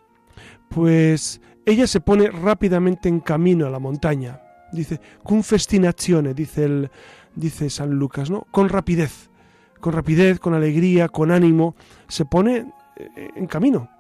pues 0.68 1.40
ella 1.64 1.86
se 1.86 2.01
pone 2.01 2.30
rápidamente 2.30 3.09
en 3.09 3.20
camino 3.20 3.66
a 3.66 3.70
la 3.70 3.78
montaña. 3.78 4.40
Dice, 4.72 5.01
con 5.22 5.45
festinazione, 5.45 6.34
dice, 6.34 6.64
el, 6.64 6.90
dice 7.34 7.70
San 7.70 7.90
Lucas, 7.90 8.30
¿no? 8.30 8.47
Con 8.51 8.68
rapidez, 8.68 9.30
con 9.80 9.93
rapidez, 9.93 10.40
con 10.40 10.55
alegría, 10.55 11.09
con 11.09 11.30
ánimo, 11.30 11.76
se 12.09 12.24
pone 12.24 12.72
eh, 12.97 13.30
en 13.36 13.47
camino. 13.47 13.90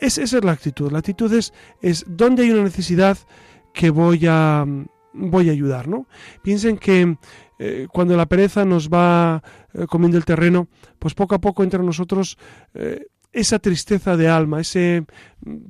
Esa 0.00 0.22
es 0.22 0.44
la 0.44 0.52
actitud. 0.52 0.90
La 0.90 0.98
actitud 0.98 1.32
es, 1.32 1.52
es 1.80 2.04
donde 2.06 2.44
hay 2.44 2.50
una 2.50 2.64
necesidad 2.64 3.18
que 3.72 3.90
voy 3.90 4.26
a, 4.28 4.64
voy 5.12 5.48
a 5.48 5.52
ayudar. 5.52 5.88
¿no? 5.88 6.06
Piensen 6.42 6.78
que 6.78 7.16
eh, 7.58 7.86
cuando 7.92 8.16
la 8.16 8.26
pereza 8.26 8.64
nos 8.64 8.88
va 8.88 9.42
eh, 9.72 9.86
comiendo 9.86 10.18
el 10.18 10.24
terreno, 10.24 10.68
pues 10.98 11.14
poco 11.14 11.34
a 11.34 11.40
poco 11.40 11.62
entre 11.62 11.82
nosotros 11.82 12.38
esa 13.36 13.58
tristeza 13.58 14.16
de 14.16 14.28
alma, 14.28 14.60
ese 14.60 15.04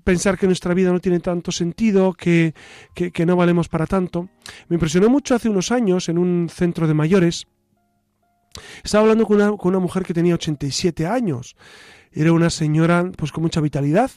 pensar 0.05 0.39
que 0.39 0.47
nuestra 0.47 0.73
vida 0.73 0.93
no 0.93 1.01
tiene 1.01 1.19
tanto 1.19 1.51
sentido, 1.51 2.13
que, 2.13 2.55
que, 2.95 3.27
no 3.27 3.35
valemos 3.35 3.69
para 3.69 3.87
tanto. 3.87 4.29
Me 4.69 4.75
impresionó 4.75 5.09
mucho 5.11 5.35
hace 5.35 5.49
unos 5.49 5.73
años 5.73 6.09
en 6.09 6.19
un 6.19 6.49
centro 6.49 6.87
de 6.87 6.95
mayores. 6.95 7.49
Estaba 8.83 9.03
hablando 9.03 9.27
con 9.27 9.41
una, 9.41 9.79
mujer 9.79 10.05
que 10.05 10.15
tenía 10.15 10.35
87 10.35 11.07
años. 11.07 11.57
Era 12.13 12.33
una 12.33 12.51
señora 12.51 13.11
pues 13.17 13.33
con 13.33 13.43
mucha 13.43 13.61
vitalidad. 13.61 14.11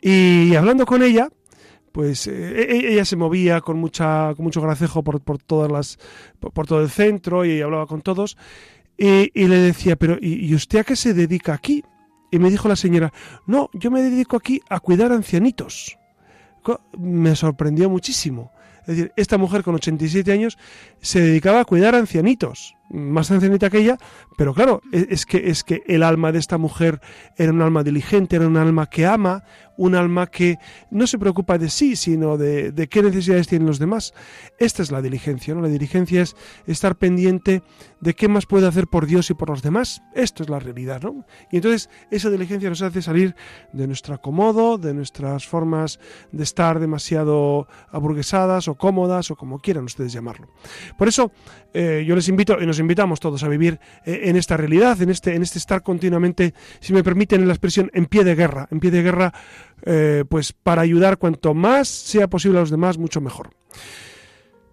Y 0.00 0.54
hablando 0.54 0.86
con 0.86 1.02
ella 1.02 1.28
pues 1.92 2.28
eh, 2.28 2.32
e, 2.32 2.76
e, 2.76 2.92
ella 2.92 3.04
se 3.04 3.16
movía 3.16 3.60
con 3.60 3.76
mucha 3.78 4.32
con 4.36 4.44
mucho 4.44 4.60
gracejo 4.60 5.02
por, 5.02 5.20
todas 5.42 5.70
las 5.70 5.98
por, 6.38 6.66
todo 6.66 6.80
el 6.82 6.88
centro 6.88 7.44
y 7.44 7.60
hablaba 7.60 7.86
con 7.86 8.00
todos. 8.00 8.36
Y, 8.96 9.30
le 9.34 9.56
decía 9.56 9.96
pero 9.96 10.18
¿y, 10.20 10.54
usted 10.54 10.80
a 10.80 10.84
qué 10.84 10.96
se 10.96 11.14
dedica 11.14 11.54
aquí? 11.54 11.82
y 12.32 12.38
me 12.38 12.48
dijo 12.48 12.68
la 12.68 12.76
señora 12.76 13.12
no 13.48 13.70
yo 13.72 13.90
me 13.90 14.02
dedico 14.02 14.36
aquí 14.36 14.60
a 14.68 14.78
cuidar 14.78 15.10
ancianitos 15.10 15.98
me 16.98 17.34
sorprendió 17.36 17.88
muchísimo. 17.88 18.52
Es 18.82 18.86
decir 18.88 19.12
esta 19.16 19.38
mujer 19.38 19.62
con 19.62 19.74
87 19.74 20.32
años 20.32 20.58
se 21.00 21.20
dedicaba 21.20 21.60
a 21.60 21.64
cuidar 21.64 21.94
ancianitos 21.94 22.76
más 22.90 23.30
ancianita 23.30 23.70
que 23.70 23.78
ella, 23.78 23.96
pero 24.36 24.54
claro, 24.54 24.82
e, 24.92 25.06
es 25.10 25.26
que, 25.26 25.50
es 25.50 25.64
que 25.64 25.82
el 25.86 26.02
alma 26.02 26.32
de 26.32 26.38
esta 26.38 26.58
mujer 26.58 27.00
era 27.36 27.52
un 27.52 27.62
alma 27.62 27.82
diligente, 27.82 28.36
era 28.36 28.46
un 28.46 28.56
alma 28.56 28.86
que 28.86 29.06
ama, 29.06 29.44
un 29.76 29.94
alma 29.94 30.26
que 30.26 30.58
no 30.90 31.06
se 31.06 31.18
preocupa 31.18 31.56
de 31.56 31.70
sí, 31.70 31.96
sino 31.96 32.36
de, 32.36 32.70
de, 32.70 32.88
qué 32.88 33.02
necesidades 33.02 33.48
tienen 33.48 33.66
los 33.66 33.78
demás. 33.78 34.12
Esta 34.58 34.82
es 34.82 34.90
la 34.90 35.00
diligencia, 35.00 35.54
¿no? 35.54 35.62
La 35.62 35.68
diligencia 35.68 36.20
es 36.20 36.36
estar 36.66 36.96
pendiente 36.96 37.62
de 38.00 38.14
qué 38.14 38.28
más 38.28 38.44
puede 38.44 38.66
hacer 38.66 38.88
por 38.88 39.06
Dios 39.06 39.30
y 39.30 39.34
por 39.34 39.48
los 39.48 39.62
demás. 39.62 40.02
Esto 40.14 40.42
es 40.42 40.50
la 40.50 40.58
realidad, 40.58 41.00
¿no? 41.02 41.24
Y 41.50 41.56
entonces 41.56 41.88
esa 42.10 42.28
diligencia 42.28 42.68
nos 42.68 42.82
hace 42.82 43.00
salir 43.00 43.34
de 43.72 43.86
nuestro 43.86 44.14
acomodo, 44.14 44.76
de 44.76 44.92
nuestras 44.92 45.46
formas 45.46 45.98
de 46.30 46.42
estar 46.42 46.78
demasiado 46.78 47.66
aburguesadas 47.90 48.68
o 48.68 48.74
cómodas 48.74 49.30
o 49.30 49.36
como 49.36 49.60
quieran 49.60 49.84
ustedes 49.84 50.12
llamarlo. 50.12 50.48
Por 50.98 51.08
eso 51.08 51.32
eh, 51.72 52.04
yo 52.06 52.14
les 52.14 52.28
invito 52.28 52.60
y 52.60 52.66
nos 52.66 52.79
invitamos 52.80 53.20
todos 53.20 53.42
a 53.42 53.48
vivir 53.48 53.78
eh, 54.04 54.22
en 54.24 54.36
esta 54.36 54.56
realidad, 54.56 55.00
en 55.02 55.10
este, 55.10 55.34
en 55.34 55.42
este 55.42 55.58
estar 55.58 55.82
continuamente, 55.82 56.54
si 56.80 56.92
me 56.92 57.04
permiten 57.04 57.46
la 57.46 57.52
expresión, 57.52 57.90
en 57.94 58.06
pie 58.06 58.24
de 58.24 58.34
guerra, 58.34 58.68
en 58.70 58.80
pie 58.80 58.90
de 58.90 59.02
guerra 59.02 59.32
eh, 59.82 60.24
pues 60.28 60.52
para 60.52 60.82
ayudar 60.82 61.18
cuanto 61.18 61.54
más 61.54 61.88
sea 61.88 62.28
posible 62.28 62.58
a 62.58 62.62
los 62.62 62.70
demás, 62.70 62.98
mucho 62.98 63.20
mejor. 63.20 63.50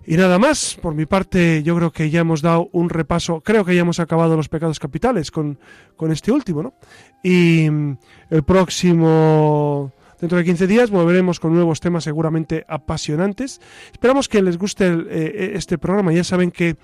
Y 0.09 0.15
nada 0.15 0.39
más, 0.39 0.77
por 0.81 0.95
mi 0.95 1.05
parte 1.05 1.63
yo 1.63 1.75
creo 1.75 1.91
que 1.91 2.09
ya 2.09 2.21
hemos 2.21 2.41
dado 2.41 2.69
un 2.71 2.89
repaso, 2.89 3.41
creo 3.41 3.65
que 3.65 3.75
ya 3.75 3.81
hemos 3.81 3.99
acabado 3.99 4.37
los 4.37 4.47
pecados 4.47 4.79
capitales 4.79 5.31
con, 5.31 5.59
con 5.97 6.13
este 6.13 6.31
último, 6.31 6.63
¿no? 6.63 6.73
Y 7.21 7.69
mm, 7.69 7.97
el 8.29 8.43
próximo, 8.43 9.91
dentro 10.20 10.38
de 10.38 10.45
15 10.45 10.68
días, 10.68 10.89
volveremos 10.89 11.39
con 11.39 11.53
nuevos 11.53 11.80
temas 11.80 12.03
seguramente 12.03 12.65
apasionantes. 12.68 13.61
Esperamos 13.91 14.30
que 14.30 14.41
les 14.41 14.57
guste 14.57 14.88
eh, 14.88 15.51
este 15.55 15.78
programa, 15.78 16.13
ya 16.13 16.24
saben 16.24 16.51
que 16.51 16.78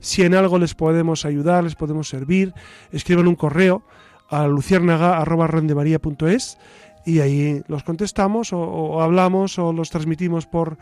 si 0.00 0.22
en 0.22 0.34
algo 0.34 0.58
les 0.58 0.74
podemos 0.74 1.24
ayudar, 1.24 1.64
les 1.64 1.74
podemos 1.74 2.08
servir, 2.08 2.54
escriban 2.92 3.26
un 3.26 3.36
correo 3.36 3.84
a 4.28 4.46
luciérnaga.es 4.46 6.58
y 7.04 7.20
ahí 7.20 7.62
los 7.66 7.82
contestamos 7.82 8.52
o, 8.52 9.02
hablamos 9.02 9.58
o 9.58 9.72
los 9.72 9.90
transmitimos 9.90 10.46
por, 10.46 10.78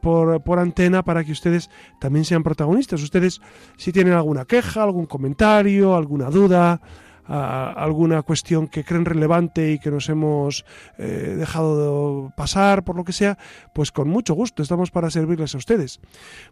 por, 0.00 0.58
antena 0.58 1.02
para 1.02 1.24
que 1.24 1.32
ustedes 1.32 1.70
también 2.00 2.24
sean 2.24 2.42
protagonistas. 2.42 3.02
Ustedes 3.02 3.40
si 3.76 3.92
tienen 3.92 4.14
alguna 4.14 4.44
queja, 4.44 4.82
algún 4.82 5.06
comentario, 5.06 5.96
alguna 5.96 6.30
duda, 6.30 6.80
alguna 7.28 8.22
cuestión 8.22 8.68
que 8.68 8.84
creen 8.84 9.04
relevante 9.04 9.72
y 9.72 9.78
que 9.78 9.90
nos 9.90 10.08
hemos 10.08 10.64
eh, 10.98 11.34
dejado 11.38 12.32
pasar, 12.36 12.84
por 12.84 12.96
lo 12.96 13.04
que 13.04 13.12
sea, 13.12 13.38
pues 13.72 13.92
con 13.92 14.08
mucho 14.08 14.34
gusto 14.34 14.62
estamos 14.62 14.90
para 14.90 15.10
servirles 15.10 15.54
a 15.54 15.58
ustedes. 15.58 16.00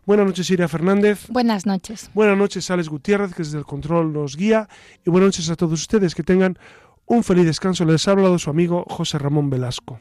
Buenas 0.07 0.27
noches, 0.27 0.51
Iria 0.51 0.68
Fernández. 0.68 1.27
Buenas 1.29 1.66
noches. 1.66 2.11
Buenas 2.14 2.37
noches, 2.37 2.70
Alex 2.70 2.89
Gutiérrez, 2.89 3.35
que 3.35 3.43
desde 3.43 3.59
el 3.59 3.64
control 3.64 4.12
nos 4.12 4.37
guía. 4.37 4.68
Y 5.05 5.11
buenas 5.11 5.29
noches 5.29 5.51
a 5.51 5.57
todos 5.57 5.81
ustedes, 5.81 6.14
que 6.14 6.22
tengan 6.22 6.59
un 7.07 7.22
feliz 7.22 7.45
descanso 7.45 7.85
les 7.85 8.09
ha 8.09 8.12
hablado 8.12 8.39
su 8.39 8.51
amigo 8.51 8.85
José 8.89 9.18
Ramón 9.18 9.51
Velasco. 9.51 10.01